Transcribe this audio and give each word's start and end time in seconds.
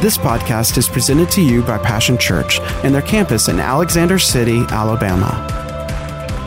This 0.00 0.16
podcast 0.16 0.78
is 0.78 0.88
presented 0.88 1.28
to 1.32 1.42
you 1.42 1.60
by 1.60 1.76
Passion 1.76 2.16
Church 2.16 2.60
and 2.84 2.94
their 2.94 3.02
campus 3.02 3.48
in 3.48 3.58
Alexander 3.58 4.16
City, 4.16 4.60
Alabama. 4.70 5.44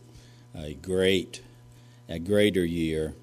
a 0.52 0.74
great, 0.74 1.42
a 2.08 2.18
greater 2.18 2.64
year 2.64 3.14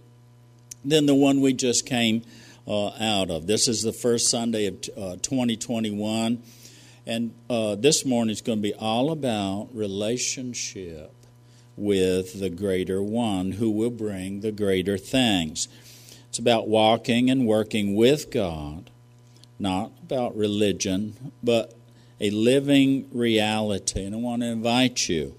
than 0.86 1.08
the 1.08 1.16
one 1.16 1.42
we 1.42 1.54
just 1.54 1.86
came 1.86 2.24
uh, 2.68 2.92
out 3.00 3.30
of. 3.30 3.48
This 3.48 3.68
is 3.68 3.82
the 3.82 3.94
first 3.94 4.30
Sunday 4.30 4.68
of 4.68 4.76
uh, 4.98 5.16
2021, 5.22 6.42
and 7.06 7.34
uh, 7.50 7.76
this 7.76 8.06
morning 8.06 8.32
is 8.32 8.42
going 8.42 8.60
to 8.60 8.64
be 8.64 8.74
all 8.74 9.12
about 9.12 9.70
relationship 9.74 11.14
with 11.76 12.40
the 12.40 12.50
greater 12.50 13.02
one 13.02 13.54
who 13.54 13.70
will 13.70 13.90
bring 13.90 14.42
the 14.42 14.52
greater 14.52 14.98
things. 14.98 15.68
It's 16.30 16.40
about 16.40 16.68
walking 16.68 17.30
and 17.30 17.46
working 17.46 17.96
with 17.96 18.32
God, 18.32 18.90
not 19.60 19.92
about 20.04 20.36
religion, 20.36 21.32
but 21.44 21.74
a 22.20 22.30
living 22.30 23.08
reality. 23.12 24.04
And 24.04 24.16
I 24.16 24.18
want 24.18 24.42
to 24.42 24.48
invite 24.48 25.10
you 25.10 25.36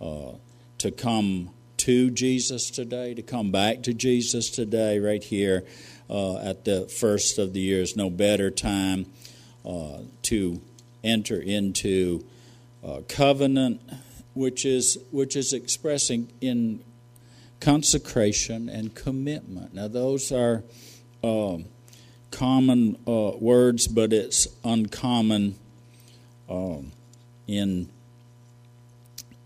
uh, 0.00 0.32
to 0.78 0.90
come 0.90 1.50
to 1.86 2.10
Jesus 2.10 2.68
today, 2.68 3.14
to 3.14 3.22
come 3.22 3.52
back 3.52 3.84
to 3.84 3.94
Jesus 3.94 4.50
today, 4.50 4.98
right 4.98 5.22
here 5.22 5.62
uh, 6.10 6.36
at 6.38 6.64
the 6.64 6.80
first 6.88 7.38
of 7.38 7.52
the 7.52 7.60
year 7.60 7.80
is 7.80 7.94
no 7.94 8.10
better 8.10 8.50
time 8.50 9.06
uh, 9.64 9.98
to 10.22 10.60
enter 11.04 11.40
into 11.40 12.26
uh, 12.84 13.02
covenant, 13.08 13.80
which 14.34 14.64
is 14.64 14.98
which 15.12 15.36
is 15.36 15.52
expressing 15.52 16.28
in 16.40 16.82
consecration 17.60 18.68
and 18.68 18.96
commitment. 18.96 19.72
Now, 19.72 19.86
those 19.86 20.32
are 20.32 20.64
um, 21.22 21.66
common 22.32 22.96
uh, 23.06 23.30
words, 23.38 23.86
but 23.86 24.12
it's 24.12 24.48
uncommon 24.64 25.54
um, 26.50 26.90
in 27.46 27.88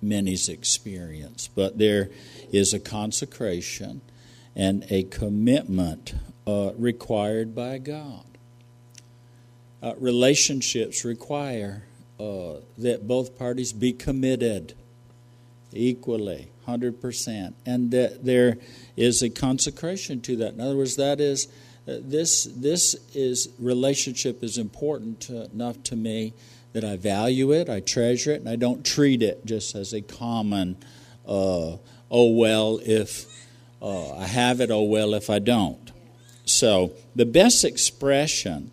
many's 0.02 0.48
experience. 0.48 1.48
But 1.48 1.78
there 1.78 2.10
is 2.52 2.72
a 2.72 2.80
consecration 2.80 4.00
and 4.56 4.84
a 4.90 5.04
commitment 5.04 6.14
uh, 6.46 6.72
required 6.76 7.54
by 7.54 7.78
God. 7.78 8.24
Uh, 9.82 9.94
relationships 9.98 11.04
require 11.04 11.84
uh, 12.18 12.56
that 12.76 13.08
both 13.08 13.38
parties 13.38 13.72
be 13.72 13.92
committed 13.92 14.74
equally, 15.72 16.50
100%, 16.66 17.54
and 17.64 17.90
that 17.90 18.24
there 18.24 18.58
is 18.96 19.22
a 19.22 19.30
consecration 19.30 20.20
to 20.20 20.36
that. 20.36 20.52
In 20.52 20.60
other 20.60 20.76
words, 20.76 20.96
that 20.96 21.20
is, 21.20 21.46
uh, 21.88 21.96
this, 22.00 22.44
this 22.44 22.94
is, 23.14 23.48
relationship 23.58 24.42
is 24.42 24.58
important 24.58 25.30
enough 25.30 25.82
to 25.84 25.96
me 25.96 26.34
that 26.72 26.84
I 26.84 26.96
value 26.96 27.52
it, 27.52 27.68
I 27.68 27.80
treasure 27.80 28.32
it, 28.32 28.40
and 28.40 28.48
I 28.48 28.56
don't 28.56 28.84
treat 28.84 29.22
it 29.22 29.44
just 29.44 29.74
as 29.74 29.92
a 29.92 30.00
common, 30.00 30.76
uh, 31.26 31.76
oh, 32.10 32.30
well, 32.32 32.80
if 32.84 33.26
uh, 33.82 34.16
I 34.16 34.26
have 34.26 34.60
it, 34.60 34.70
oh, 34.70 34.82
well, 34.82 35.14
if 35.14 35.30
I 35.30 35.38
don't. 35.38 35.90
So, 36.44 36.92
the 37.14 37.26
best 37.26 37.64
expression 37.64 38.70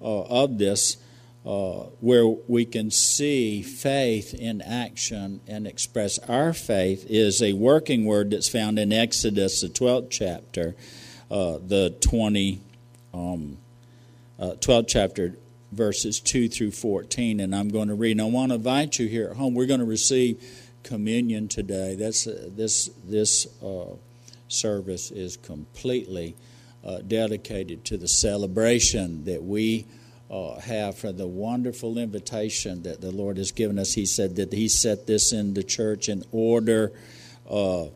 uh, 0.00 0.22
of 0.22 0.58
this, 0.58 0.96
uh, 1.44 1.84
where 2.00 2.26
we 2.26 2.64
can 2.64 2.90
see 2.90 3.62
faith 3.62 4.34
in 4.34 4.60
action 4.60 5.40
and 5.46 5.66
express 5.66 6.18
our 6.20 6.52
faith, 6.52 7.06
is 7.08 7.40
a 7.42 7.52
working 7.52 8.04
word 8.04 8.30
that's 8.30 8.48
found 8.48 8.78
in 8.78 8.92
Exodus, 8.92 9.60
the 9.60 9.68
12th 9.68 10.08
chapter, 10.10 10.74
uh, 11.30 11.58
the 11.64 11.90
20, 12.00 12.60
um, 13.14 13.58
12th 14.40 14.78
uh, 14.78 14.82
chapter, 14.82 15.36
verses 15.72 16.20
2 16.20 16.48
through 16.48 16.70
14. 16.72 17.40
And 17.40 17.54
I'm 17.54 17.68
going 17.68 17.88
to 17.88 17.94
read. 17.94 18.12
And 18.12 18.20
I 18.20 18.24
want 18.24 18.50
to 18.50 18.56
invite 18.56 18.98
you 18.98 19.08
here 19.08 19.28
at 19.30 19.36
home. 19.36 19.54
We're 19.54 19.66
going 19.66 19.80
to 19.80 19.86
receive 19.86 20.42
communion 20.82 21.48
today. 21.48 21.96
That's 21.96 22.26
uh, 22.26 22.48
this 22.52 22.88
this 23.04 23.46
uh, 23.62 23.96
service 24.48 25.10
is 25.10 25.36
completely 25.36 26.36
uh, 26.84 26.98
dedicated 26.98 27.84
to 27.86 27.96
the 27.96 28.08
celebration 28.08 29.24
that 29.24 29.42
we 29.42 29.86
uh, 30.30 30.60
have 30.60 30.96
for 30.96 31.12
the 31.12 31.26
wonderful 31.26 31.98
invitation 31.98 32.82
that 32.84 33.00
the 33.00 33.10
Lord 33.10 33.36
has 33.36 33.50
given 33.50 33.78
us. 33.78 33.94
He 33.94 34.06
said 34.06 34.36
that 34.36 34.52
He 34.52 34.68
set 34.68 35.06
this 35.06 35.32
in 35.32 35.54
the 35.54 35.64
church 35.64 36.08
in 36.08 36.22
order. 36.32 36.92
Uh, 37.48 37.86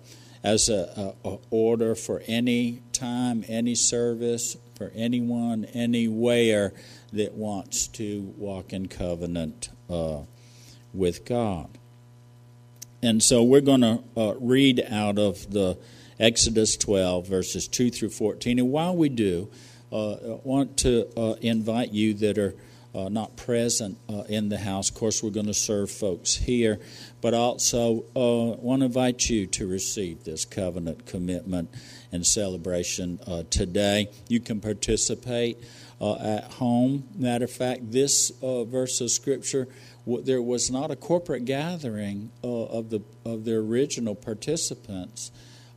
as 0.43 0.71
a, 0.71 1.15
a, 1.25 1.29
a, 1.29 1.39
order 1.51 1.95
for 1.95 2.23
any 2.27 2.81
time, 2.93 3.45
any 3.47 3.75
service, 3.75 4.57
for 4.81 4.91
anyone, 4.95 5.67
anywhere 5.75 6.73
that 7.13 7.35
wants 7.35 7.87
to 7.87 8.33
walk 8.39 8.73
in 8.73 8.89
covenant 8.89 9.69
uh, 9.91 10.21
with 10.95 11.27
God. 11.27 11.69
And 13.03 13.23
so 13.23 13.43
we're 13.43 13.61
going 13.61 13.83
to 13.83 14.03
uh, 14.17 14.35
read 14.41 14.83
out 14.89 15.19
of 15.19 15.51
the 15.51 15.77
Exodus 16.19 16.79
12, 16.79 17.27
verses 17.27 17.69
2 17.69 17.91
through 17.91 18.09
14. 18.09 18.59
And 18.59 18.71
while 18.71 18.97
we 18.97 19.11
do, 19.11 19.51
uh, 19.93 20.13
I 20.13 20.41
want 20.45 20.79
to 20.79 21.09
uh, 21.15 21.35
invite 21.43 21.93
you 21.93 22.15
that 22.15 22.39
are 22.39 22.55
uh, 22.95 23.11
not 23.11 23.37
present 23.37 23.99
uh, 24.09 24.23
in 24.31 24.49
the 24.49 24.57
house. 24.57 24.89
Of 24.89 24.95
course, 24.97 25.23
we're 25.23 25.29
going 25.29 25.45
to 25.45 25.53
serve 25.53 25.91
folks 25.91 26.35
here, 26.35 26.81
but 27.21 27.35
also 27.35 28.07
want 28.15 28.81
to 28.81 28.87
invite 28.87 29.29
you 29.29 29.47
to 29.49 29.67
receive 29.67 30.25
this 30.25 30.47
covenant 30.47 31.05
commitment 31.05 31.69
and 32.13 32.27
celebration 32.27 33.21
uh, 33.27 33.43
today. 33.51 34.09
You 34.29 34.41
can 34.41 34.61
participate 34.61 35.59
at 36.01 36.45
home. 36.53 37.05
Matter 37.15 37.45
of 37.45 37.51
fact, 37.51 37.93
this 37.93 38.33
verse 38.41 39.01
of 39.01 39.11
scripture 39.11 39.69
there 40.07 40.43
was 40.43 40.71
not 40.71 40.91
a 40.91 40.97
corporate 40.97 41.45
gathering 41.45 42.31
of 42.43 42.91
the 42.91 43.03
of 43.25 43.45
the 43.45 43.55
original 43.55 44.15
participants 44.15 45.31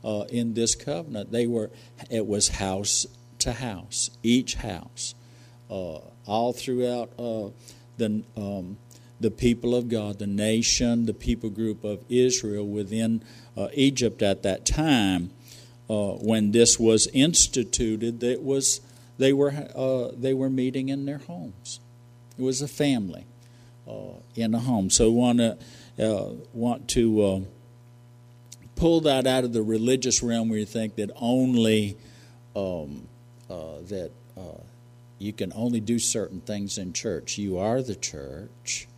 uh, 0.04 0.24
in 0.30 0.54
this 0.54 0.74
covenant. 0.74 1.32
They 1.32 1.46
were 1.46 1.70
it 2.10 2.26
was 2.26 2.48
house 2.48 3.06
to 3.40 3.52
house, 3.52 4.10
each 4.22 4.54
house, 4.56 5.14
uh, 5.70 5.98
all 6.26 6.52
throughout 6.52 7.10
uh, 7.18 7.50
the 7.96 8.22
um, 8.36 8.78
the 9.20 9.30
people 9.30 9.74
of 9.74 9.88
God, 9.88 10.18
the 10.18 10.26
nation, 10.26 11.06
the 11.06 11.14
people 11.14 11.50
group 11.50 11.84
of 11.84 12.04
Israel 12.08 12.66
within 12.66 13.22
uh, 13.56 13.68
Egypt 13.74 14.22
at 14.22 14.42
that 14.42 14.66
time. 14.66 15.30
Uh, 15.94 16.14
when 16.14 16.50
this 16.50 16.78
was 16.78 17.06
instituted, 17.12 18.20
that 18.20 18.42
was 18.42 18.80
they 19.18 19.32
were 19.32 19.52
uh, 19.76 20.08
they 20.16 20.34
were 20.34 20.50
meeting 20.50 20.88
in 20.88 21.04
their 21.06 21.18
homes. 21.18 21.80
It 22.38 22.42
was 22.42 22.60
a 22.62 22.68
family 22.68 23.26
in 24.34 24.54
a 24.54 24.58
home. 24.58 24.90
So 24.90 25.10
want 25.12 25.38
to 25.38 25.56
want 26.52 26.88
to 26.88 27.46
pull 28.76 29.00
that 29.02 29.26
out 29.26 29.44
of 29.44 29.52
the 29.52 29.62
religious 29.62 30.22
realm 30.22 30.48
where 30.48 30.58
you 30.58 30.66
think 30.66 30.96
that 30.96 31.10
only 31.16 31.96
um, 32.56 33.08
uh, 33.48 33.80
that 33.88 34.10
uh, 34.36 34.62
you 35.18 35.32
can 35.32 35.52
only 35.54 35.80
do 35.80 35.98
certain 35.98 36.40
things 36.40 36.78
in 36.78 36.92
church. 36.92 37.38
You 37.38 37.58
are 37.58 37.82
the 37.82 37.94
church, 37.94 38.88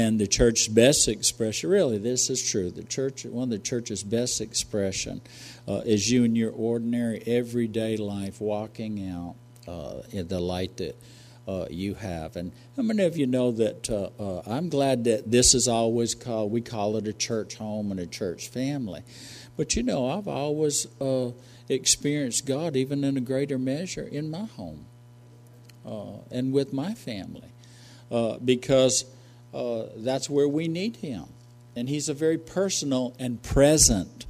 and 0.00 0.18
the 0.18 0.26
church's 0.26 0.68
best 0.68 1.08
expression. 1.08 1.68
Really, 1.68 1.98
this 1.98 2.30
is 2.30 2.42
true. 2.42 2.70
The 2.70 2.84
church, 2.84 3.26
one 3.26 3.44
of 3.44 3.50
the 3.50 3.58
church's 3.58 4.02
best 4.02 4.40
expression, 4.40 5.20
uh, 5.68 5.82
is 5.84 6.10
you 6.10 6.24
in 6.24 6.34
your 6.34 6.52
ordinary, 6.52 7.22
everyday 7.26 7.98
life, 7.98 8.40
walking 8.40 9.06
out 9.10 9.34
uh, 9.68 10.00
in 10.10 10.28
the 10.28 10.40
light 10.40 10.78
that 10.78 10.96
uh, 11.46 11.66
you 11.68 11.94
have. 11.94 12.36
And 12.36 12.52
how 12.76 12.82
many 12.82 13.04
of 13.04 13.18
you 13.18 13.26
know 13.26 13.50
that 13.52 13.90
uh, 13.90 14.08
uh, 14.18 14.42
I'm 14.46 14.70
glad 14.70 15.04
that 15.04 15.30
this 15.30 15.52
is 15.52 15.68
always 15.68 16.14
called, 16.14 16.50
we 16.50 16.62
call 16.62 16.96
it 16.96 17.06
a 17.06 17.12
church 17.12 17.56
home 17.56 17.90
and 17.90 18.00
a 18.00 18.06
church 18.06 18.48
family. 18.48 19.02
But 19.58 19.76
you 19.76 19.82
know, 19.82 20.08
I've 20.08 20.28
always 20.28 20.86
uh, 20.98 21.32
experienced 21.68 22.46
God 22.46 22.74
even 22.74 23.04
in 23.04 23.18
a 23.18 23.20
greater 23.20 23.58
measure 23.58 24.08
in 24.10 24.30
my 24.30 24.46
home 24.46 24.86
and 26.30 26.52
with 26.52 26.72
my 26.72 26.94
family. 26.94 27.52
because 28.42 29.04
uh, 29.52 29.84
that's 29.96 30.28
where 30.30 30.48
we 30.48 30.68
need 30.68 30.96
Him. 30.96 31.24
And 31.76 31.88
He's 31.88 32.08
a 32.08 32.14
very 32.14 32.38
personal 32.38 33.14
and 33.18 33.42
present 33.42 34.26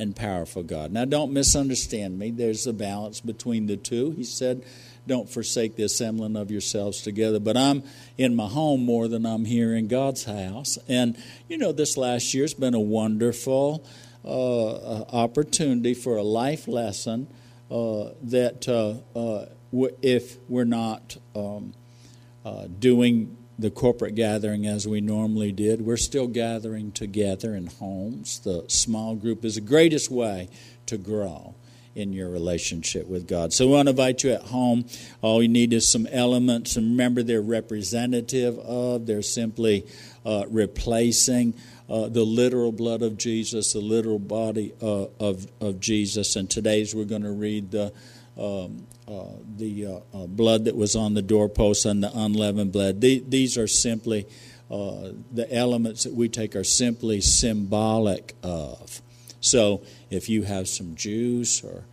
and 0.00 0.16
powerful 0.16 0.62
God. 0.62 0.92
Now, 0.92 1.04
don't 1.04 1.32
misunderstand 1.32 2.18
me. 2.18 2.30
There's 2.30 2.66
a 2.66 2.72
balance 2.72 3.20
between 3.20 3.66
the 3.66 3.76
two. 3.76 4.12
He 4.12 4.24
said, 4.24 4.64
Don't 5.06 5.28
forsake 5.28 5.76
the 5.76 5.82
assembling 5.82 6.36
of 6.36 6.50
yourselves 6.50 7.02
together. 7.02 7.38
But 7.38 7.56
I'm 7.56 7.82
in 8.16 8.34
my 8.34 8.46
home 8.46 8.84
more 8.84 9.08
than 9.08 9.26
I'm 9.26 9.44
here 9.44 9.74
in 9.74 9.88
God's 9.88 10.24
house. 10.24 10.78
And, 10.88 11.22
you 11.48 11.58
know, 11.58 11.72
this 11.72 11.98
last 11.98 12.32
year's 12.32 12.54
been 12.54 12.74
a 12.74 12.80
wonderful 12.80 13.84
uh, 14.22 14.28
uh 14.28 15.04
opportunity 15.12 15.94
for 15.94 16.16
a 16.16 16.22
life 16.22 16.68
lesson 16.68 17.26
uh, 17.70 18.10
that 18.22 18.68
uh, 18.68 19.18
uh, 19.18 19.46
if 20.02 20.36
we're 20.48 20.64
not 20.64 21.16
um, 21.34 21.72
uh, 22.44 22.66
doing 22.78 23.36
the 23.60 23.70
corporate 23.70 24.14
gathering 24.14 24.66
as 24.66 24.88
we 24.88 25.00
normally 25.00 25.52
did. 25.52 25.82
We're 25.82 25.96
still 25.96 26.26
gathering 26.26 26.92
together 26.92 27.54
in 27.54 27.66
homes. 27.66 28.40
The 28.40 28.64
small 28.68 29.14
group 29.14 29.44
is 29.44 29.56
the 29.56 29.60
greatest 29.60 30.10
way 30.10 30.48
to 30.86 30.96
grow 30.96 31.54
in 31.94 32.12
your 32.12 32.30
relationship 32.30 33.06
with 33.06 33.26
God. 33.26 33.52
So 33.52 33.66
we 33.66 33.72
want 33.72 33.86
to 33.86 33.90
invite 33.90 34.22
you 34.22 34.32
at 34.32 34.42
home. 34.42 34.86
All 35.20 35.42
you 35.42 35.48
need 35.48 35.72
is 35.72 35.88
some 35.88 36.06
elements, 36.06 36.76
and 36.76 36.90
remember 36.90 37.22
they're 37.22 37.42
representative 37.42 38.58
of, 38.60 39.06
they're 39.06 39.22
simply 39.22 39.86
uh, 40.24 40.44
replacing 40.48 41.54
uh, 41.88 42.08
the 42.08 42.22
literal 42.22 42.72
blood 42.72 43.02
of 43.02 43.18
Jesus, 43.18 43.72
the 43.72 43.80
literal 43.80 44.20
body 44.20 44.72
uh, 44.80 45.06
of, 45.18 45.46
of 45.60 45.80
Jesus. 45.80 46.36
And 46.36 46.48
today's 46.48 46.94
we're 46.94 47.04
going 47.04 47.24
to 47.24 47.32
read 47.32 47.72
the 47.72 47.92
um, 48.38 48.86
the 49.56 49.86
uh, 49.86 50.00
uh, 50.14 50.26
blood 50.26 50.64
that 50.66 50.76
was 50.76 50.94
on 50.94 51.14
the 51.14 51.22
doorpost 51.22 51.84
and 51.84 52.02
the 52.02 52.10
unleavened 52.14 52.72
blood. 52.72 53.00
The, 53.00 53.22
these 53.26 53.58
are 53.58 53.66
simply 53.66 54.26
uh, 54.70 55.10
the 55.32 55.52
elements 55.52 56.04
that 56.04 56.14
we 56.14 56.28
take 56.28 56.54
are 56.54 56.64
simply 56.64 57.20
symbolic 57.20 58.34
of. 58.42 59.02
So 59.40 59.82
if 60.10 60.28
you 60.28 60.42
have 60.42 60.68
some 60.68 60.94
juice 60.94 61.64
or 61.64 61.84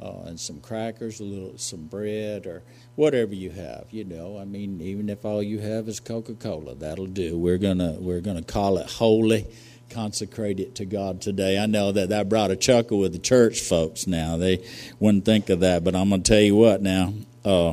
uh, 0.00 0.24
and 0.26 0.38
some 0.38 0.60
crackers, 0.60 1.20
a 1.20 1.24
little 1.24 1.56
some 1.56 1.86
bread 1.86 2.46
or 2.46 2.62
whatever 2.96 3.34
you 3.34 3.50
have, 3.50 3.86
you 3.90 4.04
know. 4.04 4.38
I 4.38 4.44
mean, 4.44 4.80
even 4.82 5.08
if 5.08 5.24
all 5.24 5.42
you 5.42 5.58
have 5.60 5.88
is 5.88 6.00
Coca-Cola, 6.00 6.74
that'll 6.74 7.06
do. 7.06 7.38
We're 7.38 7.58
gonna 7.58 7.96
we're 7.98 8.20
gonna 8.20 8.42
call 8.42 8.76
it 8.76 8.90
holy 8.90 9.46
consecrate 9.90 10.60
it 10.60 10.74
to 10.76 10.84
God 10.84 11.20
today. 11.20 11.58
I 11.58 11.66
know 11.66 11.92
that 11.92 12.08
that 12.10 12.28
brought 12.28 12.50
a 12.50 12.56
chuckle 12.56 12.98
with 12.98 13.12
the 13.12 13.18
church 13.18 13.60
folks 13.60 14.06
now. 14.06 14.36
They 14.36 14.64
wouldn't 14.98 15.24
think 15.24 15.50
of 15.50 15.60
that, 15.60 15.84
but 15.84 15.94
I'm 15.94 16.08
going 16.08 16.22
to 16.22 16.30
tell 16.30 16.42
you 16.42 16.56
what 16.56 16.82
now. 16.82 17.12
Uh, 17.44 17.70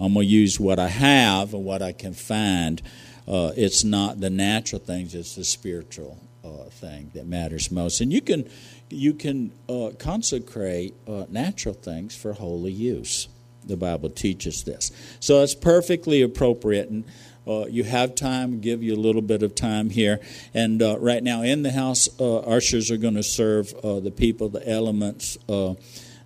I'm 0.00 0.14
going 0.14 0.26
to 0.26 0.32
use 0.32 0.60
what 0.60 0.78
I 0.78 0.88
have 0.88 1.54
and 1.54 1.64
what 1.64 1.82
I 1.82 1.92
can 1.92 2.14
find. 2.14 2.80
Uh, 3.26 3.52
it's 3.56 3.84
not 3.84 4.20
the 4.20 4.30
natural 4.30 4.80
things, 4.80 5.14
it's 5.14 5.34
the 5.34 5.44
spiritual 5.44 6.18
uh, 6.44 6.64
thing 6.70 7.10
that 7.14 7.26
matters 7.26 7.70
most. 7.70 8.00
And 8.00 8.12
you 8.12 8.22
can, 8.22 8.48
you 8.90 9.12
can 9.12 9.52
uh, 9.68 9.90
consecrate 9.98 10.94
uh, 11.06 11.26
natural 11.28 11.74
things 11.74 12.16
for 12.16 12.32
holy 12.32 12.72
use. 12.72 13.28
The 13.64 13.76
Bible 13.76 14.08
teaches 14.08 14.64
this. 14.64 14.90
So 15.20 15.42
it's 15.42 15.54
perfectly 15.54 16.22
appropriate. 16.22 16.88
And 16.88 17.04
uh, 17.48 17.66
you 17.66 17.82
have 17.82 18.14
time, 18.14 18.60
give 18.60 18.82
you 18.82 18.94
a 18.94 19.00
little 19.00 19.22
bit 19.22 19.42
of 19.42 19.54
time 19.54 19.88
here. 19.88 20.20
And 20.52 20.82
uh, 20.82 20.98
right 20.98 21.22
now 21.22 21.42
in 21.42 21.62
the 21.62 21.70
house, 21.72 22.08
uh, 22.20 22.40
ushers 22.40 22.90
are 22.90 22.98
going 22.98 23.14
to 23.14 23.22
serve 23.22 23.72
uh, 23.82 24.00
the 24.00 24.10
people, 24.10 24.50
the 24.50 24.68
elements 24.68 25.38
uh, 25.48 25.74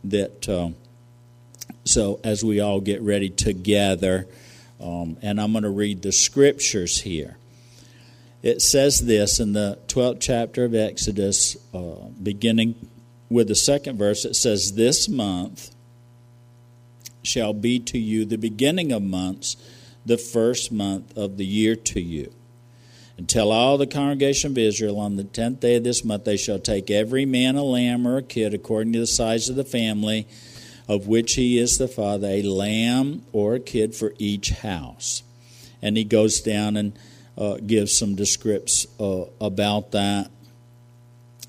that. 0.05 0.49
Uh, 0.49 0.71
so 1.85 2.21
as 2.23 2.45
we 2.45 2.61
all 2.61 2.81
get 2.81 3.03
ready 3.03 3.29
together, 3.29 4.29
um, 4.81 5.17
and 5.23 5.41
I'm 5.41 5.53
going 5.53 5.65
to 5.65 5.71
read 5.71 6.03
the 6.03 6.13
scriptures 6.13 7.01
here. 7.01 7.37
It 8.43 8.63
says 8.63 9.01
this 9.01 9.39
in 9.39 9.53
the 9.53 9.79
12th 9.89 10.19
chapter 10.21 10.65
of 10.65 10.75
Exodus, 10.75 11.57
beginning 12.21 12.89
with 13.29 13.49
the 13.49 13.55
second 13.55 13.99
verse. 13.99 14.25
It 14.25 14.35
says, 14.35 14.75
This 14.75 15.09
month 15.09 15.75
shall 17.23 17.53
be 17.53 17.79
to 17.79 17.99
you 17.99 18.25
the 18.25 18.39
beginning 18.39 18.93
of 18.93 19.03
months 19.03 19.57
the 20.05 20.19
first 20.19 20.73
month 20.73 21.17
of 21.17 21.37
the 21.37 21.47
year 21.47 21.77
to 21.77 22.01
you. 22.01 22.33
And 23.17 23.29
tell 23.29 23.53
all 23.53 23.79
the 23.79 23.87
congregation 23.87 24.53
of 24.53 24.59
Israel 24.59 24.99
on 24.99 25.17
the 25.17 25.25
tenth 25.25 25.61
day 25.61 25.77
of 25.77 25.85
this 25.85 26.05
month 26.05 26.25
they 26.25 26.37
shall 26.37 26.59
take 26.59 26.91
every 26.91 27.25
man 27.25 27.57
a 27.57 27.63
lamb 27.63 28.07
or 28.07 28.19
a 28.19 28.23
kid 28.23 28.55
according 28.55 28.95
to 28.95 29.01
the 29.01 29.07
size 29.07 29.49
of 29.49 29.57
the 29.57 29.65
family 29.65 30.27
of 30.89 31.07
which 31.07 31.35
he 31.35 31.59
is 31.59 31.79
the 31.79 31.89
father, 31.89 32.27
a 32.29 32.43
lamb 32.43 33.25
or 33.33 33.55
a 33.55 33.61
kid 33.61 33.95
for 33.95 34.15
each 34.19 34.51
house. 34.51 35.23
And 35.81 35.97
he 35.97 36.05
goes 36.05 36.41
down 36.41 36.77
and 36.77 36.99
uh, 37.37 37.59
gives 37.65 37.97
some 37.97 38.15
descripts 38.15 38.87
uh, 39.01 39.25
about 39.41 39.93
that. 39.93 40.31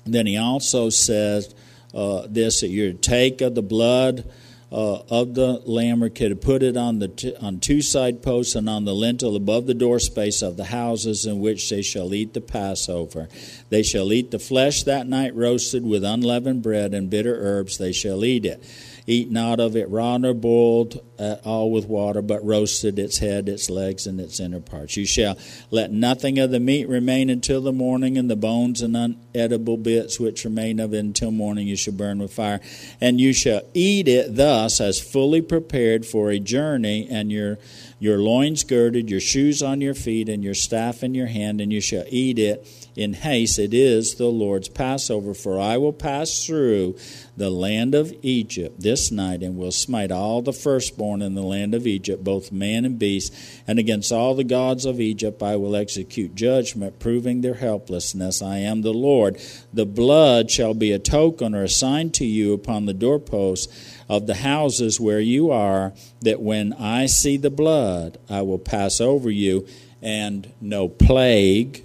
Then 0.04 0.26
he 0.26 0.36
also 0.36 0.90
says 0.90 1.54
uh, 1.92 2.26
this 2.28 2.60
that 2.60 2.68
you're 2.68 2.92
to 2.92 2.98
take 2.98 3.40
of 3.40 3.54
the 3.54 3.62
blood 3.62 4.30
uh, 4.74 5.04
of 5.08 5.34
the 5.34 5.62
lamb 5.66 6.10
kid, 6.10 6.42
put 6.42 6.60
it 6.60 6.76
on 6.76 6.98
the 6.98 7.06
t- 7.06 7.36
on 7.36 7.60
two 7.60 7.80
side 7.80 8.22
posts 8.22 8.56
and 8.56 8.68
on 8.68 8.84
the 8.84 8.94
lintel 8.94 9.36
above 9.36 9.66
the 9.66 9.74
door 9.74 10.00
space 10.00 10.42
of 10.42 10.56
the 10.56 10.64
houses 10.64 11.24
in 11.24 11.38
which 11.38 11.70
they 11.70 11.80
shall 11.80 12.12
eat 12.12 12.34
the 12.34 12.40
Passover. 12.40 13.28
They 13.68 13.84
shall 13.84 14.12
eat 14.12 14.32
the 14.32 14.40
flesh 14.40 14.82
that 14.82 15.06
night 15.06 15.32
roasted 15.36 15.86
with 15.86 16.02
unleavened 16.02 16.64
bread 16.64 16.92
and 16.92 17.08
bitter 17.08 17.36
herbs. 17.38 17.78
They 17.78 17.92
shall 17.92 18.24
eat 18.24 18.44
it. 18.44 18.64
Eat 19.06 19.30
not 19.30 19.60
of 19.60 19.76
it 19.76 19.88
raw 19.90 20.18
nor 20.18 20.34
boiled 20.34 21.00
at 21.18 21.44
all 21.44 21.70
with 21.70 21.86
water, 21.86 22.22
but 22.22 22.44
roasted 22.44 22.98
its 22.98 23.18
head, 23.18 23.48
its 23.48 23.70
legs, 23.70 24.06
and 24.06 24.20
its 24.20 24.40
inner 24.40 24.60
parts. 24.60 24.96
You 24.96 25.06
shall 25.06 25.38
let 25.70 25.92
nothing 25.92 26.38
of 26.38 26.50
the 26.50 26.60
meat 26.60 26.88
remain 26.88 27.30
until 27.30 27.60
the 27.60 27.72
morning, 27.72 28.18
and 28.18 28.30
the 28.30 28.36
bones 28.36 28.82
and 28.82 28.94
unedible 28.94 29.82
bits 29.82 30.18
which 30.18 30.44
remain 30.44 30.80
of 30.80 30.92
it 30.92 30.98
until 30.98 31.30
morning 31.30 31.66
you 31.66 31.76
shall 31.76 31.94
burn 31.94 32.18
with 32.18 32.32
fire. 32.32 32.60
And 33.00 33.20
you 33.20 33.32
shall 33.32 33.62
eat 33.74 34.08
it 34.08 34.36
thus 34.36 34.80
as 34.80 35.00
fully 35.00 35.40
prepared 35.40 36.04
for 36.06 36.30
a 36.30 36.38
journey, 36.38 37.06
and 37.10 37.30
your 37.30 37.58
your 38.00 38.18
loins 38.18 38.64
girded, 38.64 39.08
your 39.08 39.20
shoes 39.20 39.62
on 39.62 39.80
your 39.80 39.94
feet, 39.94 40.28
and 40.28 40.44
your 40.44 40.52
staff 40.52 41.02
in 41.02 41.14
your 41.14 41.28
hand, 41.28 41.60
and 41.60 41.72
you 41.72 41.80
shall 41.80 42.04
eat 42.08 42.38
it 42.38 42.66
in 42.96 43.14
haste. 43.14 43.58
It 43.58 43.72
is 43.72 44.16
the 44.16 44.26
Lord's 44.26 44.68
Passover, 44.68 45.32
for 45.32 45.58
I 45.58 45.78
will 45.78 45.92
pass 45.92 46.44
through 46.44 46.96
the 47.36 47.50
land 47.50 47.94
of 47.94 48.12
Egypt 48.20 48.80
this 48.80 49.10
night, 49.10 49.42
and 49.42 49.56
will 49.56 49.72
smite 49.72 50.12
all 50.12 50.42
the 50.42 50.52
firstborn 50.52 51.03
in 51.12 51.34
the 51.34 51.42
land 51.42 51.74
of 51.74 51.86
Egypt, 51.86 52.24
both 52.24 52.50
man 52.50 52.84
and 52.84 52.98
beast, 52.98 53.34
and 53.66 53.78
against 53.78 54.10
all 54.10 54.34
the 54.34 54.44
gods 54.44 54.84
of 54.84 55.00
Egypt 55.00 55.42
I 55.42 55.56
will 55.56 55.76
execute 55.76 56.34
judgment, 56.34 56.98
proving 56.98 57.40
their 57.40 57.54
helplessness. 57.54 58.40
I 58.42 58.58
am 58.58 58.82
the 58.82 58.92
Lord. 58.92 59.38
The 59.72 59.86
blood 59.86 60.50
shall 60.50 60.74
be 60.74 60.92
a 60.92 60.98
token 60.98 61.54
or 61.54 61.64
a 61.64 61.68
sign 61.68 62.10
to 62.12 62.24
you 62.24 62.52
upon 62.52 62.86
the 62.86 62.94
doorposts 62.94 63.96
of 64.08 64.26
the 64.26 64.36
houses 64.36 64.98
where 64.98 65.20
you 65.20 65.50
are, 65.50 65.92
that 66.22 66.40
when 66.40 66.72
I 66.74 67.06
see 67.06 67.36
the 67.36 67.50
blood, 67.50 68.18
I 68.28 68.42
will 68.42 68.58
pass 68.58 69.00
over 69.00 69.30
you, 69.30 69.66
and 70.02 70.50
no 70.60 70.88
plague 70.88 71.84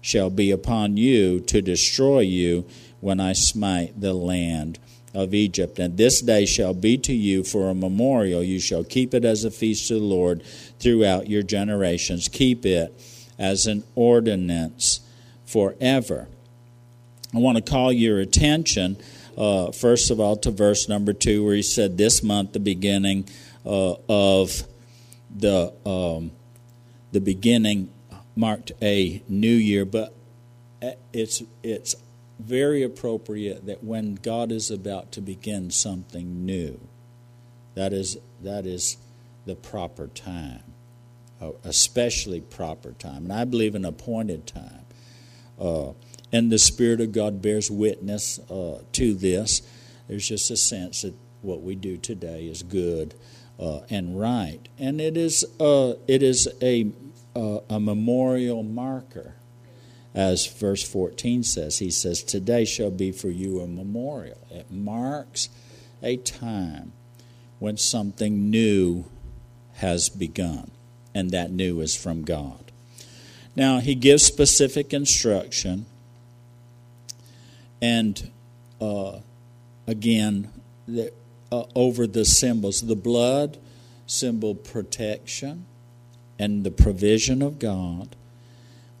shall 0.00 0.30
be 0.30 0.50
upon 0.50 0.96
you 0.96 1.40
to 1.40 1.62
destroy 1.62 2.20
you 2.20 2.66
when 3.00 3.20
I 3.20 3.32
smite 3.32 4.00
the 4.00 4.14
land 4.14 4.78
of 5.14 5.34
Egypt. 5.34 5.78
And 5.78 5.96
this 5.96 6.20
day 6.20 6.46
shall 6.46 6.74
be 6.74 6.96
to 6.98 7.12
you 7.12 7.44
for 7.44 7.68
a 7.68 7.74
memorial. 7.74 8.42
You 8.42 8.60
shall 8.60 8.84
keep 8.84 9.14
it 9.14 9.24
as 9.24 9.44
a 9.44 9.50
feast 9.50 9.88
to 9.88 9.94
the 9.94 10.00
Lord 10.00 10.42
throughout 10.78 11.28
your 11.28 11.42
generations. 11.42 12.28
Keep 12.28 12.64
it 12.64 12.98
as 13.38 13.66
an 13.66 13.84
ordinance 13.94 15.00
forever. 15.44 16.28
I 17.34 17.38
want 17.38 17.56
to 17.56 17.62
call 17.62 17.92
your 17.92 18.20
attention, 18.20 18.96
uh, 19.36 19.72
first 19.72 20.10
of 20.10 20.20
all, 20.20 20.36
to 20.36 20.50
verse 20.50 20.88
number 20.88 21.12
two, 21.12 21.44
where 21.44 21.54
he 21.54 21.62
said, 21.62 21.96
This 21.96 22.22
month, 22.22 22.52
the 22.52 22.60
beginning 22.60 23.28
uh, 23.64 23.94
of 24.08 24.64
the, 25.34 25.72
um, 25.86 26.30
the 27.12 27.20
beginning 27.20 27.90
marked 28.36 28.72
a 28.82 29.22
new 29.28 29.54
year, 29.54 29.84
but 29.84 30.14
it's 31.12 31.42
it's 31.62 31.94
very 32.38 32.82
appropriate 32.82 33.66
that 33.66 33.84
when 33.84 34.16
God 34.16 34.50
is 34.52 34.70
about 34.70 35.12
to 35.12 35.20
begin 35.20 35.70
something 35.70 36.44
new, 36.44 36.80
that 37.74 37.92
is 37.92 38.18
that 38.42 38.66
is 38.66 38.96
the 39.46 39.54
proper 39.54 40.08
time, 40.08 40.74
especially 41.64 42.40
proper 42.40 42.92
time, 42.92 43.24
and 43.24 43.32
I 43.32 43.44
believe 43.44 43.74
an 43.74 43.84
appointed 43.84 44.46
time. 44.46 44.84
Uh, 45.58 45.92
and 46.32 46.50
the 46.50 46.58
Spirit 46.58 47.00
of 47.00 47.12
God 47.12 47.42
bears 47.42 47.70
witness 47.70 48.38
uh, 48.50 48.82
to 48.92 49.14
this. 49.14 49.62
There's 50.08 50.26
just 50.26 50.50
a 50.50 50.56
sense 50.56 51.02
that 51.02 51.14
what 51.42 51.62
we 51.62 51.74
do 51.74 51.96
today 51.96 52.46
is 52.46 52.62
good 52.62 53.14
uh, 53.58 53.80
and 53.90 54.18
right, 54.18 54.60
and 54.78 55.00
it 55.00 55.16
is 55.16 55.44
uh, 55.60 55.94
it 56.08 56.22
is 56.22 56.48
a 56.60 56.90
a, 57.34 57.60
a 57.70 57.80
memorial 57.80 58.62
marker. 58.62 59.36
As 60.14 60.46
verse 60.46 60.82
14 60.82 61.42
says, 61.42 61.78
he 61.78 61.90
says, 61.90 62.22
Today 62.22 62.64
shall 62.64 62.90
be 62.90 63.12
for 63.12 63.30
you 63.30 63.60
a 63.60 63.66
memorial. 63.66 64.38
It 64.50 64.70
marks 64.70 65.48
a 66.02 66.16
time 66.18 66.92
when 67.58 67.76
something 67.76 68.50
new 68.50 69.06
has 69.74 70.08
begun. 70.08 70.70
and 71.14 71.30
that 71.30 71.50
new 71.50 71.80
is 71.80 71.94
from 71.94 72.24
God. 72.24 72.72
Now, 73.54 73.80
he 73.80 73.94
gives 73.94 74.22
specific 74.22 74.94
instruction, 74.94 75.84
and 77.82 78.30
uh, 78.80 79.18
again, 79.86 80.48
the, 80.88 81.12
uh, 81.50 81.64
over 81.74 82.06
the 82.06 82.24
symbols. 82.24 82.80
The 82.80 82.96
blood 82.96 83.58
symbol 84.06 84.54
protection 84.54 85.66
and 86.38 86.64
the 86.64 86.70
provision 86.70 87.42
of 87.42 87.58
God, 87.58 88.16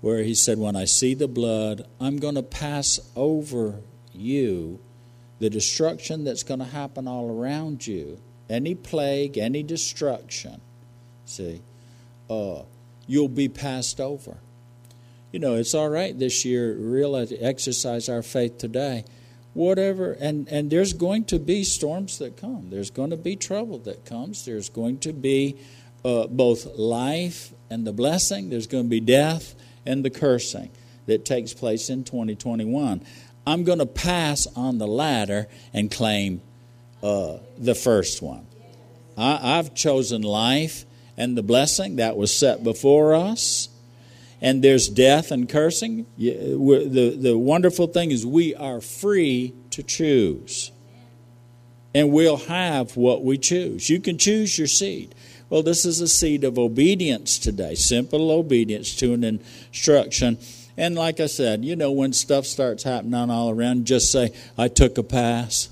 where 0.02 0.22
he 0.22 0.34
said, 0.34 0.58
When 0.58 0.76
I 0.76 0.84
see 0.84 1.14
the 1.14 1.28
blood, 1.28 1.86
I'm 1.98 2.18
going 2.18 2.34
to 2.34 2.42
pass 2.42 3.00
over 3.16 3.80
you 4.12 4.78
the 5.38 5.48
destruction 5.48 6.24
that's 6.24 6.42
going 6.42 6.60
to 6.60 6.66
happen 6.66 7.08
all 7.08 7.30
around 7.30 7.86
you, 7.86 8.20
any 8.50 8.74
plague, 8.74 9.38
any 9.38 9.62
destruction. 9.62 10.60
See, 11.24 11.62
uh, 12.28 12.62
you'll 13.06 13.28
be 13.28 13.48
passed 13.48 14.00
over. 14.00 14.36
You 15.30 15.38
know, 15.38 15.54
it's 15.54 15.72
all 15.72 15.88
right 15.88 16.16
this 16.16 16.44
year, 16.44 16.74
realize, 16.74 17.32
exercise 17.40 18.08
our 18.08 18.22
faith 18.22 18.58
today. 18.58 19.04
Whatever, 19.54 20.12
and, 20.12 20.48
and 20.48 20.70
there's 20.70 20.92
going 20.94 21.24
to 21.26 21.38
be 21.38 21.62
storms 21.62 22.18
that 22.18 22.36
come. 22.36 22.70
There's 22.70 22.90
going 22.90 23.10
to 23.10 23.16
be 23.16 23.36
trouble 23.36 23.78
that 23.80 24.04
comes. 24.04 24.44
There's 24.44 24.68
going 24.68 24.98
to 25.00 25.12
be 25.12 25.58
uh, 26.04 26.26
both 26.26 26.66
life 26.76 27.52
and 27.70 27.86
the 27.86 27.92
blessing. 27.92 28.50
There's 28.50 28.66
going 28.66 28.84
to 28.84 28.90
be 28.90 29.00
death 29.00 29.54
and 29.86 30.04
the 30.04 30.10
cursing 30.10 30.70
that 31.06 31.24
takes 31.24 31.52
place 31.52 31.90
in 31.90 32.04
2021. 32.04 33.04
I'm 33.46 33.64
going 33.64 33.78
to 33.78 33.86
pass 33.86 34.46
on 34.54 34.78
the 34.78 34.86
latter 34.86 35.48
and 35.72 35.90
claim 35.90 36.42
uh, 37.02 37.38
the 37.58 37.74
first 37.74 38.22
one. 38.22 38.46
I, 39.16 39.58
I've 39.58 39.74
chosen 39.74 40.22
life 40.22 40.84
and 41.16 41.36
the 41.36 41.42
blessing 41.42 41.96
that 41.96 42.16
was 42.16 42.34
set 42.34 42.62
before 42.62 43.14
us. 43.14 43.68
And 44.40 44.62
there's 44.62 44.88
death 44.88 45.30
and 45.30 45.48
cursing. 45.48 46.06
The, 46.18 47.16
the 47.16 47.38
wonderful 47.38 47.86
thing 47.86 48.10
is, 48.10 48.26
we 48.26 48.56
are 48.56 48.80
free 48.80 49.54
to 49.70 49.84
choose. 49.84 50.72
And 51.94 52.10
we'll 52.10 52.38
have 52.38 52.96
what 52.96 53.22
we 53.22 53.38
choose. 53.38 53.88
You 53.88 54.00
can 54.00 54.18
choose 54.18 54.58
your 54.58 54.66
seed. 54.66 55.14
Well, 55.52 55.62
this 55.62 55.84
is 55.84 56.00
a 56.00 56.08
seed 56.08 56.44
of 56.44 56.58
obedience 56.58 57.38
today, 57.38 57.74
simple 57.74 58.30
obedience 58.30 58.96
to 58.96 59.12
an 59.12 59.22
instruction. 59.22 60.38
And 60.78 60.94
like 60.94 61.20
I 61.20 61.26
said, 61.26 61.62
you 61.62 61.76
know, 61.76 61.92
when 61.92 62.14
stuff 62.14 62.46
starts 62.46 62.84
happening 62.84 63.28
all 63.30 63.50
around, 63.50 63.84
just 63.84 64.10
say, 64.10 64.32
I 64.56 64.68
took 64.68 64.96
a 64.96 65.02
pass. 65.02 65.68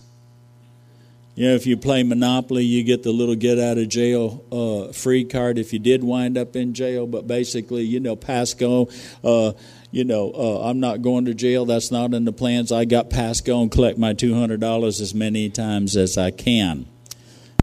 You 1.35 1.49
know, 1.49 1.55
if 1.55 1.67
you 1.67 1.79
play 1.79 2.03
Monopoly, 2.03 2.63
you 2.63 2.85
get 2.85 3.05
the 3.05 3.11
little 3.11 3.35
get 3.35 3.59
out 3.59 3.79
of 3.79 3.89
jail 3.89 4.45
uh, 4.53 4.93
free 4.93 5.25
card 5.25 5.57
if 5.57 5.73
you 5.73 5.79
did 5.79 6.05
wind 6.05 6.37
up 6.37 6.57
in 6.57 6.75
jail. 6.75 7.07
But 7.07 7.27
basically, 7.27 7.85
you 7.85 8.01
know, 8.01 8.17
pass 8.17 8.53
go. 8.53 8.91
Uh, 9.25 9.53
you 9.91 10.05
know, 10.05 10.31
uh, 10.35 10.69
I'm 10.69 10.81
not 10.81 11.01
going 11.01 11.25
to 11.25 11.33
jail. 11.33 11.65
That's 11.65 11.91
not 11.91 12.13
in 12.13 12.27
the 12.27 12.33
plans. 12.33 12.71
I 12.71 12.85
got 12.85 13.09
pass 13.09 13.41
go 13.41 13.63
and 13.63 13.71
collect 13.71 13.97
my 13.97 14.13
$200 14.13 14.87
as 15.01 15.15
many 15.15 15.49
times 15.49 15.97
as 15.97 16.19
I 16.19 16.33
can. 16.33 16.85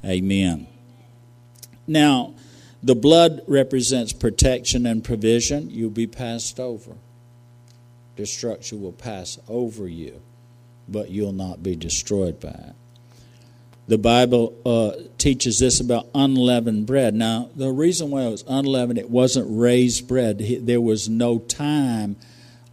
Amen. 0.03 0.65
Now, 1.87 2.35
the 2.83 2.95
blood 2.95 3.41
represents 3.47 4.13
protection 4.13 4.85
and 4.85 5.03
provision. 5.03 5.69
You'll 5.69 5.89
be 5.89 6.07
passed 6.07 6.59
over. 6.59 6.93
Destruction 8.15 8.81
will 8.81 8.93
pass 8.93 9.39
over 9.47 9.87
you, 9.87 10.21
but 10.87 11.09
you'll 11.09 11.31
not 11.31 11.63
be 11.63 11.75
destroyed 11.75 12.39
by 12.39 12.49
it 12.49 12.75
the 13.87 13.97
Bible 13.97 14.53
uh, 14.65 15.01
teaches 15.17 15.59
this 15.59 15.79
about 15.79 16.07
unleavened 16.13 16.85
bread. 16.85 17.13
Now, 17.13 17.49
the 17.55 17.71
reason 17.71 18.11
why 18.11 18.23
it 18.23 18.29
was 18.29 18.43
unleavened, 18.47 18.99
it 18.99 19.09
wasn't 19.09 19.47
raised 19.49 20.07
bread. 20.07 20.39
There 20.39 20.81
was 20.81 21.07
no 21.07 21.39
time 21.39 22.17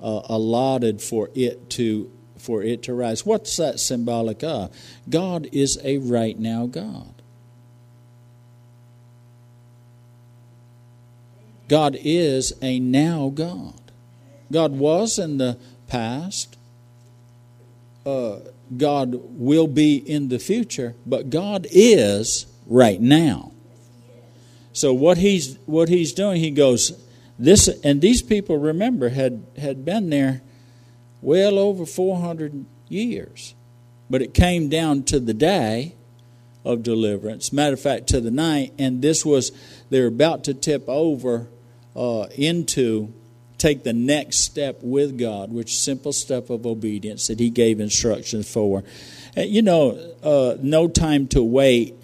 uh, 0.02 0.22
allotted 0.24 1.00
for 1.00 1.30
it 1.34 1.70
to 1.70 2.10
for 2.36 2.62
it 2.62 2.82
to 2.82 2.92
rise. 2.92 3.24
What's 3.24 3.56
that 3.56 3.80
symbolic 3.80 4.42
of? 4.44 4.70
God 5.08 5.48
is 5.50 5.78
a 5.82 5.96
right 5.98 6.38
now 6.38 6.66
God. 6.66 7.22
God 11.68 11.96
is 12.00 12.52
a 12.60 12.78
now 12.78 13.30
God. 13.34 13.80
God 14.52 14.72
was 14.72 15.18
in 15.18 15.38
the 15.38 15.58
past. 15.86 16.56
Uh, 18.04 18.40
God 18.76 19.14
will 19.22 19.66
be 19.66 19.96
in 19.96 20.28
the 20.28 20.38
future, 20.38 20.94
but 21.06 21.30
God 21.30 21.66
is 21.70 22.46
right 22.66 23.00
now. 23.00 23.52
So 24.72 24.92
what 24.92 25.18
he's 25.18 25.56
what 25.66 25.88
he's 25.88 26.12
doing, 26.12 26.40
he 26.40 26.50
goes 26.50 27.00
this, 27.38 27.68
and 27.82 28.00
these 28.00 28.22
people 28.22 28.58
remember 28.58 29.08
had 29.08 29.46
had 29.56 29.84
been 29.84 30.10
there 30.10 30.42
well 31.22 31.58
over 31.58 31.86
400 31.86 32.66
years, 32.88 33.54
but 34.10 34.20
it 34.20 34.34
came 34.34 34.68
down 34.68 35.04
to 35.04 35.20
the 35.20 35.34
day 35.34 35.94
of 36.64 36.82
deliverance. 36.82 37.52
Matter 37.52 37.74
of 37.74 37.80
fact, 37.80 38.08
to 38.08 38.20
the 38.20 38.30
night, 38.30 38.72
and 38.78 39.00
this 39.00 39.24
was 39.24 39.52
they're 39.90 40.06
about 40.06 40.44
to 40.44 40.54
tip 40.54 40.88
over 40.88 41.48
uh, 41.94 42.26
into 42.36 43.12
take 43.58 43.82
the 43.84 43.92
next 43.92 44.40
step 44.40 44.80
with 44.82 45.18
God, 45.18 45.50
which 45.50 45.78
simple 45.78 46.12
step 46.12 46.50
of 46.50 46.66
obedience 46.66 47.28
that 47.28 47.40
He 47.40 47.50
gave 47.50 47.80
instructions 47.80 48.50
for. 48.50 48.84
You 49.36 49.62
know, 49.62 49.98
uh, 50.22 50.56
no 50.60 50.88
time 50.88 51.26
to 51.28 51.42
wait. 51.42 51.94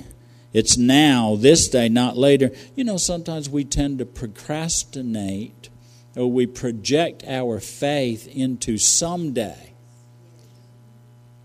It's 0.52 0.76
now, 0.76 1.36
this 1.36 1.68
day, 1.68 1.88
not 1.88 2.16
later. 2.16 2.50
You 2.74 2.84
know, 2.84 2.96
sometimes 2.96 3.48
we 3.48 3.64
tend 3.64 3.98
to 3.98 4.06
procrastinate 4.06 5.68
or 6.16 6.30
we 6.30 6.46
project 6.46 7.24
our 7.26 7.60
faith 7.60 8.26
into 8.26 8.78
someday. 8.78 9.74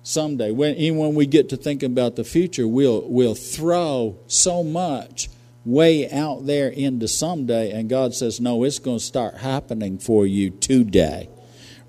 Someday, 0.02 0.52
when, 0.52 0.76
even 0.76 0.98
when 1.00 1.16
we 1.16 1.26
get 1.26 1.50
to 1.50 1.58
thinking 1.58 1.92
about 1.92 2.16
the 2.16 2.24
future, 2.24 2.68
we'll, 2.68 3.02
we'll 3.08 3.36
throw 3.36 4.18
so 4.28 4.64
much 4.64 5.30
way 5.66 6.10
out 6.10 6.46
there 6.46 6.70
into 6.70 7.08
someday, 7.08 7.72
and 7.72 7.90
God 7.90 8.14
says, 8.14 8.40
No, 8.40 8.64
it's 8.64 8.80
going 8.80 9.00
to 9.00 9.04
start 9.04 9.38
happening 9.38 9.98
for 9.98 10.26
you 10.26 10.52
today. 10.52 11.30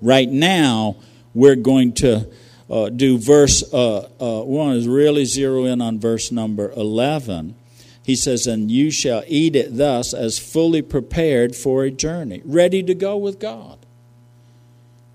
Right 0.01 0.29
now, 0.29 0.97
we're 1.33 1.55
going 1.55 1.93
to 1.93 2.29
uh, 2.69 2.89
do 2.89 3.17
verse, 3.17 3.63
uh, 3.71 4.09
uh, 4.19 4.43
one 4.43 4.75
is 4.75 4.87
really 4.87 5.25
zero 5.25 5.65
in 5.65 5.81
on 5.81 5.99
verse 5.99 6.31
number 6.31 6.71
11. 6.71 7.55
He 8.03 8.15
says, 8.15 8.47
And 8.47 8.69
you 8.71 8.91
shall 8.91 9.23
eat 9.27 9.55
it 9.55 9.77
thus 9.77 10.13
as 10.13 10.39
fully 10.39 10.81
prepared 10.81 11.55
for 11.55 11.83
a 11.83 11.91
journey, 11.91 12.41
ready 12.43 12.83
to 12.83 12.93
go 12.93 13.17
with 13.17 13.39
God 13.39 13.76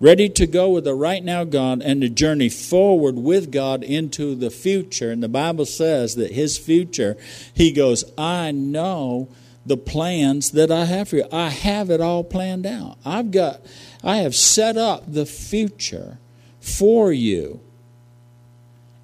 ready 0.02 0.28
to 0.28 0.49
go 0.49 0.68
with 0.68 0.82
the 0.82 0.94
right 0.94 1.23
now 1.23 1.44
God 1.44 1.80
and 1.80 2.00
to 2.00 2.09
journey 2.09 2.49
forward 2.49 3.14
with 3.14 3.52
God 3.52 3.85
into 3.85 4.35
the 4.35 4.50
future. 4.50 5.12
And 5.12 5.23
the 5.23 5.28
Bible 5.28 5.64
says 5.64 6.16
that 6.16 6.32
his 6.32 6.59
future, 6.59 7.16
he 7.54 7.71
goes, 7.71 8.04
I 8.18 8.50
know 8.50 9.28
the 9.64 9.76
plans 9.76 10.50
that 10.50 10.73
I 10.73 10.87
have 10.87 11.09
for 11.09 11.16
you. 11.16 11.25
I 11.30 11.50
have 11.50 11.88
it 11.88 12.00
all 12.00 12.25
planned 12.25 12.66
out. 12.66 12.99
I've 13.04 13.30
got, 13.30 13.61
I 14.02 14.16
have 14.16 14.35
set 14.35 14.76
up 14.76 15.04
the 15.06 15.25
future 15.25 16.18
for 16.61 17.12
you. 17.12 17.61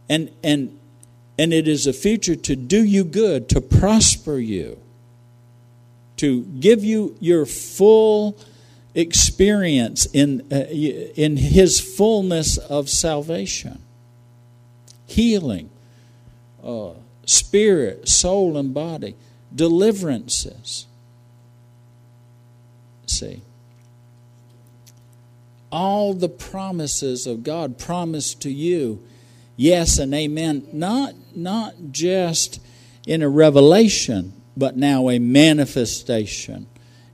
And, 0.08 0.32
and, 0.42 0.76
and 1.38 1.52
it 1.52 1.68
is 1.68 1.86
a 1.86 1.92
future 1.92 2.34
to 2.34 2.56
do 2.56 2.84
you 2.84 3.04
good, 3.04 3.48
to 3.50 3.60
prosper 3.60 4.38
you, 4.38 4.80
to 6.16 6.42
give 6.42 6.82
you 6.82 7.16
your 7.20 7.46
full 7.46 8.36
experience 8.98 10.06
in, 10.06 10.44
uh, 10.50 10.64
in 10.66 11.36
his 11.36 11.78
fullness 11.78 12.58
of 12.58 12.90
salvation. 12.90 13.80
Healing, 15.06 15.70
uh, 16.64 16.94
spirit, 17.24 18.08
soul, 18.08 18.56
and 18.56 18.74
body, 18.74 19.14
deliverances. 19.54 20.86
See, 23.06 23.42
all 25.70 26.12
the 26.12 26.28
promises 26.28 27.26
of 27.26 27.44
God 27.44 27.78
promised 27.78 28.42
to 28.42 28.50
you, 28.50 29.00
yes 29.56 29.98
and 29.98 30.12
amen, 30.12 30.66
not, 30.72 31.14
not 31.36 31.74
just 31.92 32.60
in 33.06 33.22
a 33.22 33.28
revelation, 33.28 34.32
but 34.56 34.76
now 34.76 35.08
a 35.08 35.20
manifestation 35.20 36.66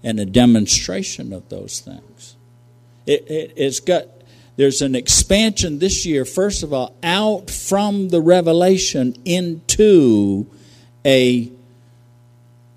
and 0.05 0.21
a 0.21 0.27
demonstration 0.27 1.33
of 1.33 1.49
those 1.49 1.81
things. 1.81 2.37
It, 3.07 3.29
it, 3.29 3.53
it's 3.57 3.81
got 3.81 4.05
there's 4.57 4.83
an 4.83 4.95
expansion 4.95 5.81
this 5.81 6.07
year, 6.07 6.25
first 6.25 6.63
of 6.63 6.73
all, 6.73 6.95
out 7.03 7.51
from 7.51 8.11
the 8.11 8.21
revelation 8.21 9.17
into 9.25 10.47
a 11.05 11.51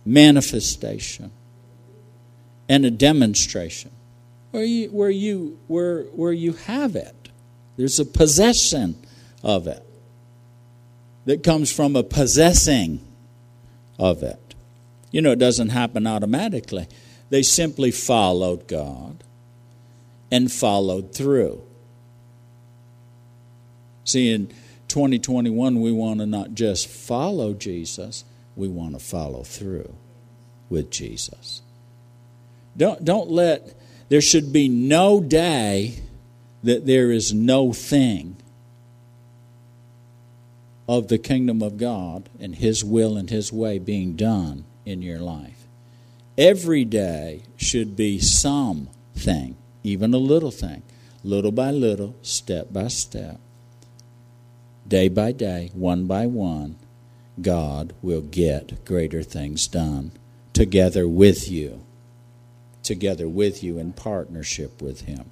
manifestation 0.03 1.31
and 2.67 2.85
a 2.85 2.89
demonstration 2.89 3.91
where 4.51 4.63
you 4.63 4.89
where 4.89 5.09
you 5.09 5.59
where 5.67 6.03
where 6.05 6.33
you 6.33 6.53
have 6.53 6.95
it. 6.95 7.13
There's 7.75 7.99
a 7.99 8.05
possession 8.05 8.95
of 9.43 9.67
it 9.67 9.83
that 11.25 11.43
comes 11.43 11.71
from 11.71 11.95
a 11.95 12.03
possessing 12.03 13.05
of 13.99 14.23
it. 14.23 14.55
You 15.11 15.21
know, 15.21 15.31
it 15.31 15.39
doesn't 15.39 15.69
happen 15.69 16.07
automatically. 16.07 16.87
They 17.29 17.43
simply 17.43 17.91
followed 17.91 18.67
God 18.67 19.23
and 20.31 20.51
followed 20.51 21.13
through. 21.13 21.61
See, 24.03 24.31
in 24.31 24.47
2021, 24.87 25.81
we 25.81 25.91
want 25.91 26.21
to 26.21 26.25
not 26.25 26.53
just 26.53 26.87
follow 26.87 27.53
Jesus, 27.53 28.23
we 28.55 28.67
want 28.67 28.93
to 28.93 28.99
follow 28.99 29.43
through 29.43 29.93
with 30.69 30.89
Jesus. 30.89 31.61
Don't, 32.77 33.03
don't 33.03 33.29
let, 33.29 33.75
there 34.09 34.21
should 34.21 34.53
be 34.53 34.69
no 34.69 35.19
day 35.19 35.99
that 36.63 36.85
there 36.85 37.11
is 37.11 37.33
no 37.33 37.73
thing 37.73 38.37
of 40.87 41.09
the 41.09 41.17
kingdom 41.17 41.61
of 41.61 41.77
God 41.77 42.29
and 42.39 42.55
His 42.55 42.83
will 42.83 43.17
and 43.17 43.29
His 43.29 43.51
way 43.51 43.77
being 43.77 44.15
done 44.15 44.63
in 44.85 45.01
your 45.01 45.19
life. 45.19 45.66
Every 46.37 46.85
day 46.85 47.41
should 47.55 47.95
be 47.95 48.19
something, 48.19 49.57
even 49.83 50.13
a 50.13 50.17
little 50.17 50.51
thing, 50.51 50.83
little 51.23 51.51
by 51.51 51.71
little, 51.71 52.15
step 52.21 52.71
by 52.71 52.89
step, 52.89 53.39
day 54.87 55.09
by 55.09 55.31
day, 55.31 55.71
one 55.73 56.05
by 56.05 56.27
one. 56.27 56.75
God 57.41 57.93
will 58.01 58.21
get 58.21 58.85
greater 58.85 59.23
things 59.23 59.67
done 59.67 60.11
together 60.53 61.07
with 61.07 61.49
you, 61.49 61.81
together 62.83 63.27
with 63.27 63.63
you 63.63 63.79
in 63.79 63.93
partnership 63.93 64.81
with 64.81 65.01
Him. 65.01 65.31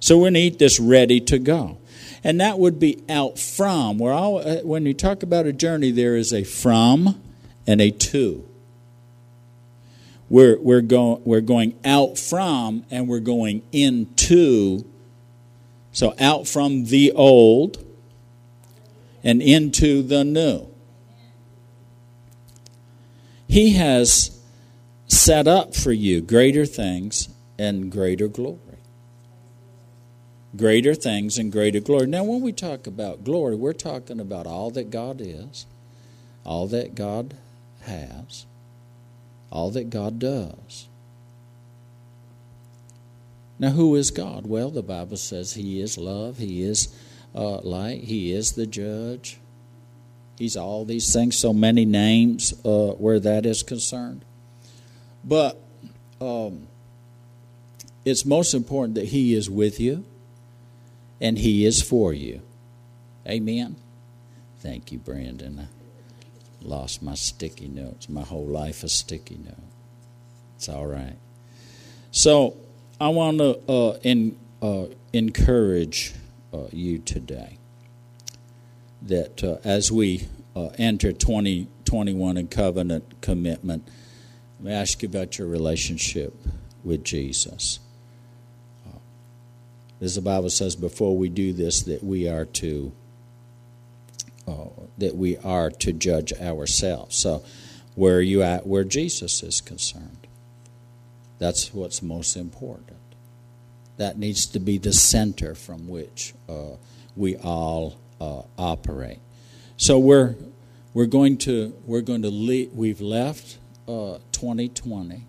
So 0.00 0.18
we're 0.18 0.30
to 0.30 0.38
eat 0.38 0.58
this 0.58 0.78
ready 0.78 1.20
to 1.22 1.38
go. 1.38 1.78
And 2.22 2.40
that 2.40 2.58
would 2.58 2.78
be 2.78 3.02
out 3.08 3.38
from. 3.38 3.98
Where 3.98 4.12
all, 4.12 4.38
uh, 4.38 4.58
when 4.62 4.86
you 4.86 4.94
talk 4.94 5.22
about 5.22 5.46
a 5.46 5.52
journey, 5.52 5.90
there 5.90 6.16
is 6.16 6.32
a 6.32 6.44
from 6.44 7.20
and 7.66 7.80
a 7.80 7.90
to. 7.90 8.48
We're, 10.28 10.58
we're, 10.58 10.80
go, 10.80 11.20
we're 11.24 11.40
going 11.40 11.78
out 11.84 12.18
from 12.18 12.84
and 12.90 13.08
we're 13.08 13.20
going 13.20 13.62
into. 13.72 14.84
So 15.92 16.14
out 16.18 16.46
from 16.46 16.86
the 16.86 17.12
old 17.12 17.84
and 19.22 19.40
into 19.40 20.02
the 20.02 20.24
new. 20.24 20.68
He 23.48 23.74
has 23.74 24.38
set 25.06 25.46
up 25.46 25.74
for 25.74 25.92
you 25.92 26.20
greater 26.20 26.66
things 26.66 27.28
and 27.58 27.90
greater 27.90 28.28
glory. 28.28 28.60
Greater 30.56 30.94
things 30.94 31.38
and 31.38 31.52
greater 31.52 31.80
glory. 31.80 32.06
Now, 32.06 32.24
when 32.24 32.40
we 32.40 32.52
talk 32.52 32.86
about 32.86 33.24
glory, 33.24 33.56
we're 33.56 33.72
talking 33.72 34.20
about 34.20 34.46
all 34.46 34.70
that 34.70 34.90
God 34.90 35.20
is, 35.20 35.66
all 36.44 36.66
that 36.68 36.94
God 36.94 37.34
has, 37.82 38.46
all 39.50 39.70
that 39.70 39.90
God 39.90 40.18
does. 40.18 40.88
Now, 43.58 43.70
who 43.70 43.94
is 43.94 44.10
God? 44.10 44.46
Well, 44.46 44.70
the 44.70 44.82
Bible 44.82 45.16
says 45.16 45.54
He 45.54 45.80
is 45.80 45.96
love, 45.96 46.38
He 46.38 46.62
is 46.62 46.94
uh, 47.34 47.60
light, 47.60 48.04
He 48.04 48.32
is 48.32 48.52
the 48.52 48.66
judge. 48.66 49.38
He's 50.38 50.56
all 50.56 50.84
these 50.84 51.10
things, 51.12 51.38
so 51.38 51.54
many 51.54 51.86
names 51.86 52.52
uh, 52.64 52.92
where 52.92 53.18
that 53.20 53.46
is 53.46 53.62
concerned. 53.62 54.22
But 55.24 55.58
um, 56.20 56.66
it's 58.04 58.26
most 58.26 58.52
important 58.52 58.96
that 58.96 59.06
He 59.06 59.34
is 59.34 59.48
with 59.48 59.80
you 59.80 60.04
and 61.20 61.38
He 61.38 61.64
is 61.64 61.80
for 61.80 62.12
you. 62.12 62.42
Amen. 63.26 63.76
Thank 64.58 64.92
you, 64.92 64.98
Brandon. 64.98 65.68
Lost 66.66 67.00
my 67.00 67.14
sticky 67.14 67.68
notes. 67.68 68.08
My 68.08 68.22
whole 68.22 68.44
life 68.44 68.82
a 68.82 68.88
sticky 68.88 69.38
note. 69.38 69.54
It's 70.56 70.68
all 70.68 70.86
right. 70.86 71.16
So 72.10 72.56
I 73.00 73.08
want 73.08 73.38
to 73.38 73.60
uh, 73.68 73.98
in, 74.02 74.36
uh, 74.60 74.86
encourage 75.12 76.14
uh, 76.52 76.64
you 76.72 76.98
today 76.98 77.58
that 79.02 79.44
uh, 79.44 79.58
as 79.62 79.92
we 79.92 80.26
uh, 80.56 80.70
enter 80.76 81.12
2021 81.12 82.36
in 82.36 82.48
covenant 82.48 83.20
commitment, 83.20 83.86
let 84.58 84.64
me 84.66 84.72
ask 84.72 85.02
you 85.02 85.08
about 85.08 85.38
your 85.38 85.46
relationship 85.46 86.34
with 86.82 87.04
Jesus. 87.04 87.78
Uh, 88.84 88.98
as 90.00 90.16
the 90.16 90.20
Bible 90.20 90.50
says, 90.50 90.74
before 90.74 91.16
we 91.16 91.28
do 91.28 91.52
this, 91.52 91.82
that 91.82 92.02
we 92.02 92.28
are 92.28 92.44
to 92.44 92.92
that 94.98 95.16
we 95.16 95.36
are 95.38 95.70
to 95.70 95.92
judge 95.92 96.32
ourselves. 96.34 97.16
So, 97.16 97.44
where 97.94 98.16
are 98.16 98.22
you 98.22 98.42
at? 98.42 98.66
Where 98.66 98.84
Jesus 98.84 99.42
is 99.42 99.60
concerned. 99.60 100.26
That's 101.38 101.72
what's 101.74 102.02
most 102.02 102.36
important. 102.36 102.98
That 103.96 104.18
needs 104.18 104.46
to 104.46 104.58
be 104.58 104.78
the 104.78 104.92
center 104.92 105.54
from 105.54 105.88
which 105.88 106.34
uh, 106.48 106.76
we 107.16 107.36
all 107.36 107.98
uh, 108.20 108.42
operate. 108.58 109.18
So 109.76 109.98
we're 109.98 110.36
we're 110.94 111.06
going 111.06 111.38
to 111.38 111.74
we're 111.84 112.00
going 112.02 112.22
to 112.22 112.30
leave, 112.30 112.72
we've 112.72 113.00
left 113.00 113.58
uh, 113.88 114.18
2020. 114.32 115.24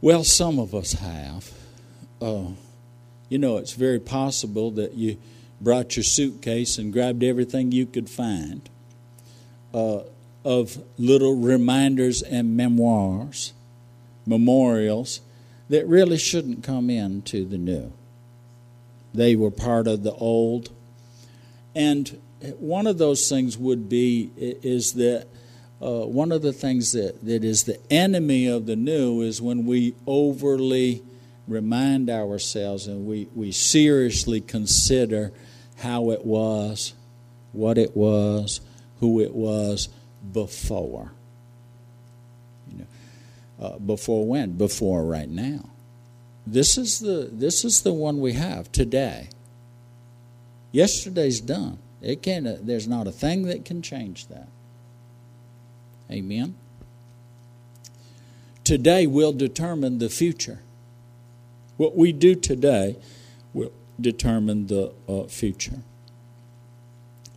Well, 0.00 0.24
some 0.24 0.58
of 0.58 0.74
us 0.74 0.92
have. 0.92 1.50
Uh, 2.20 2.50
you 3.28 3.38
know, 3.38 3.56
it's 3.56 3.72
very 3.72 3.98
possible 3.98 4.70
that 4.72 4.94
you 4.94 5.16
brought 5.64 5.96
your 5.96 6.04
suitcase 6.04 6.78
and 6.78 6.92
grabbed 6.92 7.24
everything 7.24 7.72
you 7.72 7.86
could 7.86 8.08
find 8.08 8.68
uh, 9.72 10.00
of 10.44 10.78
little 10.98 11.36
reminders 11.36 12.22
and 12.22 12.56
memoirs, 12.56 13.52
memorials 14.26 15.20
that 15.70 15.86
really 15.88 16.18
shouldn't 16.18 16.62
come 16.62 16.90
into 16.90 17.44
the 17.44 17.58
new. 17.58 17.92
They 19.14 19.34
were 19.36 19.50
part 19.50 19.86
of 19.86 20.02
the 20.02 20.12
old. 20.12 20.70
And 21.74 22.20
one 22.58 22.86
of 22.86 22.98
those 22.98 23.28
things 23.28 23.56
would 23.56 23.88
be 23.88 24.30
is 24.36 24.92
that 24.94 25.26
uh, 25.80 26.06
one 26.06 26.32
of 26.32 26.42
the 26.42 26.52
things 26.52 26.92
that, 26.92 27.24
that 27.24 27.44
is 27.44 27.64
the 27.64 27.80
enemy 27.90 28.46
of 28.46 28.66
the 28.66 28.76
new 28.76 29.22
is 29.22 29.40
when 29.40 29.66
we 29.66 29.94
overly 30.06 31.02
remind 31.46 32.08
ourselves 32.10 32.86
and 32.86 33.06
we, 33.06 33.28
we 33.34 33.52
seriously 33.52 34.40
consider 34.40 35.32
how 35.78 36.10
it 36.10 36.24
was, 36.24 36.94
what 37.52 37.78
it 37.78 37.96
was, 37.96 38.60
who 39.00 39.20
it 39.20 39.34
was 39.34 39.88
before. 40.32 41.12
You 42.70 42.78
know, 42.78 43.66
uh, 43.66 43.78
before 43.78 44.26
when? 44.26 44.52
Before 44.56 45.04
right 45.04 45.28
now. 45.28 45.70
This 46.46 46.76
is 46.76 47.00
the 47.00 47.28
this 47.32 47.64
is 47.64 47.82
the 47.82 47.92
one 47.92 48.20
we 48.20 48.34
have 48.34 48.70
today. 48.70 49.28
Yesterday's 50.72 51.40
done. 51.40 51.78
It 52.02 52.22
can 52.22 52.46
uh, 52.46 52.58
there's 52.60 52.86
not 52.86 53.06
a 53.06 53.12
thing 53.12 53.44
that 53.44 53.64
can 53.64 53.80
change 53.80 54.26
that. 54.26 54.48
Amen. 56.10 56.54
Today 58.62 59.06
will 59.06 59.32
determine 59.32 59.98
the 59.98 60.08
future. 60.08 60.60
What 61.76 61.96
we 61.96 62.12
do 62.12 62.34
today 62.34 62.96
will 63.52 63.72
determine 64.00 64.66
the 64.66 64.92
uh, 65.08 65.24
future. 65.24 65.80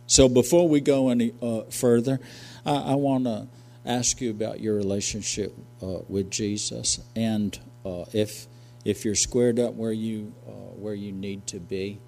So 0.06 0.28
before 0.28 0.68
we 0.68 0.80
go 0.80 1.10
any 1.10 1.32
uh, 1.42 1.62
further, 1.70 2.18
I, 2.64 2.92
I 2.92 2.94
want 2.94 3.24
to 3.24 3.48
ask 3.84 4.20
you 4.20 4.30
about 4.30 4.60
your 4.60 4.74
relationship 4.74 5.54
uh, 5.82 5.98
with 6.08 6.30
Jesus, 6.30 7.00
and 7.14 7.58
uh, 7.84 8.04
if 8.12 8.46
if 8.84 9.04
you're 9.04 9.14
squared 9.14 9.58
up 9.58 9.74
where 9.74 9.92
you 9.92 10.32
uh, 10.46 10.74
where 10.76 10.94
you 10.94 11.12
need 11.12 11.46
to 11.48 11.60
be. 11.60 12.00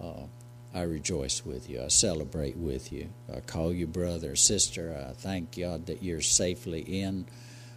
Uh, 0.00 0.26
I 0.74 0.82
rejoice 0.82 1.42
with 1.42 1.70
you. 1.70 1.82
I 1.82 1.88
celebrate 1.88 2.58
with 2.58 2.92
you. 2.92 3.08
I 3.34 3.40
call 3.40 3.72
you 3.72 3.86
brother, 3.86 4.36
sister. 4.36 5.06
I 5.08 5.14
thank 5.14 5.56
God 5.56 5.86
that 5.86 6.02
you're 6.02 6.20
safely 6.20 6.80
in 6.80 7.24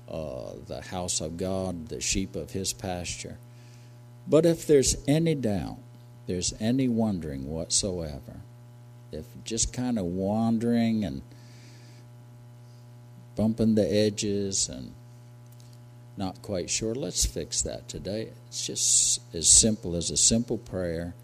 uh, 0.10 0.52
the 0.68 0.82
house 0.82 1.22
of 1.22 1.38
God, 1.38 1.88
the 1.88 2.02
sheep 2.02 2.36
of 2.36 2.52
His 2.52 2.74
pasture. 2.74 3.38
But 4.28 4.46
if 4.46 4.68
there's 4.68 4.98
any 5.08 5.34
doubt, 5.34 5.78
there's 6.30 6.54
any 6.60 6.88
wondering 6.88 7.50
whatsoever, 7.50 8.42
if 9.12 9.26
just 9.44 9.74
kind 9.74 9.98
of 9.98 10.06
wandering 10.06 11.04
and 11.04 11.24
bumping 13.36 13.76
the 13.76 13.92
edges 13.92 14.70
and 14.70 14.94
not 16.16 16.42
quite 16.42 16.70
sure, 16.70 16.94
let's 16.94 17.26
fix 17.26 17.62
that 17.64 17.90
today. 17.90 18.30
It's 18.48 18.66
just 18.66 19.22
as 19.34 19.50
simple 19.50 19.96
as 19.96 20.12
a 20.12 20.18
simple 20.18 20.58
prayer. 20.58 21.16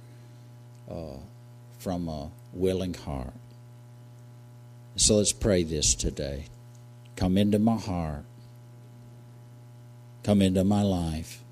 Uh, 0.89 1.17
from 1.85 2.09
a 2.09 2.31
willing 2.51 2.95
heart. 2.95 3.35
So 4.95 5.17
let's 5.17 5.33
pray 5.33 5.61
this 5.61 5.93
today. 5.93 6.45
Come 7.15 7.37
into 7.37 7.59
my 7.59 7.77
heart. 7.77 8.23
Come 10.23 10.41
into 10.41 10.63
my 10.63 10.81
life 10.81 11.43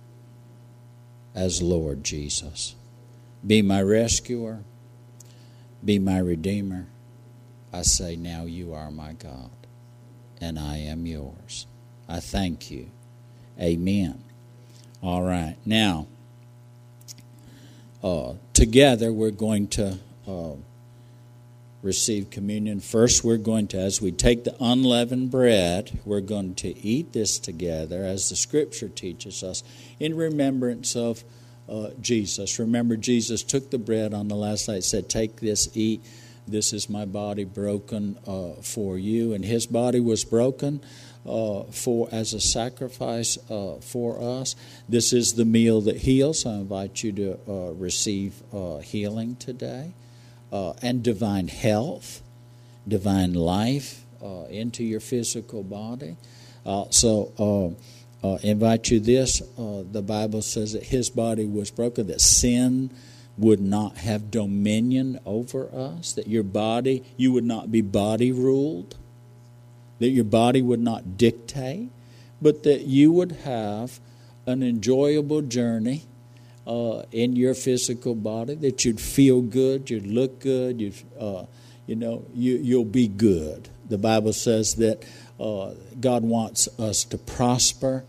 as 1.35 1.61
Lord 1.61 2.03
Jesus. 2.03 2.73
Be 3.45 3.61
my 3.61 3.81
rescuer. 3.81 4.63
Be 5.83 5.99
my 5.99 6.17
redeemer. 6.19 6.87
I 7.73 7.81
say, 7.81 8.15
now 8.15 8.45
you 8.45 8.73
are 8.73 8.91
my 8.91 9.13
God. 9.13 9.49
and 10.43 10.59
I 10.59 10.77
am 10.77 11.05
yours. 11.05 11.67
I 12.07 12.19
thank 12.19 12.69
you. 12.69 12.89
Amen. 13.59 14.21
All 15.01 15.23
right. 15.23 15.55
Now, 15.65 16.07
uh, 18.03 18.33
together 18.53 19.13
we're 19.13 19.31
going 19.31 19.67
to 19.69 19.99
uh, 20.27 20.55
receive 21.81 22.29
communion. 22.29 22.81
First, 22.81 23.23
we're 23.23 23.37
going 23.37 23.67
to, 23.67 23.77
as 23.77 24.01
we 24.01 24.11
take 24.11 24.43
the 24.43 24.55
unleavened 24.59 25.31
bread, 25.31 25.99
we're 26.03 26.19
going 26.21 26.55
to 26.55 26.77
eat 26.77 27.13
this 27.13 27.39
together 27.39 28.03
as 28.03 28.29
the 28.29 28.35
scripture 28.35 28.89
teaches 28.89 29.43
us 29.43 29.63
in 29.99 30.17
remembrance 30.17 30.95
of 30.95 31.23
uh, 31.69 31.89
Jesus. 32.01 32.59
Remember, 32.59 32.95
Jesus 32.95 33.43
took 33.43 33.69
the 33.71 33.77
bread 33.77 34.13
on 34.13 34.27
the 34.27 34.35
last 34.35 34.67
night, 34.67 34.83
said, 34.83 35.09
Take 35.09 35.39
this, 35.39 35.69
eat. 35.75 36.01
This 36.47 36.73
is 36.73 36.89
my 36.89 37.05
body 37.05 37.45
broken 37.45 38.17
uh, 38.27 38.61
for 38.61 38.97
you. 38.97 39.33
And 39.33 39.45
his 39.45 39.65
body 39.65 39.99
was 39.99 40.25
broken 40.25 40.81
uh, 41.25 41.63
for 41.71 42.09
as 42.11 42.33
a 42.33 42.41
sacrifice 42.41 43.37
uh, 43.49 43.75
for 43.79 44.41
us. 44.41 44.55
This 44.89 45.13
is 45.13 45.33
the 45.33 45.45
meal 45.45 45.81
that 45.81 45.97
heals. 45.97 46.45
I 46.45 46.55
invite 46.55 47.01
you 47.01 47.13
to 47.13 47.39
uh, 47.47 47.71
receive 47.71 48.41
uh, 48.53 48.79
healing 48.79 49.37
today 49.37 49.93
and 50.51 51.01
divine 51.01 51.47
health, 51.47 52.21
divine 52.87 53.33
life 53.33 54.05
into 54.49 54.83
your 54.83 54.99
physical 54.99 55.63
body. 55.63 56.15
so, 56.91 57.75
invite 58.23 58.89
you 58.89 58.99
this. 58.99 59.39
the 59.57 60.03
Bible 60.05 60.41
says 60.41 60.73
that 60.73 60.83
his 60.83 61.09
body 61.09 61.45
was 61.45 61.71
broken, 61.71 62.07
that 62.07 62.21
sin 62.21 62.89
would 63.37 63.59
not 63.59 63.97
have 63.97 64.29
dominion 64.29 65.19
over 65.25 65.69
us, 65.73 66.13
that 66.13 66.27
your 66.27 66.43
body, 66.43 67.03
you 67.17 67.31
would 67.31 67.43
not 67.43 67.71
be 67.71 67.81
body 67.81 68.31
ruled, 68.31 68.95
that 69.99 70.09
your 70.09 70.23
body 70.23 70.61
would 70.61 70.79
not 70.79 71.17
dictate, 71.17 71.89
but 72.41 72.63
that 72.63 72.81
you 72.81 73.11
would 73.11 73.31
have 73.31 73.99
an 74.45 74.61
enjoyable 74.61 75.41
journey 75.41 76.03
uh, 76.67 77.03
in 77.11 77.35
your 77.35 77.53
physical 77.53 78.15
body, 78.15 78.55
that 78.55 78.85
you'd 78.85 79.01
feel 79.01 79.41
good, 79.41 79.89
you'd 79.89 80.05
look 80.05 80.39
good, 80.39 80.79
you'd, 80.79 80.95
uh, 81.19 81.45
you 81.87 81.95
know, 81.95 82.23
you, 82.33 82.57
you'll 82.57 82.85
be 82.85 83.07
good. 83.07 83.67
The 83.89 83.97
Bible 83.97 84.33
says 84.33 84.75
that 84.75 85.03
uh, 85.39 85.71
God 85.99 86.23
wants 86.23 86.67
us 86.79 87.03
to 87.05 87.17
prosper 87.17 88.05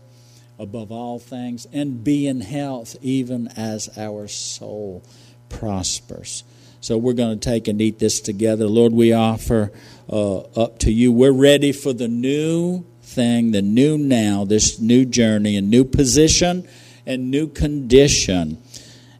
above 0.57 0.91
all 0.91 1.19
things 1.19 1.67
and 1.73 2.03
be 2.03 2.27
in 2.27 2.41
health 2.41 2.95
even 3.01 3.47
as 3.55 3.89
our 3.97 4.27
soul 4.27 5.03
prospers. 5.49 6.43
So 6.81 6.97
we're 6.97 7.13
going 7.13 7.39
to 7.39 7.49
take 7.49 7.67
and 7.67 7.81
eat 7.81 7.99
this 7.99 8.21
together. 8.21 8.67
Lord, 8.67 8.93
we 8.93 9.11
offer 9.11 9.71
uh, 10.09 10.37
up 10.39 10.79
to 10.79 10.91
you. 10.91 11.11
We're 11.11 11.31
ready 11.31 11.71
for 11.71 11.93
the 11.93 12.07
new 12.07 12.85
thing, 13.01 13.51
the 13.51 13.61
new 13.61 13.97
now, 13.97 14.45
this 14.45 14.79
new 14.79 15.05
journey, 15.05 15.55
a 15.55 15.61
new 15.61 15.83
position 15.83 16.67
and 17.05 17.31
new 17.31 17.47
condition. 17.47 18.61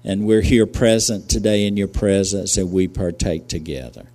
And 0.03 0.25
we're 0.27 0.41
here 0.41 0.67
present 0.67 1.29
today 1.29 1.65
in 1.65 1.77
your 1.77 1.87
presence 1.87 2.57
and 2.57 2.71
we 2.71 2.87
partake 2.87 3.47
together. 3.47 4.07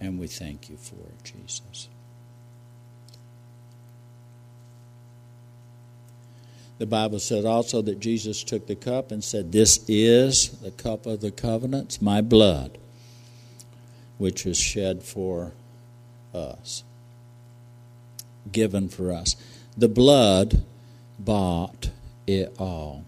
And 0.00 0.18
we 0.18 0.28
thank 0.28 0.70
you 0.70 0.76
for 0.76 0.94
it, 0.94 1.24
Jesus. 1.24 1.88
The 6.78 6.86
Bible 6.86 7.18
said 7.18 7.44
also 7.44 7.82
that 7.82 7.98
Jesus 7.98 8.44
took 8.44 8.68
the 8.68 8.76
cup 8.76 9.10
and 9.10 9.22
said, 9.22 9.50
This 9.50 9.84
is 9.88 10.50
the 10.60 10.70
cup 10.70 11.06
of 11.06 11.20
the 11.20 11.32
covenants, 11.32 12.00
my 12.00 12.20
blood, 12.20 12.78
which 14.16 14.44
was 14.44 14.56
shed 14.56 15.02
for 15.02 15.52
us, 16.32 16.84
given 18.52 18.88
for 18.88 19.12
us. 19.12 19.34
The 19.76 19.88
blood 19.88 20.62
bought 21.18 21.90
it 22.28 22.54
all. 22.58 23.04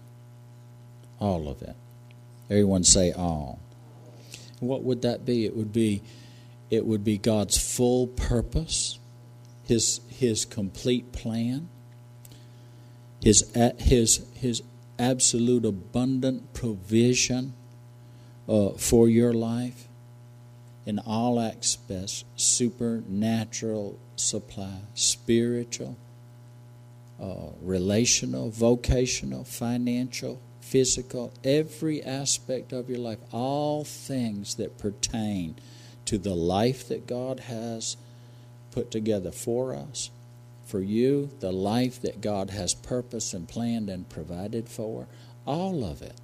All 1.19 1.47
of 1.47 1.61
it. 1.61 1.75
Everyone 2.49 2.83
say 2.83 3.13
all. 3.13 3.59
What 4.59 4.83
would 4.83 5.01
that 5.03 5.25
be? 5.25 5.45
It 5.45 5.55
would 5.55 5.71
be 5.71 6.01
it 6.71 6.85
would 6.85 7.03
be 7.03 7.17
God's 7.17 7.57
full 7.57 8.07
purpose, 8.07 8.97
his, 9.63 9.99
his 10.09 10.45
complete 10.45 11.11
plan, 11.11 11.67
his, 13.21 13.53
his, 13.77 14.25
his 14.33 14.63
absolute 14.97 15.65
abundant 15.65 16.53
provision 16.53 17.53
uh, 18.47 18.69
for 18.69 19.07
your 19.07 19.33
life 19.33 19.87
in 20.85 20.97
all 20.99 21.39
aspects 21.39 22.23
supernatural 22.35 23.99
supply, 24.15 24.79
spiritual, 24.95 25.97
uh, 27.21 27.51
relational, 27.61 28.49
vocational, 28.49 29.43
financial, 29.43 30.39
physical, 30.61 31.33
every 31.43 32.01
aspect 32.01 32.71
of 32.71 32.89
your 32.89 32.97
life, 32.97 33.19
all 33.31 33.83
things 33.83 34.55
that 34.55 34.77
pertain 34.77 35.55
to 36.11 36.17
the 36.17 36.35
life 36.35 36.89
that 36.89 37.07
God 37.07 37.39
has 37.39 37.95
put 38.71 38.91
together 38.91 39.31
for 39.31 39.73
us, 39.73 40.09
for 40.65 40.81
you, 40.81 41.29
the 41.39 41.53
life 41.53 42.01
that 42.01 42.19
God 42.19 42.49
has 42.49 42.73
purposed 42.73 43.33
and 43.33 43.47
planned 43.47 43.89
and 43.89 44.09
provided 44.09 44.67
for, 44.67 45.07
all 45.45 45.85
of 45.85 46.01
it. 46.01 46.19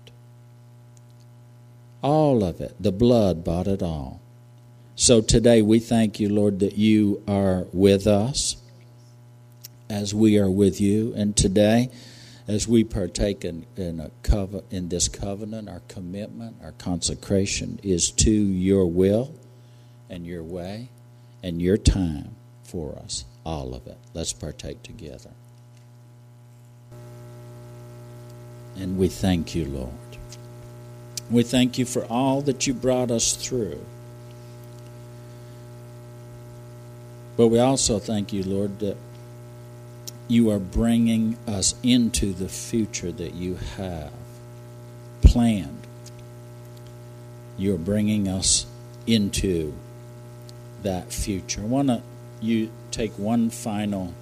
All 2.01 2.43
of 2.43 2.59
it. 2.59 2.75
The 2.77 2.91
blood 2.91 3.45
bought 3.45 3.65
it 3.65 3.81
all. 3.81 4.19
So 4.97 5.21
today 5.21 5.61
we 5.61 5.79
thank 5.79 6.19
you, 6.19 6.27
Lord, 6.27 6.59
that 6.59 6.77
you 6.77 7.23
are 7.25 7.65
with 7.71 8.07
us 8.07 8.57
as 9.89 10.13
we 10.13 10.37
are 10.37 10.51
with 10.51 10.81
you. 10.81 11.13
And 11.15 11.33
today, 11.33 11.89
as 12.45 12.67
we 12.67 12.83
partake 12.83 13.45
in, 13.45 13.65
in, 13.77 14.01
a 14.01 14.11
in 14.69 14.89
this 14.89 15.07
covenant, 15.07 15.69
our 15.69 15.81
commitment, 15.87 16.57
our 16.61 16.73
consecration 16.73 17.79
is 17.83 18.11
to 18.11 18.31
your 18.31 18.85
will 18.85 19.33
and 20.09 20.25
your 20.25 20.43
way 20.43 20.89
and 21.43 21.61
your 21.61 21.77
time 21.77 22.35
for 22.63 22.97
us. 22.97 23.25
All 23.45 23.73
of 23.73 23.87
it. 23.87 23.97
Let's 24.13 24.33
partake 24.33 24.83
together. 24.83 25.31
And 28.75 28.97
we 28.97 29.07
thank 29.07 29.55
you, 29.55 29.65
Lord. 29.65 29.91
We 31.31 31.43
thank 31.43 31.77
you 31.77 31.85
for 31.85 32.05
all 32.05 32.41
that 32.41 32.67
you 32.67 32.73
brought 32.73 33.11
us 33.11 33.33
through. 33.33 33.83
But 37.35 37.47
we 37.47 37.59
also 37.59 37.99
thank 37.99 38.33
you, 38.33 38.43
Lord, 38.43 38.79
that 38.79 38.97
you 40.27 40.49
are 40.49 40.59
bringing 40.59 41.37
us 41.47 41.75
into 41.83 42.33
the 42.33 42.49
future 42.49 43.11
that 43.11 43.33
you 43.33 43.55
have 43.77 44.11
planned. 45.21 45.87
You're 47.57 47.77
bringing 47.77 48.27
us 48.27 48.65
into 49.05 49.73
that 50.83 51.11
future. 51.11 51.61
I 51.61 51.65
want 51.65 51.87
to 51.89 52.01
you 52.39 52.71
take 52.91 53.17
one 53.17 53.49
final 53.49 54.13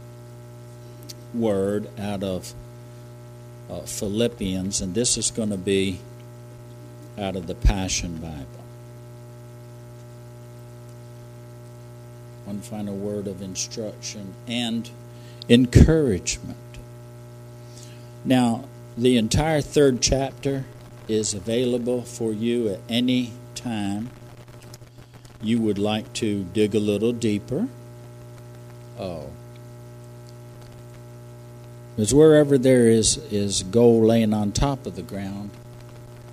word 1.33 1.87
out 1.99 2.23
of 2.23 2.53
uh, 3.69 3.81
Philippians, 3.81 4.81
and 4.81 4.93
this 4.93 5.17
is 5.17 5.31
going 5.31 5.49
to 5.49 5.57
be 5.57 5.99
out 7.17 7.35
of 7.35 7.47
the 7.47 7.55
Passion 7.55 8.17
Bible. 8.17 8.45
One 12.45 12.61
final 12.61 12.95
word 12.95 13.27
of 13.27 13.41
instruction 13.41 14.35
and 14.47 14.89
encouragement. 15.49 16.57
Now, 18.23 18.65
the 18.97 19.17
entire 19.17 19.61
third 19.61 20.01
chapter 20.01 20.65
is 21.07 21.33
available 21.33 22.01
for 22.03 22.31
you 22.31 22.69
at 22.69 22.79
any 22.87 23.33
time 23.55 24.09
you 25.41 25.61
would 25.61 25.77
like 25.77 26.11
to 26.13 26.43
dig 26.45 26.75
a 26.75 26.79
little 26.79 27.11
deeper, 27.11 27.67
oh, 28.99 29.29
because 31.95 32.13
wherever 32.13 32.57
there 32.57 32.87
is, 32.87 33.17
is 33.31 33.63
gold 33.63 34.03
laying 34.03 34.33
on 34.33 34.51
top 34.51 34.85
of 34.85 34.95
the 34.95 35.01
ground, 35.01 35.49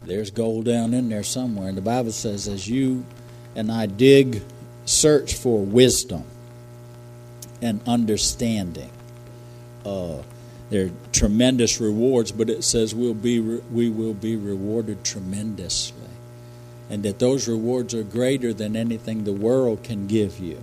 there's 0.03 0.31
gold 0.31 0.65
down 0.65 0.93
in 0.93 1.09
there 1.09 1.23
somewhere. 1.23 1.69
And 1.69 1.77
the 1.77 1.83
Bible 1.83 2.11
says, 2.11 2.49
as 2.49 2.69
you 2.69 3.05
and 3.55 3.71
I 3.71 3.87
dig, 3.87 4.43
search 4.87 5.35
for 5.35 5.65
wisdom 5.65 6.25
and 7.61 7.81
understanding, 7.87 8.91
uh, 9.87 10.23
there 10.71 10.87
are 10.87 10.91
tremendous 11.13 11.81
rewards, 11.81 12.33
but 12.33 12.51
it 12.51 12.65
says 12.65 12.95
we'll 12.95 13.15
be 13.15 13.39
re- 13.39 13.63
we 13.71 13.91
will 13.91 14.15
be 14.15 14.37
rewarded 14.37 15.05
tremendously 15.05 15.99
and 16.93 17.03
that 17.05 17.19
those 17.19 17.49
rewards 17.49 17.95
are 17.95 18.05
greater 18.05 18.53
than 18.53 18.77
anything 18.77 19.25
the 19.25 19.33
world 19.33 19.83
can 19.83 20.07
give 20.07 20.39
you. 20.39 20.63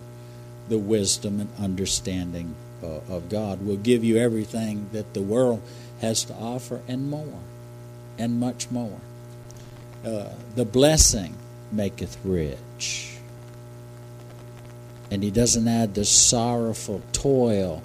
The 0.70 0.78
wisdom 0.78 1.42
and 1.42 1.50
understanding 1.60 2.56
uh, 2.84 3.02
of 3.10 3.30
God 3.30 3.66
will 3.66 3.78
give 3.78 4.04
you 4.06 4.18
everything 4.18 4.90
that 4.94 5.16
the 5.16 5.24
world 5.24 5.64
has 6.02 6.24
to 6.26 6.36
offer 6.36 6.82
and 6.88 7.10
more, 7.10 7.40
and 8.20 8.40
much 8.40 8.70
more. 8.72 9.00
uh, 10.06 10.30
the 10.56 10.66
blessing 10.66 11.36
maketh 11.72 12.18
rich. 12.24 13.18
And 15.12 15.24
he 15.24 15.32
doesn't 15.32 15.68
add 15.68 15.96
the 15.96 16.06
sorrowful 16.06 17.02
toil 17.12 17.82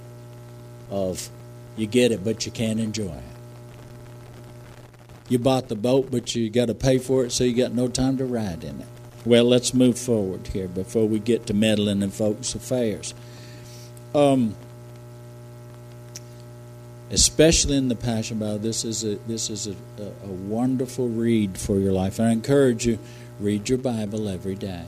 of 0.90 1.28
you 1.76 1.87
get 1.87 2.12
it, 2.12 2.22
but 2.24 2.46
you 2.46 2.52
can't 2.52 2.80
enjoy 2.80 3.07
it. 3.12 3.34
You 5.29 5.39
bought 5.39 5.69
the 5.69 5.77
boat, 5.77 6.11
but 6.11 6.35
you 6.35 6.51
got 6.51 6.67
to 6.67 6.75
pay 6.75 6.99
for 6.99 7.25
it, 7.25 7.33
so 7.33 7.45
you 7.45 7.55
got 7.55 7.73
no 7.73 7.89
time 7.89 8.19
to 8.19 8.25
ride 8.25 8.63
in 8.63 8.81
it. 8.81 8.87
Well, 9.25 9.45
let's 9.45 9.73
move 9.73 9.99
forward 9.99 10.49
here 10.49 10.69
before 10.69 11.09
we 11.09 11.19
get 11.19 11.47
to 11.47 11.55
meddling 11.55 12.03
in 12.03 12.11
folks' 12.11 12.55
affairs. 12.55 13.15
Um, 14.15 14.55
especially 17.11 17.77
in 17.77 17.89
the 17.89 17.97
Passion 17.97 18.39
Bible, 18.39 18.59
this 18.59 18.85
is 18.85 19.03
a 19.03 19.17
this 19.27 19.49
is 19.49 19.67
a, 19.67 19.75
a, 19.99 20.07
a 20.25 20.29
wonderful 20.29 21.09
read 21.09 21.57
for 21.57 21.79
your 21.79 21.93
life. 21.93 22.21
I 22.21 22.31
encourage 22.31 22.87
you, 22.87 22.99
read 23.41 23.69
your 23.69 23.79
Bible 23.79 24.29
every 24.29 24.57
day. 24.57 24.85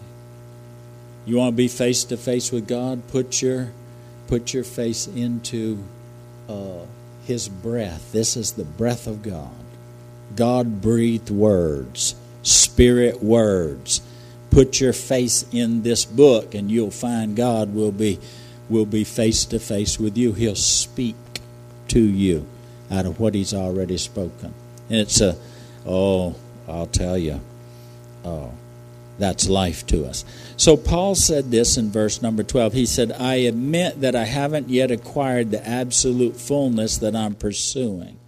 You 1.24 1.38
want 1.38 1.54
to 1.54 1.56
be 1.56 1.68
face 1.68 2.04
to 2.04 2.16
face 2.18 2.52
with 2.52 2.68
God? 2.68 3.08
Put 3.08 3.40
your 3.40 3.72
put 4.28 4.52
your 4.52 4.64
face 4.64 5.06
into 5.06 5.82
uh, 6.48 6.84
His 7.24 7.48
breath. 7.48 8.12
This 8.12 8.36
is 8.36 8.52
the 8.52 8.64
breath 8.64 9.06
of 9.06 9.22
God. 9.22 9.50
God 10.36 10.80
breathed 10.80 11.30
words, 11.30 12.14
Spirit 12.42 13.22
words. 13.22 14.00
Put 14.50 14.80
your 14.80 14.92
face 14.92 15.44
in 15.52 15.82
this 15.82 16.04
book, 16.04 16.54
and 16.54 16.70
you'll 16.70 16.90
find 16.90 17.36
God 17.36 17.74
will 17.74 17.92
be 17.92 18.18
will 18.68 18.86
be 18.86 19.04
face 19.04 19.44
to 19.46 19.58
face 19.58 19.98
with 19.98 20.16
you. 20.16 20.32
He'll 20.32 20.54
speak 20.54 21.16
to 21.88 22.00
you 22.00 22.46
out 22.90 23.06
of 23.06 23.20
what 23.20 23.34
He's 23.34 23.54
already 23.54 23.98
spoken. 23.98 24.54
And 24.88 25.00
it's 25.00 25.20
a, 25.20 25.36
oh, 25.84 26.34
I'll 26.68 26.86
tell 26.86 27.18
you, 27.18 27.40
oh, 28.24 28.52
that's 29.18 29.48
life 29.48 29.86
to 29.86 30.04
us. 30.04 30.24
So 30.56 30.76
Paul 30.76 31.14
said 31.14 31.50
this 31.50 31.76
in 31.76 31.90
verse 31.90 32.22
number 32.22 32.42
12. 32.42 32.72
He 32.72 32.86
said, 32.86 33.12
I 33.12 33.36
admit 33.36 34.00
that 34.00 34.14
I 34.14 34.24
haven't 34.24 34.68
yet 34.68 34.90
acquired 34.90 35.50
the 35.50 35.66
absolute 35.66 36.36
fullness 36.36 36.98
that 36.98 37.16
I'm 37.16 37.34
pursuing. 37.34 38.18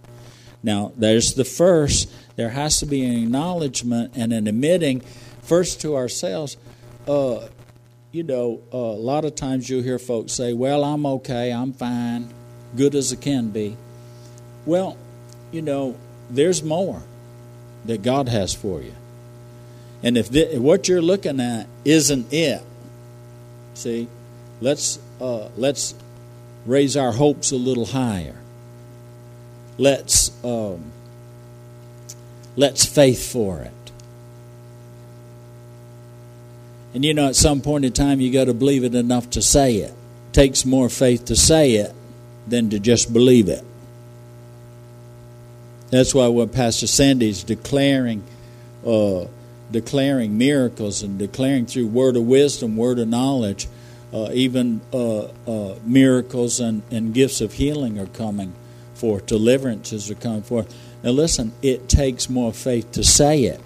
Now, 0.61 0.91
there's 0.95 1.33
the 1.33 1.45
first. 1.45 2.11
There 2.35 2.49
has 2.49 2.79
to 2.79 2.85
be 2.85 3.03
an 3.03 3.23
acknowledgement 3.23 4.13
and 4.15 4.33
an 4.33 4.47
admitting, 4.47 5.01
first 5.41 5.81
to 5.81 5.95
ourselves. 5.95 6.57
Uh, 7.07 7.47
you 8.11 8.23
know, 8.23 8.61
uh, 8.73 8.77
a 8.77 9.01
lot 9.01 9.25
of 9.25 9.35
times 9.35 9.69
you'll 9.69 9.83
hear 9.83 9.99
folks 9.99 10.33
say, 10.33 10.53
Well, 10.53 10.83
I'm 10.83 11.05
okay, 11.05 11.51
I'm 11.51 11.73
fine, 11.73 12.33
good 12.75 12.95
as 12.95 13.11
it 13.11 13.21
can 13.21 13.49
be. 13.49 13.77
Well, 14.65 14.97
you 15.51 15.61
know, 15.61 15.95
there's 16.29 16.63
more 16.63 17.01
that 17.85 18.01
God 18.01 18.27
has 18.27 18.53
for 18.53 18.81
you. 18.81 18.93
And 20.03 20.17
if 20.17 20.29
what 20.57 20.87
you're 20.87 21.01
looking 21.01 21.39
at 21.39 21.67
isn't 21.83 22.31
it, 22.31 22.61
see, 23.73 24.07
let's 24.61 24.99
uh, 25.19 25.49
let's 25.57 25.93
raise 26.65 26.95
our 26.95 27.11
hopes 27.11 27.51
a 27.51 27.55
little 27.55 27.85
higher. 27.85 28.35
Let's 29.77 30.28
um, 30.43 30.91
let's 32.55 32.85
faith 32.85 33.31
for 33.31 33.61
it. 33.61 33.71
And 36.93 37.05
you 37.05 37.13
know, 37.13 37.27
at 37.27 37.35
some 37.35 37.61
point 37.61 37.85
in 37.85 37.93
time, 37.93 38.19
you 38.19 38.31
got 38.31 38.45
to 38.45 38.53
believe 38.53 38.83
it 38.83 38.95
enough 38.95 39.29
to 39.31 39.41
say 39.41 39.77
it. 39.77 39.93
Takes 40.31 40.65
more 40.65 40.89
faith 40.89 41.25
to 41.25 41.35
say 41.35 41.73
it 41.73 41.93
than 42.47 42.69
to 42.71 42.79
just 42.79 43.13
believe 43.13 43.47
it. 43.47 43.63
That's 45.91 46.13
why 46.13 46.27
when 46.27 46.49
Pastor 46.49 46.87
Sandy's 46.87 47.43
declaring, 47.43 48.23
uh, 48.85 49.25
declaring 49.71 50.37
miracles 50.37 51.03
and 51.03 51.17
declaring 51.17 51.65
through 51.65 51.87
word 51.87 52.15
of 52.15 52.23
wisdom, 52.23 52.75
word 52.75 52.99
of 52.99 53.07
knowledge, 53.07 53.67
uh, 54.11 54.29
even 54.33 54.81
uh, 54.91 55.25
uh 55.47 55.75
miracles 55.83 56.59
and, 56.59 56.81
and 56.89 57.13
gifts 57.13 57.41
of 57.41 57.53
healing 57.53 57.99
are 57.99 58.07
coming 58.07 58.53
forth, 58.99 59.25
deliverances 59.25 60.11
are 60.11 60.15
coming 60.15 60.43
forth. 60.43 60.75
Now, 61.03 61.11
listen, 61.11 61.53
it 61.61 61.87
takes 61.89 62.29
more 62.29 62.53
faith 62.53 62.91
to 62.93 63.03
say 63.03 63.43
it 63.43 63.61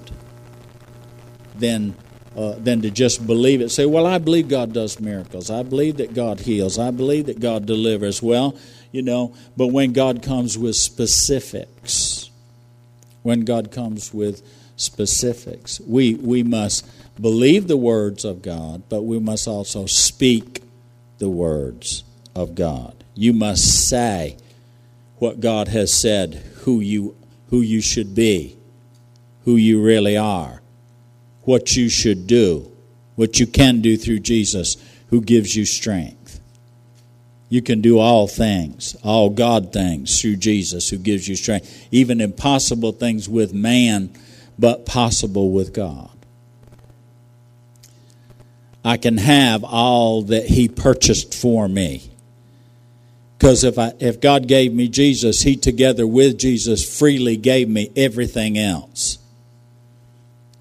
than 1.55 1.95
uh, 2.35 2.55
than 2.57 2.81
to 2.81 2.89
just 2.89 3.27
believe 3.27 3.61
it. 3.61 3.69
Say, 3.69 3.85
well, 3.85 4.07
I 4.07 4.17
believe 4.17 4.47
God 4.47 4.73
does 4.73 4.99
miracles. 4.99 5.51
I 5.51 5.61
believe 5.61 5.97
that 5.97 6.15
God 6.15 6.39
heals. 6.39 6.79
I 6.79 6.89
believe 6.89 7.27
that 7.27 7.39
God 7.39 7.67
delivers. 7.67 8.23
Well, 8.23 8.57
you 8.91 9.03
know, 9.03 9.35
but 9.55 9.67
when 9.67 9.93
God 9.93 10.23
comes 10.23 10.57
with 10.57 10.75
specifics, 10.75 12.31
when 13.21 13.41
God 13.41 13.71
comes 13.71 14.13
with 14.13 14.41
specifics, 14.77 15.79
we, 15.81 16.15
we 16.15 16.41
must 16.41 16.89
believe 17.21 17.67
the 17.67 17.77
words 17.77 18.25
of 18.25 18.41
God, 18.41 18.83
but 18.89 19.03
we 19.03 19.19
must 19.19 19.47
also 19.47 19.85
speak 19.85 20.63
the 21.19 21.29
words 21.29 22.03
of 22.35 22.55
God. 22.55 22.95
You 23.13 23.33
must 23.33 23.87
say 23.87 24.37
what 25.23 25.39
God 25.39 25.69
has 25.69 25.91
said, 25.91 26.35
who 26.61 26.79
you, 26.79 27.15
who 27.49 27.61
you 27.61 27.81
should 27.81 28.13
be, 28.13 28.57
who 29.45 29.55
you 29.55 29.81
really 29.81 30.15
are 30.15 30.59
what 31.43 31.75
you 31.75 31.89
should 31.89 32.27
do, 32.27 32.71
what 33.15 33.39
you 33.39 33.47
can 33.47 33.81
do 33.81 33.97
through 33.97 34.19
Jesus 34.19 34.77
who 35.09 35.21
gives 35.21 35.55
you 35.55 35.65
strength. 35.65 36.39
You 37.49 37.61
can 37.61 37.81
do 37.81 37.99
all 37.99 38.27
things, 38.27 38.95
all 39.03 39.29
God 39.29 39.71
things 39.71 40.19
through 40.19 40.37
Jesus 40.37 40.89
who 40.89 40.97
gives 40.97 41.27
you 41.27 41.35
strength, 41.35 41.87
even 41.91 42.19
impossible 42.19 42.93
things 42.93 43.29
with 43.29 43.53
man, 43.53 44.09
but 44.57 44.85
possible 44.85 45.51
with 45.51 45.73
God. 45.73 46.09
I 48.83 48.97
can 48.97 49.17
have 49.17 49.63
all 49.63 50.23
that 50.23 50.45
He 50.45 50.67
purchased 50.67 51.35
for 51.35 51.67
me. 51.67 52.12
Because 53.37 53.63
if, 53.63 53.77
I, 53.77 53.93
if 53.99 54.21
God 54.21 54.47
gave 54.47 54.73
me 54.73 54.87
Jesus, 54.87 55.41
He 55.41 55.55
together 55.55 56.07
with 56.07 56.37
Jesus 56.37 56.97
freely 56.97 57.37
gave 57.37 57.67
me 57.67 57.91
everything 57.95 58.57
else 58.57 59.17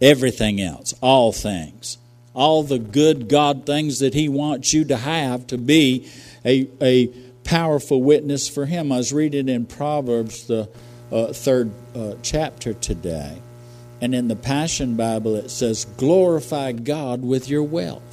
everything 0.02 0.60
else, 0.60 0.92
all 1.00 1.32
things, 1.32 1.96
all 2.34 2.64
the 2.64 2.78
good 2.78 3.28
God 3.28 3.64
things 3.64 4.00
that 4.00 4.12
He 4.12 4.28
wants 4.28 4.74
you 4.74 4.84
to 4.86 4.96
have 4.96 5.46
to 5.46 5.56
be 5.56 6.10
a, 6.44 6.68
a 6.82 7.06
powerful 7.44 8.02
witness 8.02 8.48
for 8.48 8.66
Him. 8.66 8.90
I 8.90 8.96
was 8.98 9.12
reading 9.12 9.48
in 9.48 9.64
Proverbs, 9.64 10.46
the 10.46 10.68
uh, 11.10 11.32
third 11.32 11.70
uh, 11.94 12.14
chapter 12.22 12.74
today, 12.74 13.40
and 14.00 14.14
in 14.14 14.26
the 14.28 14.36
Passion 14.36 14.96
Bible 14.96 15.36
it 15.36 15.50
says, 15.50 15.84
Glorify 15.84 16.72
God 16.72 17.22
with 17.22 17.48
your 17.48 17.62
wealth. 17.62 18.11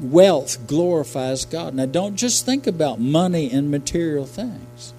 Wealth 0.00 0.66
glorifies 0.66 1.44
God. 1.44 1.74
Now, 1.74 1.86
don't 1.86 2.16
just 2.16 2.44
think 2.44 2.66
about 2.66 3.00
money 3.00 3.50
and 3.50 3.70
material 3.70 4.26
things, 4.26 4.92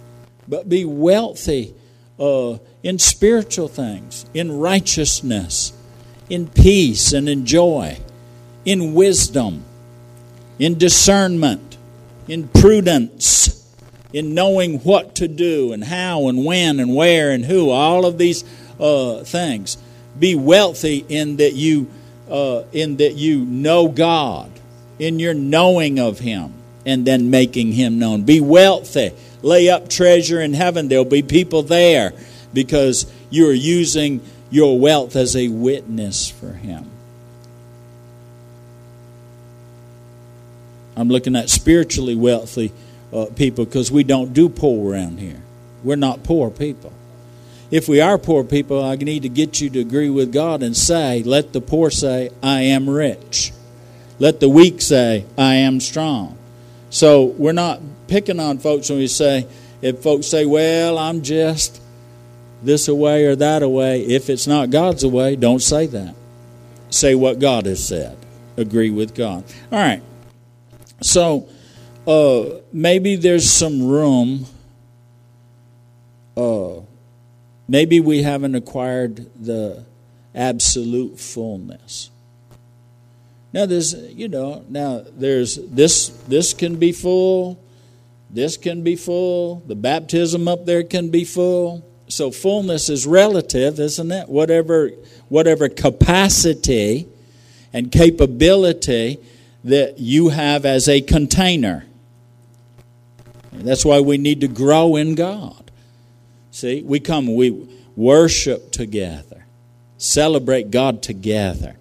but 0.47 0.67
be 0.67 0.85
wealthy 0.85 1.75
uh, 2.19 2.57
in 2.83 2.97
spiritual 2.99 3.67
things, 3.67 4.25
in 4.33 4.57
righteousness, 4.57 5.73
in 6.29 6.47
peace 6.47 7.13
and 7.13 7.29
in 7.29 7.45
joy, 7.45 7.99
in 8.65 8.93
wisdom, 8.93 9.63
in 10.59 10.77
discernment, 10.77 11.77
in 12.27 12.47
prudence, 12.47 13.71
in 14.13 14.33
knowing 14.33 14.79
what 14.79 15.15
to 15.15 15.27
do 15.27 15.73
and 15.73 15.83
how 15.83 16.27
and 16.27 16.43
when 16.43 16.79
and 16.79 16.95
where 16.95 17.31
and 17.31 17.45
who, 17.45 17.69
all 17.69 18.05
of 18.05 18.17
these 18.17 18.43
uh, 18.79 19.23
things. 19.23 19.77
Be 20.17 20.33
wealthy 20.33 21.05
in 21.07 21.37
that 21.37 21.53
you 21.53 21.87
uh, 22.29 22.63
in 22.73 22.97
that 22.97 23.15
you 23.15 23.45
know 23.45 23.87
God, 23.87 24.51
in 24.99 25.19
your 25.19 25.33
knowing 25.33 25.99
of 25.99 26.19
Him, 26.19 26.53
and 26.85 27.05
then 27.05 27.29
making 27.29 27.73
Him 27.73 27.99
known. 27.99 28.23
Be 28.23 28.39
wealthy 28.39 29.11
lay 29.41 29.69
up 29.69 29.89
treasure 29.89 30.41
in 30.41 30.53
heaven. 30.53 30.87
There'll 30.87 31.05
be 31.05 31.23
people 31.23 31.63
there 31.63 32.13
because 32.53 33.11
you're 33.29 33.53
using 33.53 34.21
your 34.49 34.79
wealth 34.79 35.15
as 35.15 35.35
a 35.35 35.47
witness 35.47 36.29
for 36.29 36.53
Him. 36.53 36.89
I'm 40.95 41.09
looking 41.09 41.35
at 41.35 41.49
spiritually 41.49 42.15
wealthy 42.15 42.71
uh, 43.13 43.27
people 43.35 43.65
because 43.65 43.91
we 43.91 44.03
don't 44.03 44.33
do 44.33 44.49
poor 44.49 44.93
around 44.93 45.19
here. 45.19 45.41
We're 45.83 45.95
not 45.95 46.23
poor 46.23 46.49
people. 46.49 46.91
If 47.69 47.87
we 47.87 48.01
are 48.01 48.17
poor 48.17 48.43
people, 48.43 48.83
I 48.83 48.95
need 48.95 49.23
to 49.23 49.29
get 49.29 49.61
you 49.61 49.69
to 49.71 49.79
agree 49.79 50.09
with 50.09 50.33
God 50.33 50.63
and 50.63 50.75
say, 50.75 51.21
let 51.21 51.53
the 51.53 51.61
poor 51.61 51.91
say, 51.91 52.31
I 52.41 52.61
am 52.61 52.89
rich. 52.89 53.51
Let 54.19 54.39
the 54.39 54.49
weak 54.49 54.81
say, 54.81 55.25
I 55.37 55.55
am 55.55 55.79
strong. 55.79 56.37
So 56.89 57.25
we're 57.25 57.51
not 57.51 57.81
picking 58.07 58.39
on 58.39 58.57
folks 58.59 58.89
when 58.89 58.99
we 58.99 59.07
say, 59.07 59.47
if 59.81 60.01
folks 60.01 60.27
say, 60.27 60.45
well, 60.45 60.97
I'm 60.97 61.21
just 61.21 61.81
this 62.63 62.87
away 62.87 63.25
or 63.25 63.35
that 63.35 63.61
away, 63.61 64.01
if 64.01 64.29
it's 64.29 64.47
not 64.47 64.69
God's 64.69 65.05
way, 65.05 65.35
don't 65.35 65.61
say 65.61 65.85
that. 65.87 66.15
Say 66.89 67.13
what 67.15 67.39
God 67.39 67.65
has 67.65 67.85
said. 67.85 68.17
Agree 68.55 68.89
with 68.89 69.13
God. 69.13 69.43
All 69.71 69.79
right. 69.79 70.01
So 71.01 71.47
uh, 72.07 72.61
maybe 72.73 73.15
there's 73.15 73.51
some 73.51 73.87
room 73.87 74.47
uh, 76.37 76.81
maybe 77.67 77.99
we 77.99 78.21
haven't 78.21 78.53
acquired 78.53 79.27
the 79.43 79.83
absolute 80.35 81.19
fullness. 81.19 82.11
Now 83.57 83.65
there's 83.65 83.95
you 83.95 84.27
know 84.27 84.63
now 84.69 85.03
there's 85.03 85.55
this 85.55 86.09
this 86.27 86.53
can 86.53 86.75
be 86.75 86.91
full, 86.91 87.59
this 88.29 88.55
can 88.55 88.83
be 88.83 88.95
full, 88.95 89.63
the 89.65 89.73
baptism 89.73 90.47
up 90.47 90.67
there 90.67 90.83
can 90.83 91.09
be 91.09 91.25
full. 91.25 91.83
So 92.07 92.29
fullness 92.29 92.87
is 92.87 93.07
relative, 93.07 93.79
isn't 93.79 94.11
it? 94.11 94.29
Whatever 94.29 94.91
whatever 95.29 95.69
capacity 95.69 97.07
and 97.73 97.91
capability 97.91 99.17
that 99.63 99.97
you 99.97 100.29
have 100.29 100.63
as 100.63 100.87
a 100.87 101.01
container. 101.01 101.87
That's 103.51 103.83
why 103.83 104.01
we 104.01 104.19
need 104.19 104.41
to 104.41 104.47
grow 104.47 104.95
in 104.95 105.15
God. 105.15 105.71
See, 106.51 106.83
we 106.83 106.99
come, 106.99 107.33
we 107.33 107.67
worship 107.95 108.71
together, 108.71 109.47
celebrate 109.97 110.69
God 110.69 111.01
together, 111.01 111.76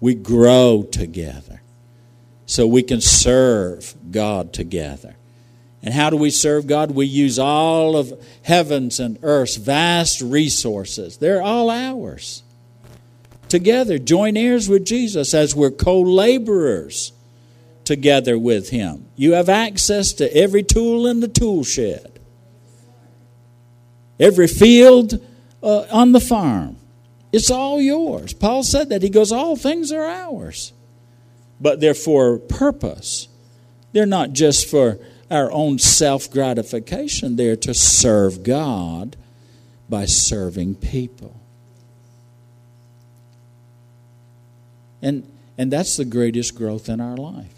we 0.00 0.14
grow 0.14 0.86
together 0.90 1.62
so 2.46 2.66
we 2.66 2.82
can 2.82 3.00
serve 3.00 3.94
God 4.10 4.52
together. 4.52 5.16
And 5.82 5.94
how 5.94 6.10
do 6.10 6.16
we 6.16 6.30
serve 6.30 6.66
God? 6.66 6.90
We 6.90 7.06
use 7.06 7.38
all 7.38 7.96
of 7.96 8.12
heaven's 8.42 8.98
and 8.98 9.18
earth's 9.22 9.56
vast 9.56 10.20
resources. 10.20 11.18
They're 11.18 11.42
all 11.42 11.70
ours. 11.70 12.42
Together, 13.48 13.98
join 13.98 14.36
heirs 14.36 14.68
with 14.68 14.84
Jesus 14.84 15.32
as 15.34 15.54
we're 15.54 15.70
co 15.70 16.00
laborers 16.00 17.12
together 17.84 18.38
with 18.38 18.70
Him. 18.70 19.06
You 19.16 19.32
have 19.32 19.48
access 19.48 20.12
to 20.14 20.34
every 20.36 20.62
tool 20.62 21.06
in 21.06 21.20
the 21.20 21.28
tool 21.28 21.64
shed, 21.64 22.18
every 24.18 24.48
field 24.48 25.24
uh, 25.62 25.86
on 25.90 26.12
the 26.12 26.20
farm. 26.20 26.77
It's 27.32 27.50
all 27.50 27.80
yours. 27.80 28.32
Paul 28.32 28.62
said 28.62 28.88
that. 28.88 29.02
He 29.02 29.10
goes, 29.10 29.32
All 29.32 29.56
things 29.56 29.92
are 29.92 30.06
ours. 30.06 30.72
But 31.60 31.80
they're 31.80 31.94
for 31.94 32.38
purpose. 32.38 33.28
They're 33.92 34.06
not 34.06 34.32
just 34.32 34.68
for 34.70 34.98
our 35.30 35.50
own 35.52 35.78
self 35.78 36.30
gratification, 36.30 37.36
they're 37.36 37.56
to 37.56 37.74
serve 37.74 38.42
God 38.42 39.16
by 39.88 40.06
serving 40.06 40.76
people. 40.76 41.34
And, 45.02 45.30
and 45.56 45.70
that's 45.70 45.96
the 45.96 46.04
greatest 46.04 46.54
growth 46.54 46.88
in 46.88 47.00
our 47.00 47.16
life 47.16 47.54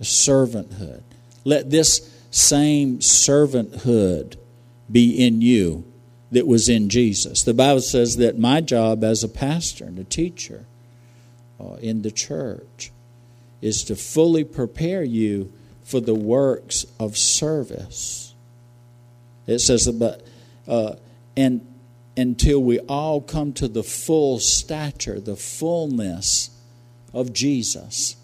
servanthood. 0.00 1.02
Let 1.44 1.70
this 1.70 2.10
same 2.30 2.98
servanthood 2.98 4.36
be 4.90 5.24
in 5.24 5.40
you 5.40 5.91
that 6.32 6.46
was 6.46 6.68
in 6.68 6.88
Jesus. 6.88 7.44
The 7.44 7.54
Bible 7.54 7.82
says 7.82 8.16
that 8.16 8.38
my 8.38 8.60
job 8.60 9.04
as 9.04 9.22
a 9.22 9.28
pastor 9.28 9.84
and 9.84 9.98
a 9.98 10.04
teacher 10.04 10.64
uh, 11.60 11.74
in 11.74 12.02
the 12.02 12.10
church 12.10 12.90
is 13.60 13.84
to 13.84 13.94
fully 13.94 14.42
prepare 14.42 15.04
you 15.04 15.52
for 15.84 16.00
the 16.00 16.14
works 16.14 16.86
of 16.98 17.16
service. 17.16 18.34
It 19.46 19.58
says, 19.60 19.88
but 19.92 20.26
uh, 20.66 20.94
and 21.36 21.66
until 22.16 22.62
we 22.62 22.78
all 22.80 23.20
come 23.20 23.52
to 23.54 23.68
the 23.68 23.82
full 23.82 24.38
stature, 24.38 25.20
the 25.20 25.36
fullness 25.36 26.50
of 27.12 27.32
Jesus. 27.32 28.16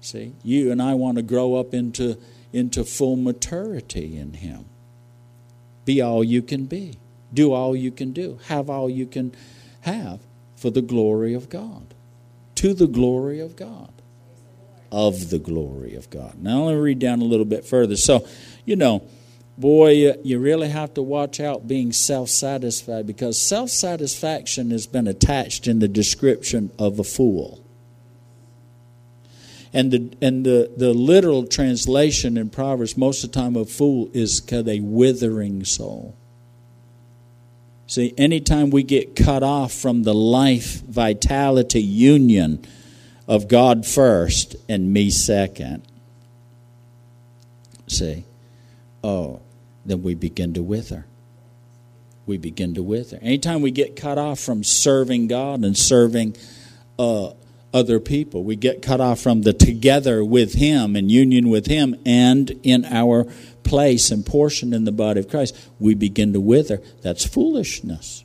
See, 0.00 0.32
you 0.42 0.70
and 0.70 0.82
I 0.82 0.94
want 0.94 1.16
to 1.16 1.22
grow 1.22 1.54
up 1.54 1.72
into 1.72 2.18
into 2.52 2.84
full 2.84 3.16
maturity 3.16 4.16
in 4.16 4.34
Him. 4.34 4.66
Be 5.84 6.00
all 6.00 6.24
you 6.24 6.42
can 6.42 6.66
be. 6.66 6.98
Do 7.32 7.52
all 7.52 7.74
you 7.74 7.90
can 7.90 8.12
do. 8.12 8.38
Have 8.46 8.70
all 8.70 8.88
you 8.88 9.06
can 9.06 9.34
have 9.82 10.20
for 10.56 10.70
the 10.70 10.82
glory 10.82 11.34
of 11.34 11.48
God. 11.48 11.94
To 12.56 12.74
the 12.74 12.86
glory 12.86 13.40
of 13.40 13.56
God 13.56 13.90
of 14.94 15.30
the 15.30 15.40
glory 15.40 15.96
of 15.96 16.08
God. 16.08 16.40
Now, 16.40 16.62
let 16.62 16.74
me 16.74 16.80
read 16.80 17.00
down 17.00 17.20
a 17.20 17.24
little 17.24 17.44
bit 17.44 17.64
further. 17.64 17.96
So, 17.96 18.28
you 18.64 18.76
know, 18.76 19.02
boy, 19.58 20.14
you 20.22 20.38
really 20.38 20.68
have 20.68 20.94
to 20.94 21.02
watch 21.02 21.40
out 21.40 21.66
being 21.66 21.92
self 21.92 22.28
satisfied 22.28 23.04
because 23.04 23.36
self 23.36 23.70
satisfaction 23.70 24.70
has 24.70 24.86
been 24.86 25.08
attached 25.08 25.66
in 25.66 25.80
the 25.80 25.88
description 25.88 26.70
of 26.78 27.00
a 27.00 27.04
fool. 27.04 27.63
And 29.74 29.90
the, 29.90 30.16
and 30.22 30.46
the, 30.46 30.70
the 30.76 30.94
literal 30.94 31.46
translation 31.48 32.36
in 32.36 32.48
Proverbs, 32.48 32.96
most 32.96 33.24
of 33.24 33.32
the 33.32 33.40
time, 33.40 33.56
a 33.56 33.64
fool 33.64 34.08
is 34.14 34.40
a 34.52 34.78
withering 34.78 35.64
soul. 35.64 36.14
See, 37.88 38.14
anytime 38.16 38.70
we 38.70 38.84
get 38.84 39.16
cut 39.16 39.42
off 39.42 39.72
from 39.72 40.04
the 40.04 40.14
life 40.14 40.80
vitality 40.82 41.82
union 41.82 42.64
of 43.26 43.48
God 43.48 43.84
first 43.84 44.54
and 44.68 44.92
me 44.92 45.10
second, 45.10 45.82
see, 47.88 48.24
oh, 49.02 49.40
then 49.84 50.02
we 50.02 50.14
begin 50.14 50.54
to 50.54 50.62
wither. 50.62 51.04
We 52.26 52.38
begin 52.38 52.74
to 52.74 52.82
wither. 52.82 53.18
Anytime 53.20 53.60
we 53.60 53.72
get 53.72 53.96
cut 53.96 54.18
off 54.18 54.38
from 54.38 54.62
serving 54.62 55.26
God 55.26 55.64
and 55.64 55.76
serving 55.76 56.36
uh, 56.98 57.32
other 57.74 58.00
people, 58.00 58.44
we 58.44 58.56
get 58.56 58.80
cut 58.80 59.00
off 59.00 59.20
from 59.20 59.42
the 59.42 59.52
together 59.52 60.24
with 60.24 60.54
Him 60.54 60.96
and 60.96 61.10
union 61.10 61.50
with 61.50 61.66
Him 61.66 61.96
and 62.06 62.58
in 62.62 62.86
our 62.86 63.26
place 63.64 64.10
and 64.10 64.24
portion 64.24 64.72
in 64.72 64.84
the 64.84 64.92
body 64.92 65.20
of 65.20 65.28
Christ, 65.28 65.54
we 65.78 65.94
begin 65.94 66.32
to 66.32 66.40
wither. 66.40 66.80
That's 67.02 67.26
foolishness. 67.26 68.24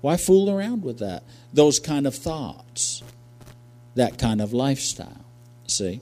Why 0.00 0.16
fool 0.16 0.48
around 0.48 0.84
with 0.84 1.00
that? 1.00 1.24
Those 1.52 1.78
kind 1.78 2.06
of 2.06 2.14
thoughts 2.14 3.02
that 3.94 4.18
kind 4.18 4.40
of 4.40 4.52
lifestyle. 4.52 5.24
See? 5.66 6.00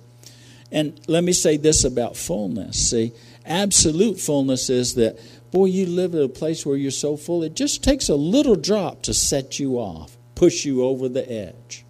And 0.73 1.01
let 1.09 1.25
me 1.25 1.33
say 1.33 1.57
this 1.57 1.85
about 1.85 2.17
fullness. 2.17 2.91
See, 2.91 3.13
absolute 3.45 4.21
fullness 4.21 4.71
is 4.71 4.95
that, 4.95 5.19
boy, 5.51 5.67
you 5.67 5.87
live 5.87 6.15
at 6.15 6.23
a 6.23 6.29
place 6.29 6.65
where 6.65 6.77
you're 6.77 6.91
so 6.91 7.17
full, 7.17 7.43
it 7.43 7.55
just 7.55 7.83
takes 7.83 8.09
a 8.09 8.15
little 8.15 8.55
drop 8.55 9.03
to 9.03 9.15
set 9.15 9.59
you 9.59 9.77
off, 9.77 10.17
push 10.35 10.65
you 10.65 10.85
over 10.85 11.09
the 11.09 11.29
edge. 11.31 11.85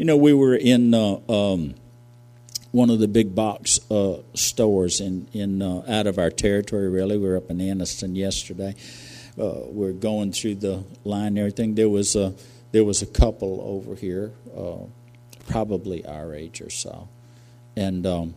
You 0.00 0.06
know, 0.06 0.16
we 0.16 0.32
were 0.32 0.54
in 0.54 0.94
uh, 0.94 1.18
um, 1.28 1.74
one 2.72 2.88
of 2.88 3.00
the 3.00 3.06
big 3.06 3.34
box 3.34 3.78
uh, 3.90 4.22
stores 4.32 4.98
in, 4.98 5.28
in 5.34 5.60
uh, 5.60 5.82
out 5.86 6.06
of 6.06 6.18
our 6.18 6.30
territory, 6.30 6.88
really. 6.88 7.18
We 7.18 7.28
were 7.28 7.36
up 7.36 7.50
in 7.50 7.58
Anniston 7.58 8.16
yesterday. 8.16 8.76
Uh, 9.38 9.66
we're 9.66 9.92
going 9.92 10.32
through 10.32 10.54
the 10.54 10.84
line 11.04 11.26
and 11.26 11.38
everything. 11.40 11.74
There 11.74 11.90
was 11.90 12.16
a, 12.16 12.32
there 12.72 12.82
was 12.82 13.02
a 13.02 13.06
couple 13.06 13.60
over 13.60 13.94
here 13.94 14.32
uh, 14.56 14.86
probably 15.50 16.06
our 16.06 16.34
age 16.34 16.62
or 16.62 16.70
so. 16.70 17.06
And 17.76 18.06
um, 18.06 18.34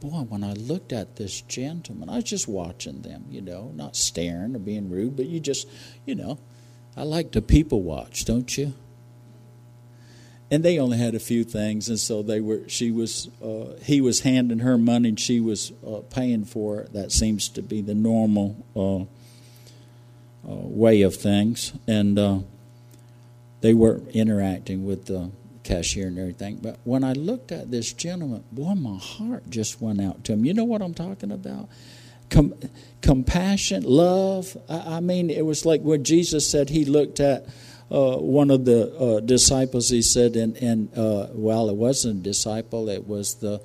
boy, 0.00 0.22
when 0.22 0.42
I 0.42 0.54
looked 0.54 0.92
at 0.92 1.14
this 1.14 1.40
gentleman, 1.40 2.10
I 2.10 2.16
was 2.16 2.24
just 2.24 2.48
watching 2.48 3.02
them, 3.02 3.26
you 3.30 3.42
know, 3.42 3.70
not 3.76 3.94
staring 3.94 4.56
or 4.56 4.58
being 4.58 4.90
rude, 4.90 5.14
but 5.16 5.26
you 5.26 5.38
just, 5.38 5.68
you 6.04 6.16
know, 6.16 6.36
I 6.96 7.04
like 7.04 7.30
to 7.30 7.40
people 7.40 7.82
watch, 7.82 8.24
don't 8.24 8.58
you? 8.58 8.74
And 10.50 10.64
they 10.64 10.78
only 10.78 10.98
had 10.98 11.16
a 11.16 11.18
few 11.18 11.42
things, 11.42 11.88
and 11.88 11.98
so 11.98 12.22
they 12.22 12.40
were. 12.40 12.68
She 12.68 12.92
was, 12.92 13.28
uh, 13.42 13.76
he 13.82 14.00
was 14.00 14.20
handing 14.20 14.60
her 14.60 14.78
money, 14.78 15.08
and 15.08 15.18
she 15.18 15.40
was 15.40 15.72
uh, 15.84 16.02
paying 16.08 16.44
for 16.44 16.80
it. 16.80 16.92
That 16.92 17.10
seems 17.10 17.48
to 17.50 17.62
be 17.62 17.80
the 17.80 17.94
normal 17.94 18.56
uh, 18.76 19.00
uh 20.48 20.54
way 20.54 21.02
of 21.02 21.16
things, 21.16 21.72
and 21.88 22.16
uh, 22.16 22.38
they 23.60 23.74
were 23.74 24.00
interacting 24.12 24.86
with 24.86 25.06
the 25.06 25.30
cashier 25.66 26.06
and 26.06 26.18
everything. 26.18 26.56
But 26.62 26.78
when 26.84 27.04
I 27.04 27.12
looked 27.12 27.52
at 27.52 27.70
this 27.70 27.92
gentleman, 27.92 28.44
boy, 28.52 28.74
my 28.74 28.96
heart 28.96 29.50
just 29.50 29.80
went 29.80 30.00
out 30.00 30.24
to 30.24 30.32
him. 30.32 30.44
You 30.44 30.54
know 30.54 30.64
what 30.64 30.80
I'm 30.80 30.94
talking 30.94 31.32
about? 31.32 31.68
Com- 32.30 32.54
compassion, 33.02 33.82
love. 33.82 34.56
I-, 34.68 34.96
I 34.96 35.00
mean, 35.00 35.28
it 35.28 35.44
was 35.44 35.66
like 35.66 35.82
when 35.82 36.04
Jesus 36.04 36.48
said 36.48 36.70
he 36.70 36.84
looked 36.84 37.20
at 37.20 37.46
uh, 37.90 38.16
one 38.16 38.50
of 38.50 38.64
the 38.64 38.94
uh, 38.96 39.20
disciples. 39.20 39.90
He 39.90 40.02
said, 40.02 40.36
and, 40.36 40.56
and 40.56 40.96
uh, 40.96 41.28
well, 41.32 41.68
it 41.68 41.76
wasn't 41.76 42.20
a 42.20 42.22
disciple. 42.22 42.88
It 42.88 43.06
was 43.06 43.34
the 43.36 43.60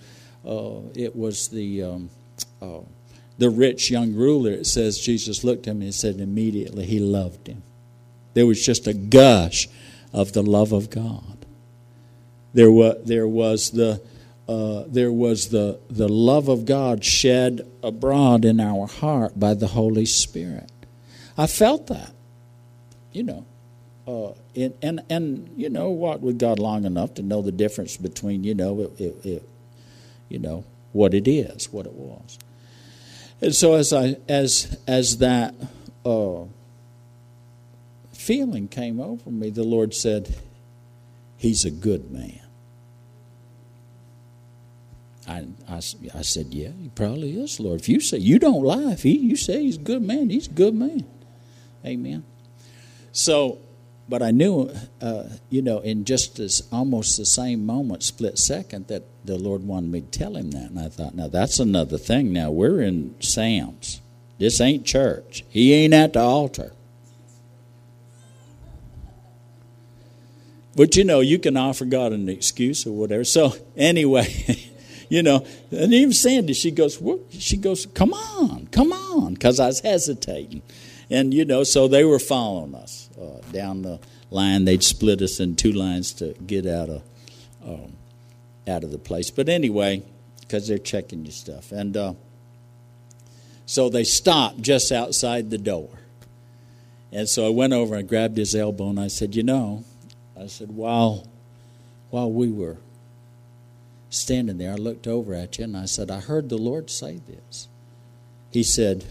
uh, 0.46 0.82
it 0.96 1.16
was 1.16 1.50
the 1.50 1.84
um, 1.84 2.10
uh, 2.62 2.80
the 3.38 3.50
rich 3.50 3.90
young 3.90 4.14
ruler. 4.14 4.52
It 4.52 4.68
says 4.68 5.00
Jesus 5.00 5.44
looked 5.44 5.68
at 5.68 5.72
him 5.72 5.82
and 5.82 5.94
said 5.94 6.20
immediately 6.20 6.86
he 6.86 7.00
loved 7.00 7.48
him. 7.48 7.64
There 8.34 8.46
was 8.46 8.64
just 8.64 8.88
a 8.88 8.94
gush 8.94 9.68
of 10.14 10.34
the 10.34 10.44
love 10.44 10.72
of 10.72 10.90
God. 10.90 11.46
There 12.54 12.72
was, 12.72 13.04
there 13.06 13.28
was 13.28 13.72
the 13.72 14.02
uh, 14.48 14.84
there 14.88 15.12
was 15.12 15.50
the, 15.50 15.80
the 15.90 16.10
love 16.10 16.50
of 16.50 16.66
God 16.66 17.06
shed 17.06 17.62
abroad 17.82 18.44
in 18.44 18.60
our 18.60 18.86
heart 18.86 19.40
by 19.40 19.54
the 19.54 19.68
Holy 19.68 20.06
Spirit. 20.06 20.70
I 21.38 21.48
felt 21.48 21.88
that, 21.88 22.12
you 23.14 23.24
know. 23.24 23.46
Uh, 24.08 24.32
and, 24.56 24.74
and, 24.82 25.02
and, 25.10 25.54
you 25.56 25.70
know, 25.70 25.90
walked 25.90 26.22
with 26.22 26.40
God 26.40 26.60
long 26.60 26.86
enough 26.86 27.14
to 27.16 27.22
know 27.22 27.42
the 27.42 27.52
difference 27.52 27.98
between, 27.98 28.44
you 28.44 28.56
know, 28.56 28.82
it, 28.82 29.00
it, 29.00 29.26
it, 29.26 29.50
you 30.28 30.40
know, 30.40 30.66
what 30.92 31.14
it 31.14 31.28
is, 31.28 31.72
what 31.72 31.86
it 31.86 31.94
was. 31.94 32.40
And 33.42 33.56
so 33.56 33.74
as 33.74 33.92
I 33.92 34.18
as 34.30 34.78
as 34.88 35.18
that 35.18 35.56
uh, 36.06 36.44
feeling 38.14 38.68
came 38.68 39.00
over 39.00 39.32
me, 39.32 39.50
the 39.50 39.64
Lord 39.64 39.94
said, 39.96 40.36
He's 41.38 41.66
a 41.66 41.72
good 41.72 42.12
man. 42.12 42.40
I, 45.28 45.48
I, 45.68 45.78
I 45.78 46.22
said, 46.22 46.54
Yeah, 46.54 46.70
he 46.80 46.90
probably 46.90 47.40
is, 47.40 47.60
Lord. 47.60 47.82
If 47.82 47.90
you 47.90 48.00
say 48.00 48.20
you 48.20 48.38
don't 48.38 48.64
lie, 48.64 48.92
if 48.92 49.02
he, 49.04 49.18
you 49.18 49.36
say 49.36 49.64
he's 49.64 49.78
a 49.78 49.82
good 49.82 50.04
man, 50.04 50.30
he's 50.30 50.48
a 50.48 50.52
good 50.52 50.76
man. 50.76 51.06
Amen. 51.84 52.24
So, 53.12 53.58
but 54.10 54.22
I 54.22 54.32
knew, 54.32 54.72
uh, 55.02 55.24
you 55.50 55.62
know, 55.62 55.80
in 55.80 56.06
just 56.06 56.40
as 56.40 56.68
almost 56.72 57.18
the 57.18 57.26
same 57.26 57.66
moment, 57.66 58.04
split 58.04 58.38
second, 58.38 58.88
that 58.88 59.04
the 59.24 59.38
Lord 59.38 59.64
wanted 59.64 59.92
me 59.92 60.02
to 60.02 60.08
tell 60.08 60.36
him 60.36 60.52
that. 60.52 60.72
And 60.72 60.80
I 60.80 60.90
thought, 60.90 61.16
now 61.16 61.28
that's 61.28 61.60
another 61.60 61.98
thing. 61.98 62.34
Now 62.34 62.52
we're 62.52 62.82
in 62.82 63.16
Sam's. 63.22 64.02
This 64.38 64.60
ain't 64.60 64.86
church. 64.86 65.44
He 65.50 65.74
ain't 65.74 65.94
at 65.94 66.14
the 66.14 66.20
altar. 66.20 66.74
But 70.76 70.96
you 70.96 71.04
know, 71.04 71.20
you 71.20 71.38
can 71.38 71.58
offer 71.58 71.86
God 71.86 72.14
an 72.14 72.30
excuse 72.30 72.88
or 72.88 72.92
whatever. 72.92 73.24
So 73.24 73.54
anyway, 73.76 74.28
you 75.10 75.22
know, 75.22 75.46
and 75.70 75.94
even 75.94 76.14
Sandy, 76.14 76.54
she 76.54 76.72
goes, 76.72 77.02
she 77.30 77.58
goes, 77.58 77.86
come 77.86 78.14
on, 78.14 78.68
come 78.72 78.94
on, 78.94 79.34
because 79.34 79.60
I 79.60 79.68
was 79.68 79.82
hesitating, 79.82 80.62
and 81.12 81.34
you 81.34 81.46
know, 81.46 81.64
so 81.64 81.88
they 81.88 82.04
were 82.04 82.20
following 82.20 82.74
us 82.74 83.10
uh, 83.22 83.42
down 83.52 83.82
the 83.82 84.00
line. 84.30 84.66
They'd 84.66 84.84
split 84.84 85.22
us 85.22 85.40
in 85.40 85.56
two 85.56 85.74
lines 85.74 86.14
to 86.14 86.34
get 86.34 86.66
out 86.66 86.90
of 86.90 87.04
um, 87.64 87.94
out 88.68 88.84
of 88.84 88.92
the 88.92 88.98
place. 88.98 89.30
But 89.30 89.50
anyway, 89.50 90.04
because 90.40 90.68
they're 90.68 90.78
checking 90.78 91.26
your 91.26 91.34
stuff, 91.34 91.72
and 91.72 91.96
uh, 91.96 92.14
so 93.66 93.90
they 93.90 94.04
stopped 94.04 94.62
just 94.62 94.92
outside 94.92 95.50
the 95.50 95.58
door, 95.58 95.90
and 97.12 97.28
so 97.28 97.46
I 97.46 97.50
went 97.50 97.74
over 97.74 97.96
and 97.96 98.08
grabbed 98.08 98.38
his 98.38 98.56
elbow 98.56 98.90
and 98.90 99.00
I 99.00 99.08
said, 99.08 99.36
you 99.36 99.44
know, 99.44 99.84
I 100.40 100.48
said 100.48 100.72
while 100.72 101.28
while 102.10 102.32
we 102.32 102.50
were 102.50 102.78
standing 104.10 104.58
there, 104.58 104.74
I 104.74 104.76
looked 104.76 105.08
over 105.08 105.34
at 105.34 105.58
you 105.58 105.66
and 105.66 105.78
I 105.78 105.86
said, 105.86 106.12
I 106.12 106.20
heard 106.20 106.50
the 106.50 106.58
Lord 106.58 106.90
say 106.90 107.22
this. 107.26 107.68
He 108.52 108.64
said, 108.64 109.06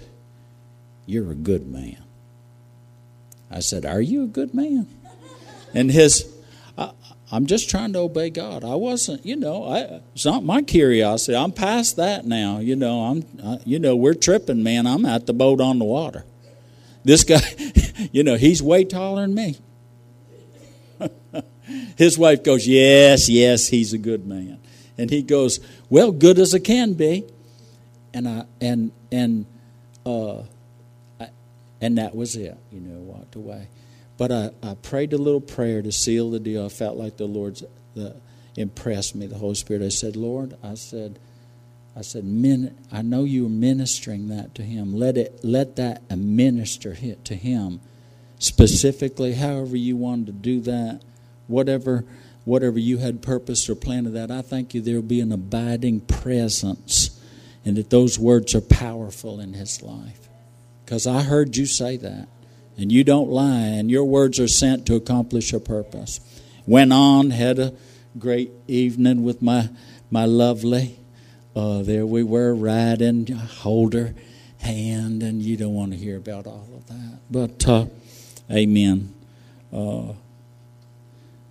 You're 1.06 1.30
a 1.30 1.34
good 1.34 1.66
man. 1.66 2.02
I 3.50 3.60
said, 3.60 3.84
Are 3.84 4.00
you 4.00 4.24
a 4.24 4.26
good 4.26 4.54
man? 4.54 4.86
And 5.74 5.90
his, 5.90 6.32
I, 6.78 6.92
am 7.32 7.46
just 7.46 7.70
trying 7.70 7.92
to 7.92 8.00
obey 8.00 8.30
God. 8.30 8.64
I 8.64 8.74
wasn't, 8.74 9.24
you 9.24 9.36
know, 9.36 9.64
I, 9.64 10.00
it's 10.14 10.24
not 10.24 10.44
my 10.44 10.62
curiosity. 10.62 11.36
I'm 11.36 11.52
past 11.52 11.96
that 11.96 12.24
now. 12.24 12.58
You 12.58 12.76
know, 12.76 13.02
I'm, 13.04 13.24
I, 13.44 13.58
you 13.64 13.78
know, 13.78 13.96
we're 13.96 14.14
tripping, 14.14 14.62
man. 14.62 14.86
I'm 14.86 15.04
at 15.06 15.26
the 15.26 15.32
boat 15.32 15.60
on 15.60 15.78
the 15.78 15.84
water. 15.84 16.24
This 17.04 17.24
guy, 17.24 17.40
you 18.12 18.22
know, 18.22 18.36
he's 18.36 18.62
way 18.62 18.84
taller 18.84 19.22
than 19.22 19.34
me. 19.34 19.56
His 21.96 22.18
wife 22.18 22.42
goes, 22.42 22.66
Yes, 22.66 23.28
yes, 23.28 23.68
he's 23.68 23.92
a 23.92 23.98
good 23.98 24.26
man 24.26 24.60
and 25.00 25.10
he 25.10 25.22
goes, 25.22 25.60
"Well, 25.88 26.12
good 26.12 26.38
as 26.38 26.52
it 26.52 26.60
can 26.60 26.92
be," 26.92 27.24
and 28.12 28.28
I 28.28 28.44
and 28.60 28.92
and 29.10 29.46
uh, 30.04 30.42
and 31.80 31.98
that 31.98 32.14
was 32.14 32.36
it. 32.36 32.56
You 32.70 32.80
know, 32.80 33.00
walked 33.00 33.36
away. 33.36 33.68
But 34.16 34.32
I, 34.32 34.50
I 34.62 34.74
prayed 34.74 35.12
a 35.12 35.18
little 35.18 35.40
prayer 35.40 35.82
to 35.82 35.92
seal 35.92 36.30
the 36.30 36.40
deal. 36.40 36.66
I 36.66 36.68
felt 36.68 36.96
like 36.96 37.16
the 37.16 37.26
Lord's 37.26 37.64
the, 37.94 38.16
impressed 38.56 39.14
me, 39.14 39.26
the 39.26 39.38
Holy 39.38 39.54
Spirit. 39.54 39.82
I 39.82 39.88
said, 39.88 40.16
Lord, 40.16 40.56
I 40.62 40.74
said, 40.74 41.18
I 41.96 42.02
said, 42.02 42.24
Min, 42.24 42.76
I 42.92 43.02
know 43.02 43.24
you 43.24 43.46
are 43.46 43.50
ministering 43.50 44.28
that 44.28 44.54
to 44.56 44.62
him. 44.62 44.94
Let 44.94 45.16
it 45.16 45.40
let 45.42 45.76
that 45.76 46.10
minister 46.10 46.94
hit 46.94 47.24
to 47.26 47.34
him 47.34 47.80
specifically, 48.40 49.34
however 49.34 49.76
you 49.76 49.96
wanted 49.96 50.26
to 50.26 50.32
do 50.32 50.60
that, 50.62 51.00
whatever 51.46 52.04
whatever 52.44 52.78
you 52.78 52.98
had 52.98 53.22
purposed 53.22 53.68
or 53.68 53.74
planned 53.74 54.06
of 54.06 54.14
that, 54.14 54.30
I 54.30 54.42
thank 54.42 54.74
you 54.74 54.80
there 54.80 54.94
will 54.96 55.02
be 55.02 55.20
an 55.20 55.30
abiding 55.30 56.00
presence 56.00 57.20
and 57.64 57.76
that 57.76 57.90
those 57.90 58.18
words 58.18 58.54
are 58.54 58.62
powerful 58.62 59.38
in 59.40 59.52
his 59.52 59.82
life. 59.82 60.29
Because 60.90 61.06
I 61.06 61.22
heard 61.22 61.56
you 61.56 61.66
say 61.66 61.96
that. 61.98 62.26
And 62.76 62.90
you 62.90 63.04
don't 63.04 63.30
lie, 63.30 63.60
and 63.60 63.88
your 63.88 64.02
words 64.02 64.40
are 64.40 64.48
sent 64.48 64.86
to 64.86 64.96
accomplish 64.96 65.52
a 65.52 65.60
purpose. 65.60 66.18
Went 66.66 66.92
on, 66.92 67.30
had 67.30 67.60
a 67.60 67.74
great 68.18 68.50
evening 68.66 69.22
with 69.22 69.40
my 69.40 69.68
my 70.10 70.24
lovely. 70.24 70.98
Uh, 71.54 71.82
there 71.82 72.04
we 72.04 72.24
were 72.24 72.52
riding, 72.52 73.24
hold 73.28 73.94
her 73.94 74.14
hand, 74.62 75.22
and 75.22 75.40
you 75.40 75.56
don't 75.56 75.74
want 75.74 75.92
to 75.92 75.96
hear 75.96 76.16
about 76.16 76.48
all 76.48 76.66
of 76.74 76.88
that. 76.88 77.20
But 77.30 77.68
uh, 77.68 77.86
amen. 78.50 79.14
Uh, 79.72 80.14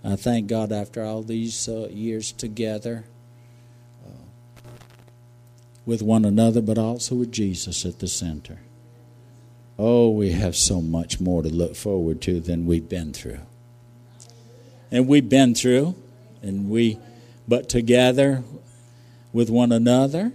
I 0.04 0.18
thank 0.18 0.48
God 0.48 0.74
after 0.74 1.02
all 1.02 1.24
these 1.24 1.70
uh, 1.70 1.88
years 1.90 2.34
together 2.34 3.06
uh, 4.06 4.70
with 5.86 6.02
one 6.02 6.26
another, 6.26 6.62
but 6.62 6.78
also 6.78 7.16
with 7.16 7.32
Jesus 7.32 7.86
at 7.86 8.00
the 8.00 8.10
center. 8.10 8.60
Oh, 9.82 10.09
we 10.09 10.32
have 10.32 10.57
so 10.57 10.82
much 10.82 11.21
more 11.21 11.41
to 11.41 11.47
look 11.47 11.73
forward 11.73 12.21
to 12.23 12.41
than 12.41 12.65
we've 12.65 12.89
been 12.89 13.13
through. 13.13 13.39
And 14.91 15.07
we've 15.07 15.30
been 15.30 15.55
through, 15.55 15.95
and 16.41 16.69
we, 16.69 16.99
but 17.47 17.69
together 17.69 18.43
with 19.32 19.49
one 19.49 19.71
another 19.71 20.34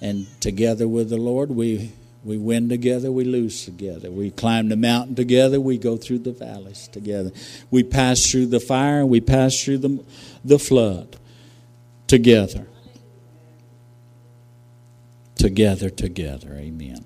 and 0.00 0.28
together 0.40 0.86
with 0.86 1.10
the 1.10 1.16
Lord, 1.16 1.50
we 1.50 1.90
we 2.22 2.38
win 2.38 2.68
together, 2.68 3.10
we 3.10 3.24
lose 3.24 3.64
together. 3.64 4.10
We 4.10 4.30
climb 4.30 4.68
the 4.68 4.76
mountain 4.76 5.16
together, 5.16 5.60
we 5.60 5.76
go 5.76 5.96
through 5.96 6.20
the 6.20 6.32
valleys 6.32 6.86
together. 6.88 7.32
We 7.72 7.82
pass 7.82 8.30
through 8.30 8.46
the 8.46 8.60
fire, 8.60 9.04
we 9.04 9.20
pass 9.20 9.60
through 9.60 9.78
the, 9.78 10.04
the 10.44 10.58
flood 10.60 11.16
together. 12.06 12.66
Together, 15.36 15.90
together. 15.90 16.54
Amen. 16.54 17.04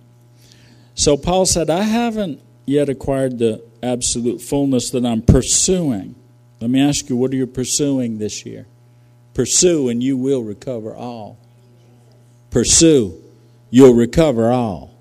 So 1.01 1.17
Paul 1.17 1.47
said, 1.47 1.71
I 1.71 1.85
haven't 1.85 2.43
yet 2.67 2.91
acquired 2.91 3.39
the 3.39 3.65
absolute 3.83 4.43
fullness 4.43 4.91
that 4.91 5.07
I'm 5.07 5.23
pursuing. 5.23 6.15
Let 6.61 6.69
me 6.69 6.79
ask 6.79 7.09
you, 7.09 7.17
what 7.17 7.33
are 7.33 7.37
you 7.37 7.47
pursuing 7.47 8.19
this 8.19 8.45
year? 8.45 8.67
Pursue 9.33 9.89
and 9.89 10.03
you 10.03 10.19
will 10.19 10.43
recover 10.43 10.95
all. 10.95 11.39
Pursue, 12.51 13.19
you'll 13.71 13.95
recover 13.95 14.53
all. 14.53 14.95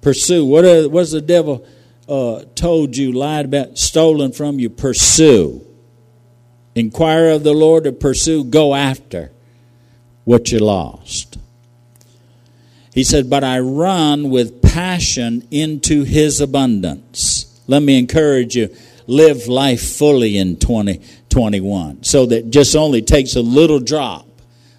Pursue. 0.00 0.46
What 0.46 0.64
are, 0.64 0.88
the 0.88 1.20
devil 1.20 1.66
uh, 2.08 2.44
told 2.54 2.96
you, 2.96 3.12
lied 3.12 3.44
about, 3.44 3.76
stolen 3.76 4.32
from 4.32 4.60
you? 4.60 4.70
Pursue. 4.70 5.62
Inquire 6.74 7.28
of 7.28 7.44
the 7.44 7.52
Lord 7.52 7.84
to 7.84 7.92
pursue. 7.92 8.44
Go 8.44 8.74
after 8.74 9.30
what 10.24 10.50
you 10.50 10.60
lost. 10.60 11.36
He 12.92 13.04
said, 13.04 13.30
But 13.30 13.44
I 13.44 13.60
run 13.60 14.30
with 14.30 14.62
passion 14.62 15.46
into 15.50 16.04
his 16.04 16.40
abundance. 16.40 17.60
Let 17.66 17.82
me 17.82 17.98
encourage 17.98 18.56
you 18.56 18.74
live 19.06 19.48
life 19.48 19.96
fully 19.96 20.36
in 20.36 20.56
2021 20.56 22.04
so 22.04 22.26
that 22.26 22.50
just 22.50 22.76
only 22.76 23.02
takes 23.02 23.34
a 23.36 23.42
little 23.42 23.80
drop. 23.80 24.26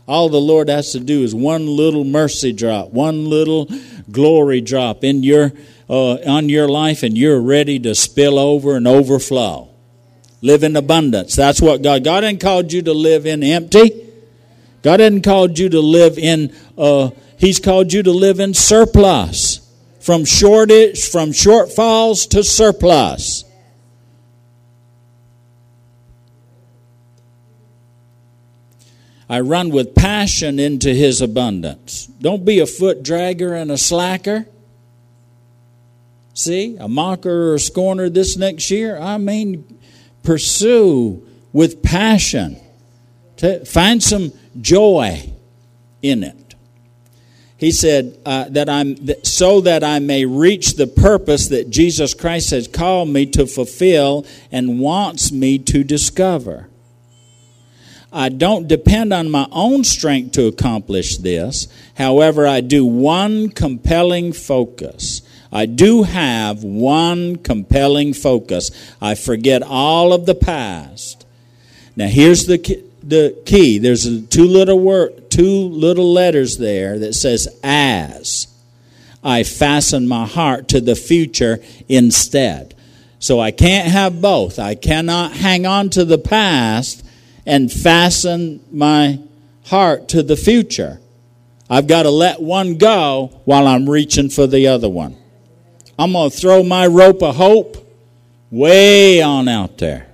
All 0.07 0.29
the 0.29 0.41
Lord 0.41 0.69
has 0.69 0.91
to 0.91 0.99
do 0.99 1.23
is 1.23 1.33
one 1.33 1.65
little 1.65 2.03
mercy 2.03 2.51
drop, 2.51 2.91
one 2.91 3.29
little 3.29 3.69
glory 4.11 4.61
drop 4.61 5.03
in 5.03 5.23
your 5.23 5.53
uh, 5.89 6.15
on 6.25 6.49
your 6.49 6.67
life, 6.67 7.03
and 7.03 7.17
you're 7.17 7.41
ready 7.41 7.79
to 7.79 7.95
spill 7.95 8.37
over 8.39 8.75
and 8.75 8.87
overflow. 8.87 9.69
Live 10.41 10.63
in 10.63 10.75
abundance. 10.75 11.35
That's 11.35 11.61
what 11.61 11.81
God. 11.81 12.03
God 12.03 12.21
didn't 12.21 12.41
called 12.41 12.73
you 12.73 12.81
to 12.81 12.93
live 12.93 13.25
in 13.25 13.43
empty. 13.43 14.11
God 14.81 14.97
didn't 14.97 15.21
called 15.21 15.57
you 15.57 15.69
to 15.69 15.79
live 15.79 16.17
in. 16.17 16.53
Uh, 16.77 17.11
he's 17.43 17.59
called 17.59 17.91
you 17.91 18.01
to 18.01 18.11
live 18.11 18.39
in 18.39 18.53
surplus. 18.53 19.59
From 19.99 20.23
shortage, 20.23 21.09
from 21.09 21.31
shortfalls 21.31 22.29
to 22.29 22.43
surplus. 22.43 23.43
I 29.29 29.39
run 29.41 29.71
with 29.71 29.93
passion 29.95 30.57
into 30.57 30.93
his 30.93 31.21
abundance. 31.21 32.05
Don't 32.05 32.45
be 32.45 32.59
a 32.59 32.65
foot 32.65 33.03
dragger 33.03 33.59
and 33.59 33.71
a 33.71 33.77
slacker. 33.77 34.45
See, 36.33 36.77
a 36.77 36.87
mocker 36.87 37.51
or 37.51 37.55
a 37.55 37.59
scorner 37.59 38.09
this 38.09 38.37
next 38.37 38.71
year. 38.71 38.97
I 38.97 39.17
mean, 39.17 39.79
pursue 40.21 41.27
with 41.51 41.81
passion. 41.83 42.57
Find 43.65 44.01
some 44.01 44.31
joy 44.61 45.33
in 46.01 46.23
it. 46.23 46.42
He 47.63 47.71
said 47.71 48.17
uh, 48.25 48.49
that 48.49 48.67
I'm 48.67 48.97
so 49.23 49.61
that 49.61 49.85
I 49.85 49.99
may 49.99 50.25
reach 50.25 50.75
the 50.75 50.85
purpose 50.85 51.47
that 51.47 51.69
Jesus 51.69 52.13
Christ 52.13 52.49
has 52.49 52.67
called 52.67 53.07
me 53.07 53.25
to 53.27 53.47
fulfill 53.47 54.25
and 54.51 54.81
wants 54.81 55.31
me 55.31 55.59
to 55.59 55.81
discover. 55.85 56.67
I 58.11 58.27
don't 58.27 58.67
depend 58.67 59.13
on 59.13 59.31
my 59.31 59.47
own 59.49 59.85
strength 59.85 60.33
to 60.33 60.47
accomplish 60.47 61.19
this. 61.19 61.69
However, 61.95 62.45
I 62.45 62.59
do 62.59 62.85
one 62.85 63.47
compelling 63.47 64.33
focus. 64.33 65.21
I 65.49 65.65
do 65.65 66.03
have 66.03 66.65
one 66.65 67.37
compelling 67.37 68.13
focus. 68.13 68.71
I 68.99 69.15
forget 69.15 69.63
all 69.63 70.11
of 70.11 70.25
the 70.25 70.35
past. 70.35 71.25
Now, 71.95 72.07
here's 72.07 72.45
the 72.45 72.83
the 73.03 73.41
key. 73.45 73.77
There's 73.77 74.27
two 74.27 74.45
little 74.45 74.79
word, 74.79 75.29
two 75.29 75.67
little 75.67 76.11
letters 76.11 76.57
there 76.57 76.99
that 76.99 77.13
says 77.13 77.47
"as." 77.63 78.47
I 79.23 79.43
fasten 79.43 80.07
my 80.07 80.25
heart 80.25 80.67
to 80.69 80.81
the 80.81 80.95
future 80.95 81.59
instead. 81.87 82.75
So 83.19 83.39
I 83.39 83.51
can't 83.51 83.87
have 83.87 84.21
both. 84.21 84.59
I 84.59 84.75
cannot 84.75 85.31
hang 85.31 85.65
on 85.65 85.89
to 85.91 86.03
the 86.03 86.17
past 86.17 87.05
and 87.45 87.71
fasten 87.71 88.59
my 88.69 89.19
heart 89.65 90.09
to 90.09 90.23
the 90.23 90.35
future. 90.35 90.99
I've 91.69 91.87
got 91.87 92.03
to 92.03 92.09
let 92.09 92.41
one 92.41 92.75
go 92.75 93.39
while 93.45 93.65
I'm 93.65 93.89
reaching 93.89 94.29
for 94.29 94.45
the 94.45 94.67
other 94.67 94.89
one. 94.89 95.15
I'm 95.97 96.11
going 96.11 96.29
to 96.29 96.37
throw 96.37 96.63
my 96.63 96.85
rope 96.85 97.23
of 97.23 97.37
hope 97.37 97.77
way 98.51 99.21
on 99.21 99.47
out 99.47 99.77
there. 99.77 100.12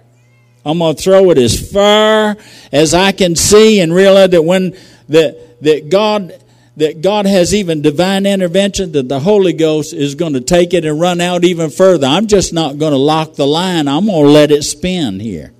I'm 0.66 0.80
going 0.80 0.96
to 0.96 1.02
throw 1.02 1.32
it 1.32 1.38
as 1.38 1.72
far 1.72 2.38
as 2.72 2.94
I 2.94 3.12
can 3.12 3.36
see 3.36 3.80
and 3.80 3.94
realize 3.94 4.32
that 4.32 4.44
when 4.44 4.76
that 5.08 5.62
that 5.62 5.90
God 5.90 6.34
that 6.78 7.02
God 7.02 7.26
has 7.26 7.54
even 7.54 7.82
divine 7.82 8.26
intervention 8.26 8.94
that 8.94 9.10
the 9.10 9.20
Holy 9.20 9.54
Ghost 9.54 9.94
is 9.94 10.16
going 10.16 10.34
to 10.34 10.42
take 10.42 10.74
it 10.74 10.86
and 10.86 11.00
run 11.00 11.20
out 11.20 11.44
even 11.44 11.70
further. 11.70 12.08
I'm 12.08 12.28
just 12.28 12.54
not 12.54 12.78
going 12.78 12.94
to 12.94 12.98
lock 12.98 13.36
the 13.36 13.46
line. 13.46 13.88
I'm 13.88 14.06
going 14.06 14.26
to 14.26 14.32
let 14.32 14.52
it 14.52 14.64
spin 14.64 15.20
here. 15.20 15.54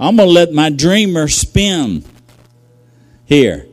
I'm 0.00 0.16
going 0.16 0.28
to 0.28 0.32
let 0.32 0.52
my 0.52 0.68
dreamer 0.70 1.28
spin 1.28 2.04
here. 3.24 3.66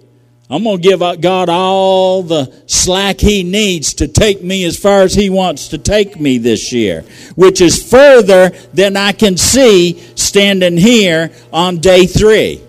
I'm 0.49 0.63
going 0.63 0.81
to 0.81 0.83
give 0.83 0.99
God 1.21 1.49
all 1.49 2.21
the 2.21 2.53
slack 2.67 3.19
He 3.19 3.43
needs 3.43 3.93
to 3.95 4.07
take 4.07 4.43
me 4.43 4.65
as 4.65 4.77
far 4.77 5.01
as 5.01 5.13
He 5.13 5.29
wants 5.29 5.69
to 5.69 5.77
take 5.77 6.19
me 6.19 6.37
this 6.37 6.73
year, 6.73 7.03
which 7.35 7.61
is 7.61 7.89
further 7.89 8.49
than 8.73 8.97
I 8.97 9.13
can 9.13 9.37
see 9.37 9.93
standing 10.15 10.77
here 10.77 11.31
on 11.51 11.77
day 11.77 12.05
three. 12.05 12.61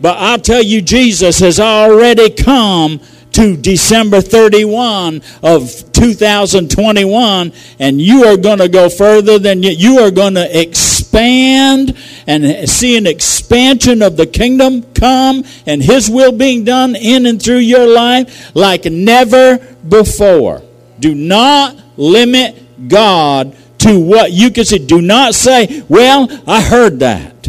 But 0.00 0.18
I'll 0.18 0.40
tell 0.40 0.62
you, 0.62 0.82
Jesus 0.82 1.38
has 1.38 1.58
already 1.60 2.30
come 2.30 3.00
to 3.32 3.56
December 3.56 4.20
31 4.20 5.22
of 5.42 5.92
2021, 5.92 7.52
and 7.78 8.00
you 8.00 8.24
are 8.24 8.36
going 8.36 8.58
to 8.58 8.68
go 8.68 8.88
further 8.88 9.38
than 9.38 9.62
you, 9.62 9.70
you 9.70 9.98
are 9.98 10.10
going 10.10 10.34
to 10.34 10.58
expand 11.16 11.96
and 12.26 12.68
see 12.68 12.96
an 12.96 13.06
expansion 13.06 14.02
of 14.02 14.16
the 14.16 14.26
kingdom 14.26 14.82
come 14.94 15.44
and 15.66 15.82
His 15.82 16.10
will 16.10 16.32
being 16.32 16.64
done 16.64 16.94
in 16.94 17.26
and 17.26 17.42
through 17.42 17.58
your 17.58 17.86
life 17.86 18.54
like 18.54 18.84
never 18.84 19.58
before. 19.88 20.62
Do 21.00 21.14
not 21.14 21.76
limit 21.96 22.88
God 22.88 23.56
to 23.78 23.98
what 23.98 24.32
you 24.32 24.50
can 24.50 24.64
see. 24.64 24.78
Do 24.78 25.00
not 25.00 25.34
say, 25.34 25.82
Well, 25.88 26.28
I 26.46 26.62
heard 26.62 27.00
that. 27.00 27.48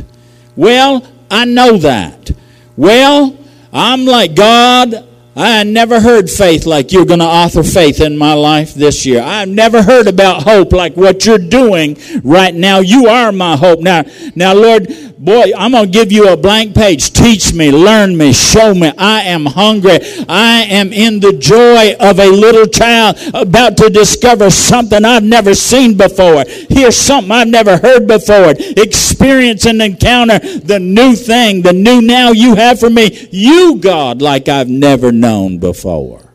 Well, 0.56 1.06
I 1.30 1.46
know 1.46 1.78
that. 1.78 2.32
Well, 2.76 3.38
I'm 3.74 4.06
like 4.06 4.36
God. 4.36 5.07
I 5.40 5.64
never 5.64 6.00
heard 6.00 6.32
faith 6.32 6.66
like 6.66 6.92
you're 6.92 7.06
going 7.06 7.20
to 7.20 7.26
author 7.26 7.62
faith 7.62 8.02
in 8.02 8.18
my 8.18 8.34
life 8.34 8.74
this 8.74 9.06
year. 9.06 9.22
I've 9.22 9.48
never 9.48 9.84
heard 9.84 10.08
about 10.08 10.42
hope 10.42 10.72
like 10.72 10.98
what 10.98 11.28
you're 11.28 11.38
doing 11.38 11.96
right 12.24 12.56
now. 12.56 12.80
You 12.80 13.06
are 13.06 13.32
my 13.32 13.56
hope. 13.56 13.80
Now, 13.80 14.04
now, 14.34 14.56
Lord, 14.56 14.88
boy, 15.20 15.52
I'm 15.56 15.74
going 15.74 15.86
to 15.86 15.92
give 15.92 16.12
you 16.12 16.30
a 16.30 16.38
blank 16.38 16.74
page. 16.74 17.14
Teach 17.14 17.54
me, 17.54 17.72
learn 17.72 18.18
me, 18.18 18.34
show 18.34 18.74
me. 18.74 18.92
I 18.98 19.22
am 19.24 19.46
hungry. 19.46 20.00
I 20.28 20.66
am 20.70 20.92
in 20.92 21.20
the 21.20 21.34
joy 21.34 21.94
of 22.00 22.18
a 22.18 22.32
little 22.32 22.66
child 22.66 23.18
about 23.36 23.78
to 23.78 23.92
discover 23.92 24.50
something 24.50 25.06
I've 25.06 25.24
never 25.24 25.54
seen 25.54 25.96
before. 25.96 26.46
Hear 26.48 26.90
something 26.90 27.32
I've 27.32 27.48
never 27.48 27.78
heard 27.78 28.08
before. 28.08 28.56
Experience 28.58 29.68
and 29.68 29.84
encounter 29.84 30.40
the 30.40 30.80
new 30.80 31.16
thing, 31.16 31.62
the 31.62 31.74
new 31.74 32.02
now 32.02 32.32
you 32.32 32.56
have 32.56 32.80
for 32.80 32.90
me. 32.90 33.30
You, 33.30 33.78
God, 33.78 34.24
like 34.24 34.50
I've 34.50 34.70
never 34.70 35.12
known 35.12 35.27
before. 35.60 36.34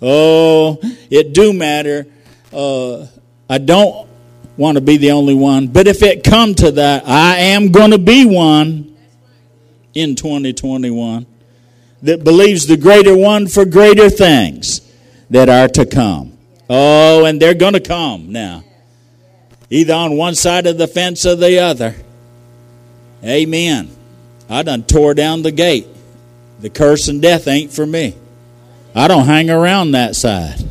Oh, 0.00 0.78
it 1.10 1.32
do 1.32 1.52
matter. 1.52 2.06
Uh, 2.52 3.06
I 3.50 3.58
don't 3.58 4.08
want 4.56 4.76
to 4.76 4.80
be 4.80 4.96
the 4.96 5.12
only 5.12 5.34
one. 5.34 5.68
But 5.68 5.86
if 5.86 6.02
it 6.02 6.22
come 6.22 6.54
to 6.56 6.70
that, 6.72 7.06
I 7.06 7.36
am 7.38 7.72
going 7.72 7.90
to 7.92 7.98
be 7.98 8.24
one 8.24 8.96
in 9.94 10.14
2021 10.14 11.26
that 12.02 12.22
believes 12.22 12.66
the 12.66 12.76
greater 12.76 13.16
one 13.16 13.48
for 13.48 13.64
greater 13.64 14.08
things 14.08 14.80
that 15.30 15.48
are 15.48 15.68
to 15.68 15.84
come. 15.86 16.38
Oh, 16.70 17.24
and 17.24 17.40
they're 17.40 17.54
going 17.54 17.72
to 17.72 17.80
come 17.80 18.30
now. 18.30 18.62
Either 19.70 19.94
on 19.94 20.16
one 20.16 20.34
side 20.34 20.66
of 20.66 20.78
the 20.78 20.86
fence 20.86 21.26
or 21.26 21.34
the 21.34 21.58
other. 21.58 21.94
Amen. 23.24 23.90
I 24.48 24.62
done 24.62 24.84
tore 24.84 25.14
down 25.14 25.42
the 25.42 25.50
gate. 25.50 25.86
The 26.60 26.70
curse 26.70 27.08
and 27.08 27.22
death 27.22 27.46
ain't 27.46 27.72
for 27.72 27.86
me. 27.86 28.16
I 28.94 29.08
don't 29.08 29.26
hang 29.26 29.48
around 29.50 29.92
that 29.92 30.16
side. 30.16 30.68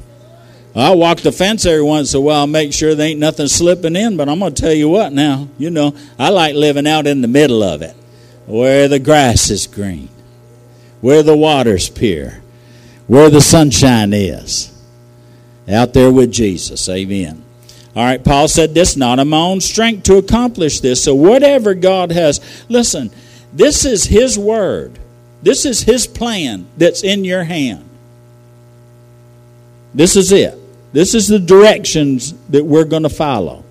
I 0.75 0.91
walk 0.93 1.21
the 1.21 1.31
fence 1.31 1.65
every 1.65 1.81
once 1.81 2.13
in 2.13 2.19
a 2.19 2.21
while, 2.21 2.45
make 2.45 2.71
sure 2.71 2.93
there 2.93 3.07
ain't 3.07 3.19
nothing 3.19 3.47
slipping 3.47 3.95
in. 3.95 4.15
But 4.15 4.29
I'm 4.29 4.39
going 4.39 4.53
to 4.53 4.61
tell 4.61 4.73
you 4.73 4.89
what 4.89 5.11
now, 5.11 5.47
you 5.57 5.71
know, 5.71 5.95
I 6.19 6.29
like 6.29 6.55
living 6.55 6.85
out 6.85 7.07
in 7.07 7.21
the 7.21 7.27
middle 7.27 7.63
of 7.63 7.81
it, 7.81 7.95
where 8.45 8.87
the 8.87 8.99
grass 8.99 9.49
is 9.49 9.65
green, 9.65 10.09
where 11.01 11.23
the 11.23 11.35
water's 11.35 11.89
pure, 11.89 12.41
where 13.07 13.29
the 13.29 13.41
sunshine 13.41 14.13
is. 14.13 14.71
Out 15.69 15.93
there 15.93 16.11
with 16.11 16.31
Jesus. 16.31 16.87
Amen. 16.87 17.43
All 17.95 18.03
right, 18.03 18.23
Paul 18.23 18.47
said 18.47 18.75
this, 18.75 18.95
not 18.95 19.17
of 19.17 19.27
my 19.27 19.37
own 19.37 19.59
strength 19.59 20.03
to 20.03 20.17
accomplish 20.17 20.79
this. 20.79 21.03
So 21.03 21.15
whatever 21.15 21.73
God 21.73 22.11
has, 22.11 22.39
listen, 22.69 23.09
this 23.51 23.83
is 23.83 24.05
His 24.05 24.37
word. 24.37 24.99
This 25.41 25.65
is 25.65 25.83
His 25.83 26.07
plan 26.07 26.67
that's 26.77 27.03
in 27.03 27.23
your 27.23 27.43
hand. 27.43 27.87
This 29.93 30.15
is 30.15 30.31
it. 30.31 30.57
This 30.93 31.13
is 31.13 31.27
the 31.27 31.39
directions 31.39 32.33
that 32.49 32.65
we're 32.65 32.85
going 32.85 33.03
to 33.03 33.09
follow. 33.09 33.63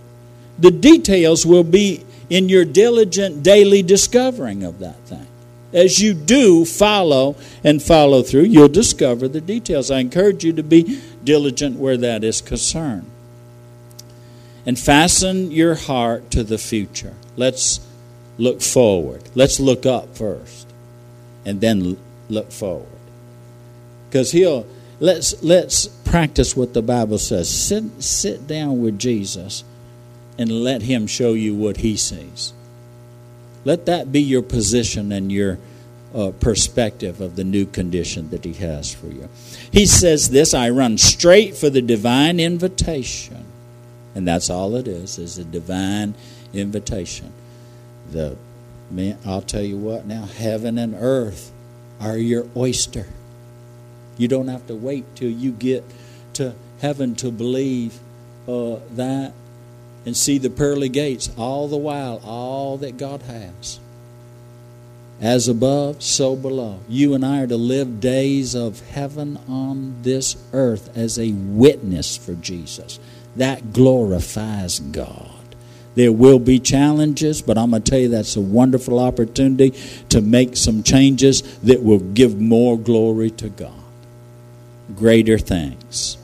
The 0.59 0.71
details 0.71 1.45
will 1.45 1.65
be 1.65 2.05
in 2.31 2.49
your 2.49 2.65
diligent 2.65 3.43
daily 3.43 3.83
discovering 3.83 4.65
of 4.65 4.79
that 4.81 4.99
thing. 5.07 5.27
As 5.73 6.01
you 6.01 6.15
do 6.15 6.65
follow 6.65 7.37
and 7.63 7.83
follow 7.83 8.23
through, 8.23 8.45
you'll 8.45 8.69
discover 8.69 9.29
the 9.29 9.41
details. 9.41 9.91
I 9.91 9.99
encourage 9.99 10.45
you 10.45 10.53
to 10.55 10.63
be 10.63 11.01
diligent 11.23 11.79
where 11.79 11.97
that 11.97 12.25
is 12.25 12.41
concerned. 12.41 13.11
And 14.65 14.79
fasten 14.79 15.51
your 15.51 15.75
heart 15.75 16.31
to 16.33 16.43
the 16.43 16.59
future. 16.59 17.15
Let's 17.37 17.81
look 18.39 18.63
forward. 18.63 19.23
Let's 19.35 19.61
look 19.61 19.87
up 19.87 20.17
first 20.17 20.66
and 21.47 21.63
then 21.63 21.97
look 22.29 22.53
forward. 22.53 22.89
Because 24.11 24.33
he'll 24.33 24.67
let's 25.01 25.43
let's 25.43 25.87
practice 25.87 26.55
what 26.55 26.75
the 26.75 26.83
Bible 26.83 27.19
says. 27.19 27.49
Sit 27.49 28.03
sit 28.03 28.47
down 28.47 28.83
with 28.83 28.99
Jesus 28.99 29.65
and 30.37 30.51
let 30.51 30.83
him 30.83 31.07
show 31.07 31.33
you 31.33 31.55
what 31.55 31.79
he 31.79 31.97
sees. 31.97 32.53
Let 33.65 33.87
that 33.87 34.13
be 34.13 34.21
your 34.21 34.43
position 34.43 35.11
and 35.11 35.33
your 35.33 35.59
uh, 36.15 36.33
perspective 36.41 37.21
of 37.21 37.37
the 37.37 37.45
new 37.45 37.67
condition 37.67 38.31
that 38.31 38.45
he 38.45 38.53
has 38.55 38.95
for 38.95 39.07
you. 39.07 39.29
He 39.73 39.87
says 39.87 40.31
this, 40.31 40.55
I 40.55 40.71
run 40.71 40.99
straight 40.99 41.57
for 41.57 41.69
the 41.69 41.83
divine 41.83 42.39
invitation. 42.39 43.45
And 44.15 44.27
that's 44.27 44.49
all 44.49 44.77
it 44.77 44.89
is, 44.89 45.19
is 45.19 45.37
a 45.37 45.45
divine 45.45 46.15
invitation. 46.55 47.33
The 48.13 48.37
man, 48.91 49.19
I'll 49.25 49.43
tell 49.43 49.63
you 49.63 49.77
what 49.77 50.07
now, 50.07 50.27
heaven 50.27 50.79
and 50.79 50.95
earth 50.95 51.53
are 52.01 52.17
your 52.17 52.47
oyster. 52.57 53.07
You 54.19 54.29
don't 54.29 54.49
have 54.49 54.67
to 54.69 54.75
wait 54.75 55.05
till 55.15 55.31
you 55.31 55.53
get 55.53 55.85
to 56.35 56.55
heaven 56.81 57.15
to 57.17 57.31
believe 57.31 57.99
uh, 58.49 58.77
that 58.93 59.33
and 60.05 60.17
see 60.17 60.39
the 60.39 60.51
pearly 60.51 60.89
gates 60.89 61.31
all 61.37 61.69
the 61.69 61.77
while, 61.77 62.21
all 62.25 62.77
that 62.79 62.97
God 62.97 63.23
has. 63.23 63.81
As 65.21 65.49
above, 65.49 66.03
so 66.03 66.37
below. 66.37 66.81
You 66.89 67.15
and 67.15 67.25
I 67.25 67.43
are 67.43 67.47
to 67.47 67.57
live 67.57 68.01
days 68.01 68.55
of 68.55 68.81
heaven 68.91 69.39
on 69.49 70.03
this 70.03 70.37
earth 70.53 70.97
as 70.97 71.19
a 71.19 71.33
witness 71.33 72.17
for 72.17 72.35
Jesus. 72.35 73.01
That 73.35 73.73
glorifies 73.73 74.79
God. 74.79 75.36
There 75.97 76.13
will 76.13 76.39
be 76.39 76.61
challenges, 76.61 77.43
but 77.43 77.59
I'm 77.59 77.71
going 77.71 77.83
to 77.83 77.91
tell 77.91 77.99
you 77.99 78.09
that's 78.09 78.37
a 78.37 78.41
wonderful 78.41 79.01
opportunity 79.01 79.77
to 80.11 80.21
make 80.21 80.57
some 80.57 80.83
changes 80.83 81.43
that 81.61 81.83
will 81.83 81.99
give 81.99 82.41
more 82.41 82.79
glory 82.79 83.31
to 83.33 83.49
God 83.49 83.73
greater 84.95 85.39
things. 85.39 86.17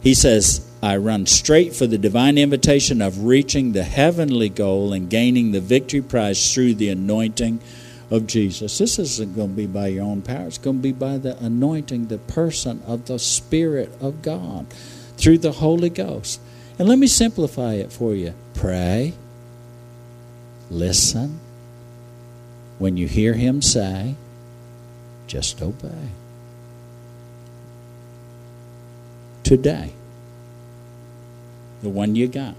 He 0.00 0.14
says, 0.14 0.66
I 0.82 0.96
run 0.98 1.26
straight 1.26 1.74
for 1.74 1.86
the 1.86 1.98
divine 1.98 2.38
invitation 2.38 3.02
of 3.02 3.24
reaching 3.24 3.72
the 3.72 3.82
heavenly 3.82 4.48
goal 4.48 4.92
and 4.92 5.10
gaining 5.10 5.52
the 5.52 5.60
victory 5.60 6.00
prize 6.00 6.54
through 6.54 6.74
the 6.74 6.88
anointing 6.90 7.60
of 8.10 8.26
Jesus. 8.26 8.78
This 8.78 8.98
isn't 8.98 9.34
going 9.34 9.50
to 9.50 9.56
be 9.56 9.66
by 9.66 9.88
your 9.88 10.04
own 10.04 10.22
power, 10.22 10.46
it's 10.46 10.58
going 10.58 10.76
to 10.76 10.82
be 10.82 10.92
by 10.92 11.18
the 11.18 11.36
anointing, 11.44 12.06
the 12.06 12.18
person 12.18 12.82
of 12.86 13.06
the 13.06 13.18
Spirit 13.18 13.92
of 14.00 14.22
God 14.22 14.66
through 15.16 15.38
the 15.38 15.52
Holy 15.52 15.90
Ghost. 15.90 16.40
And 16.78 16.88
let 16.88 16.98
me 16.98 17.06
simplify 17.06 17.74
it 17.74 17.92
for 17.92 18.14
you 18.14 18.34
pray, 18.54 19.14
listen. 20.70 21.40
When 22.78 22.96
you 22.98 23.08
hear 23.08 23.32
Him 23.32 23.62
say, 23.62 24.16
just 25.26 25.62
obey. 25.62 26.10
Today, 29.42 29.92
the 31.82 31.88
one 31.88 32.14
you 32.16 32.28
got. 32.28 32.54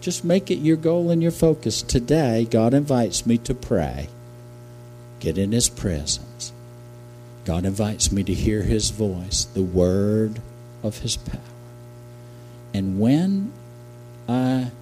Just 0.00 0.24
make 0.24 0.50
it 0.50 0.56
your 0.56 0.76
goal 0.76 1.10
and 1.10 1.22
your 1.22 1.30
focus. 1.30 1.82
Today, 1.82 2.46
God 2.50 2.74
invites 2.74 3.26
me 3.26 3.38
to 3.38 3.54
pray 3.54 4.08
get 5.20 5.38
in 5.38 5.52
His 5.52 5.70
presence. 5.70 6.52
God 7.44 7.64
invites 7.64 8.12
me 8.12 8.22
to 8.24 8.34
hear 8.34 8.62
His 8.62 8.90
voice, 8.90 9.44
the 9.44 9.62
word 9.62 10.40
of 10.82 10.98
His 10.98 11.16
power. 11.16 11.53
And 12.74 12.98
when 12.98 13.52
I 14.28 14.72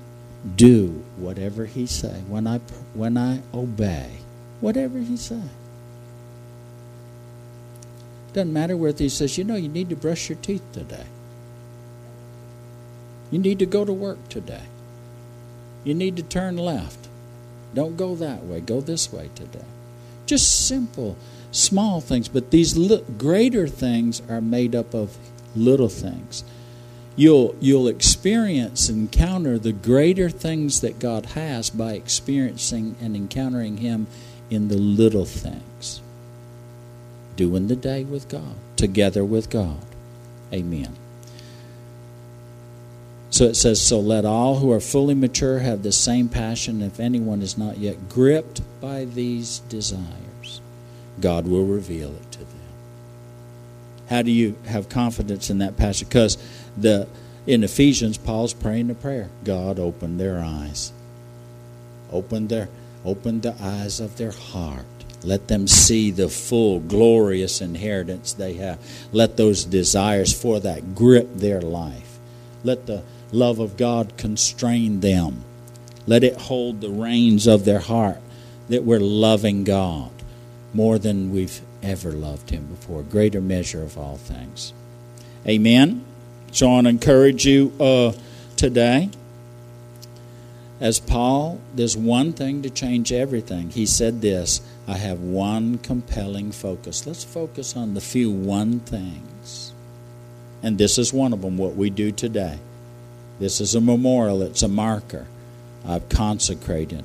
do 0.57 1.05
whatever 1.17 1.67
He 1.67 1.87
say, 1.87 2.23
when 2.27 2.47
I 2.47 2.59
when 2.95 3.17
I 3.19 3.43
obey 3.55 4.19
whatever 4.61 4.99
He 4.99 5.17
say, 5.19 5.43
doesn't 8.33 8.53
matter 8.53 8.77
whether 8.77 9.05
He 9.05 9.11
says, 9.11 9.37
you 9.37 9.45
know, 9.45 9.57
you 9.57 9.69
need 9.69 9.91
to 9.91 9.97
brush 9.97 10.31
your 10.31 10.39
teeth 10.39 10.65
today. 10.73 11.07
You 13.31 13.39
need 13.39 13.59
to 13.61 13.67
go 13.67 13.85
to 13.85 13.93
work 13.93 14.29
today. 14.29 14.65
You 15.85 15.95
need 15.95 16.17
to 16.17 16.23
turn 16.23 16.57
left. 16.57 17.09
Don't 17.75 17.97
go 17.97 18.15
that 18.17 18.45
way. 18.45 18.61
Go 18.61 18.81
this 18.81 19.13
way 19.13 19.31
today. 19.35 19.65
Just 20.27 20.67
simple, 20.67 21.17
small 21.51 22.01
things, 22.01 22.29
but 22.29 22.51
these 22.51 22.77
li- 22.77 23.05
greater 23.19 23.67
things 23.67 24.23
are 24.29 24.41
made 24.41 24.75
up 24.75 24.95
of 24.95 25.17
little 25.57 25.89
things. 25.89 26.45
You'll 27.15 27.55
you'll 27.61 27.89
experience 27.89 28.89
and 28.89 29.03
encounter 29.03 29.59
the 29.59 29.73
greater 29.73 30.31
things 30.31 30.81
that 30.81 30.99
God 30.99 31.27
has 31.27 31.69
by 31.69 31.93
experiencing 31.93 32.97
and 33.01 33.15
encountering 33.15 33.79
him 33.79 34.07
in 34.51 34.69
the 34.69 34.77
little 34.77 35.27
things. 35.27 36.01
Doing 37.37 37.69
the 37.69 37.77
day 37.77 38.05
with 38.05 38.29
God, 38.29 38.55
together 38.77 39.25
with 39.25 39.51
God. 39.51 39.85
Amen. 40.53 40.97
So 43.33 43.45
it 43.45 43.57
says, 43.57 43.81
So 43.81 43.99
let 43.99 44.27
all 44.27 44.59
who 44.59 44.71
are 44.73 44.81
fully 44.81 45.15
mature 45.15 45.61
have 45.61 45.83
the 45.83 45.91
same 45.91 46.29
passion. 46.29 46.83
If 46.83 47.01
anyone 47.01 47.41
is 47.41 47.57
not 47.57 47.79
yet 47.79 48.11
gripped 48.11 48.61
by 48.79 49.07
these 49.07 49.61
desires, 49.71 50.61
God 51.19 51.47
will 51.47 51.65
reveal 51.65 52.11
it 52.11 52.33
to 52.33 52.39
them. 52.41 52.49
How 54.11 54.21
do 54.21 54.31
you 54.31 54.55
have 54.67 54.91
confidence 54.91 55.49
in 55.49 55.59
that 55.59 55.79
passion? 55.79 56.09
Because 56.09 56.37
the 56.77 57.09
in 57.47 57.65
Ephesians, 57.65 58.19
Paul's 58.19 58.55
praying 58.55 58.91
a 58.91 58.95
prayer. 58.95 59.29
God 59.45 59.79
open 59.79 60.17
their 60.17 60.41
eyes. 60.41 60.93
Open 62.11 62.49
their 62.49 62.69
open 63.05 63.41
the 63.41 63.57
eyes 63.61 63.99
of 64.01 64.17
their 64.17 64.31
heart. 64.31 64.85
Let 65.25 65.49
them 65.49 65.69
see 65.69 66.11
the 66.11 66.29
full 66.29 66.81
glorious 66.81 67.61
inheritance 67.61 68.33
they 68.33 68.55
have. 68.55 68.79
Let 69.13 69.37
those 69.37 69.65
desires 69.65 70.33
for 70.33 70.61
that 70.61 70.95
grip 70.95 71.29
their 71.35 71.61
life. 71.61 72.19
Let 72.65 72.87
the 72.87 73.03
love 73.31 73.59
of 73.59 73.77
God 73.77 74.17
constrain 74.17 75.01
them. 75.01 75.45
Let 76.07 76.25
it 76.25 76.43
hold 76.43 76.81
the 76.81 76.91
reins 76.91 77.47
of 77.47 77.65
their 77.65 77.79
heart 77.81 78.21
that 78.69 78.85
we're 78.85 79.01
loving 79.01 79.65
God 79.65 80.11
more 80.75 80.99
than 80.99 81.33
we've 81.33 81.61
ever 81.83 82.13
loved 82.13 82.51
Him 82.51 82.67
before, 82.67 83.03
greater 83.03 83.41
measure 83.41 83.83
of 83.83 83.99
all 83.99 84.17
things. 84.17 84.73
Amen. 85.47 86.05
So 86.53 86.67
I 86.67 86.71
want 86.73 86.85
to 86.85 86.91
encourage 86.91 87.47
you 87.47 87.73
uh, 87.81 88.13
today. 88.57 89.09
As 90.81 91.01
Paul, 91.01 91.61
there's 91.75 91.97
one 91.97 92.33
thing 92.33 92.63
to 92.63 92.71
change 92.71 93.13
everything. 93.13 93.71
He 93.71 93.87
said 93.87 94.21
this 94.21 94.61
I 94.87 94.99
have 94.99 95.21
one 95.21 95.79
compelling 95.79 96.53
focus. 96.53 97.07
Let's 97.07 97.25
focus 97.25 97.77
on 97.77 97.95
the 97.95 98.01
few 98.01 98.31
one 98.31 98.81
things. 98.81 99.73
And 100.63 100.77
this 100.77 100.99
is 100.99 101.13
one 101.13 101.33
of 101.33 101.41
them, 101.41 101.57
what 101.57 101.75
we 101.75 101.89
do 101.89 102.13
today. 102.13 102.59
This 103.41 103.61
is 103.61 103.75
a 103.75 103.81
memorial, 103.81 104.43
it's 104.43 104.63
a 104.63 104.69
marker. 104.69 105.27
I've 105.87 106.09
consecrated 106.09 107.05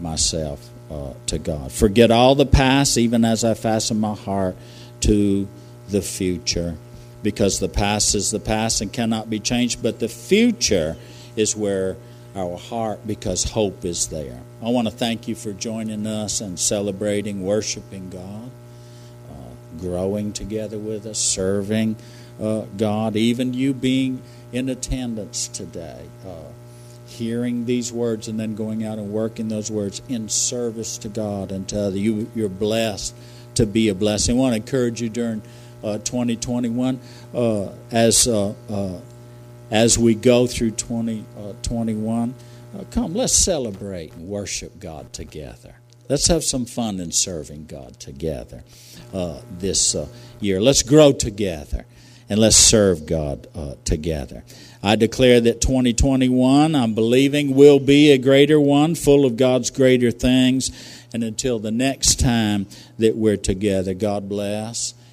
myself 0.00 0.68
uh, 0.90 1.14
to 1.26 1.38
God. 1.38 1.70
Forget 1.70 2.10
all 2.10 2.34
the 2.34 2.46
past, 2.46 2.98
even 2.98 3.24
as 3.24 3.44
I 3.44 3.54
fasten 3.54 4.00
my 4.00 4.14
heart 4.14 4.56
to 5.02 5.48
the 5.88 6.02
future, 6.02 6.76
because 7.22 7.60
the 7.60 7.68
past 7.68 8.14
is 8.14 8.30
the 8.30 8.40
past 8.40 8.80
and 8.80 8.92
cannot 8.92 9.30
be 9.30 9.40
changed, 9.40 9.82
but 9.82 9.98
the 9.98 10.08
future 10.08 10.96
is 11.36 11.56
where 11.56 11.96
our 12.34 12.56
heart, 12.56 13.06
because 13.06 13.44
hope 13.44 13.84
is 13.84 14.08
there. 14.08 14.40
I 14.62 14.68
want 14.68 14.88
to 14.88 14.92
thank 14.92 15.28
you 15.28 15.34
for 15.34 15.52
joining 15.52 16.06
us 16.06 16.40
and 16.40 16.58
celebrating, 16.58 17.42
worshiping 17.42 18.10
God, 18.10 18.50
uh, 19.30 19.80
growing 19.80 20.32
together 20.32 20.78
with 20.78 21.06
us, 21.06 21.18
serving 21.18 21.96
uh, 22.40 22.62
God, 22.76 23.16
even 23.16 23.54
you 23.54 23.74
being 23.74 24.22
in 24.52 24.68
attendance 24.68 25.48
today, 25.48 26.06
uh, 26.26 26.50
hearing 27.06 27.66
these 27.66 27.92
words 27.92 28.28
and 28.28 28.40
then 28.40 28.54
going 28.54 28.84
out 28.84 28.98
and 28.98 29.12
working 29.12 29.48
those 29.48 29.70
words 29.70 30.00
in 30.08 30.28
service 30.28 30.96
to 30.98 31.08
God 31.08 31.52
and 31.52 31.68
to 31.68 31.80
other. 31.80 31.98
You, 31.98 32.30
you're 32.34 32.48
blessed 32.48 33.14
to 33.56 33.66
be 33.66 33.88
a 33.88 33.94
blessing. 33.94 34.36
I 34.36 34.40
want 34.40 34.52
to 34.52 34.56
encourage 34.56 35.02
you 35.02 35.10
during 35.10 35.42
2021 35.82 37.00
uh, 37.34 37.68
as 37.90 38.26
uh, 38.26 38.54
uh, 38.68 39.00
as 39.70 39.98
we 39.98 40.14
go 40.14 40.46
through 40.46 40.72
2021. 40.72 42.34
Uh, 42.74 42.84
come, 42.90 43.14
let's 43.14 43.34
celebrate 43.34 44.12
and 44.14 44.28
worship 44.28 44.78
God 44.80 45.12
together. 45.12 45.74
Let's 46.08 46.26
have 46.28 46.42
some 46.44 46.64
fun 46.64 47.00
in 47.00 47.12
serving 47.12 47.66
God 47.66 48.00
together 48.00 48.64
this 49.58 49.94
year. 50.40 50.60
Let's 50.60 50.82
grow 50.82 51.12
together 51.12 51.86
and 52.28 52.40
let's 52.40 52.56
serve 52.56 53.04
God 53.04 53.46
uh, 53.54 53.74
together. 53.84 54.42
I 54.82 54.96
declare 54.96 55.38
that 55.42 55.60
2021, 55.60 56.74
I'm 56.74 56.94
believing, 56.94 57.54
will 57.54 57.78
be 57.78 58.10
a 58.10 58.18
greater 58.18 58.58
one, 58.58 58.94
full 58.94 59.26
of 59.26 59.36
God's 59.36 59.70
greater 59.70 60.10
things. 60.10 60.70
And 61.12 61.22
until 61.22 61.58
the 61.58 61.70
next 61.70 62.18
time 62.18 62.66
that 62.98 63.16
we're 63.16 63.36
together, 63.36 63.92
God 63.92 64.30
bless 64.30 64.94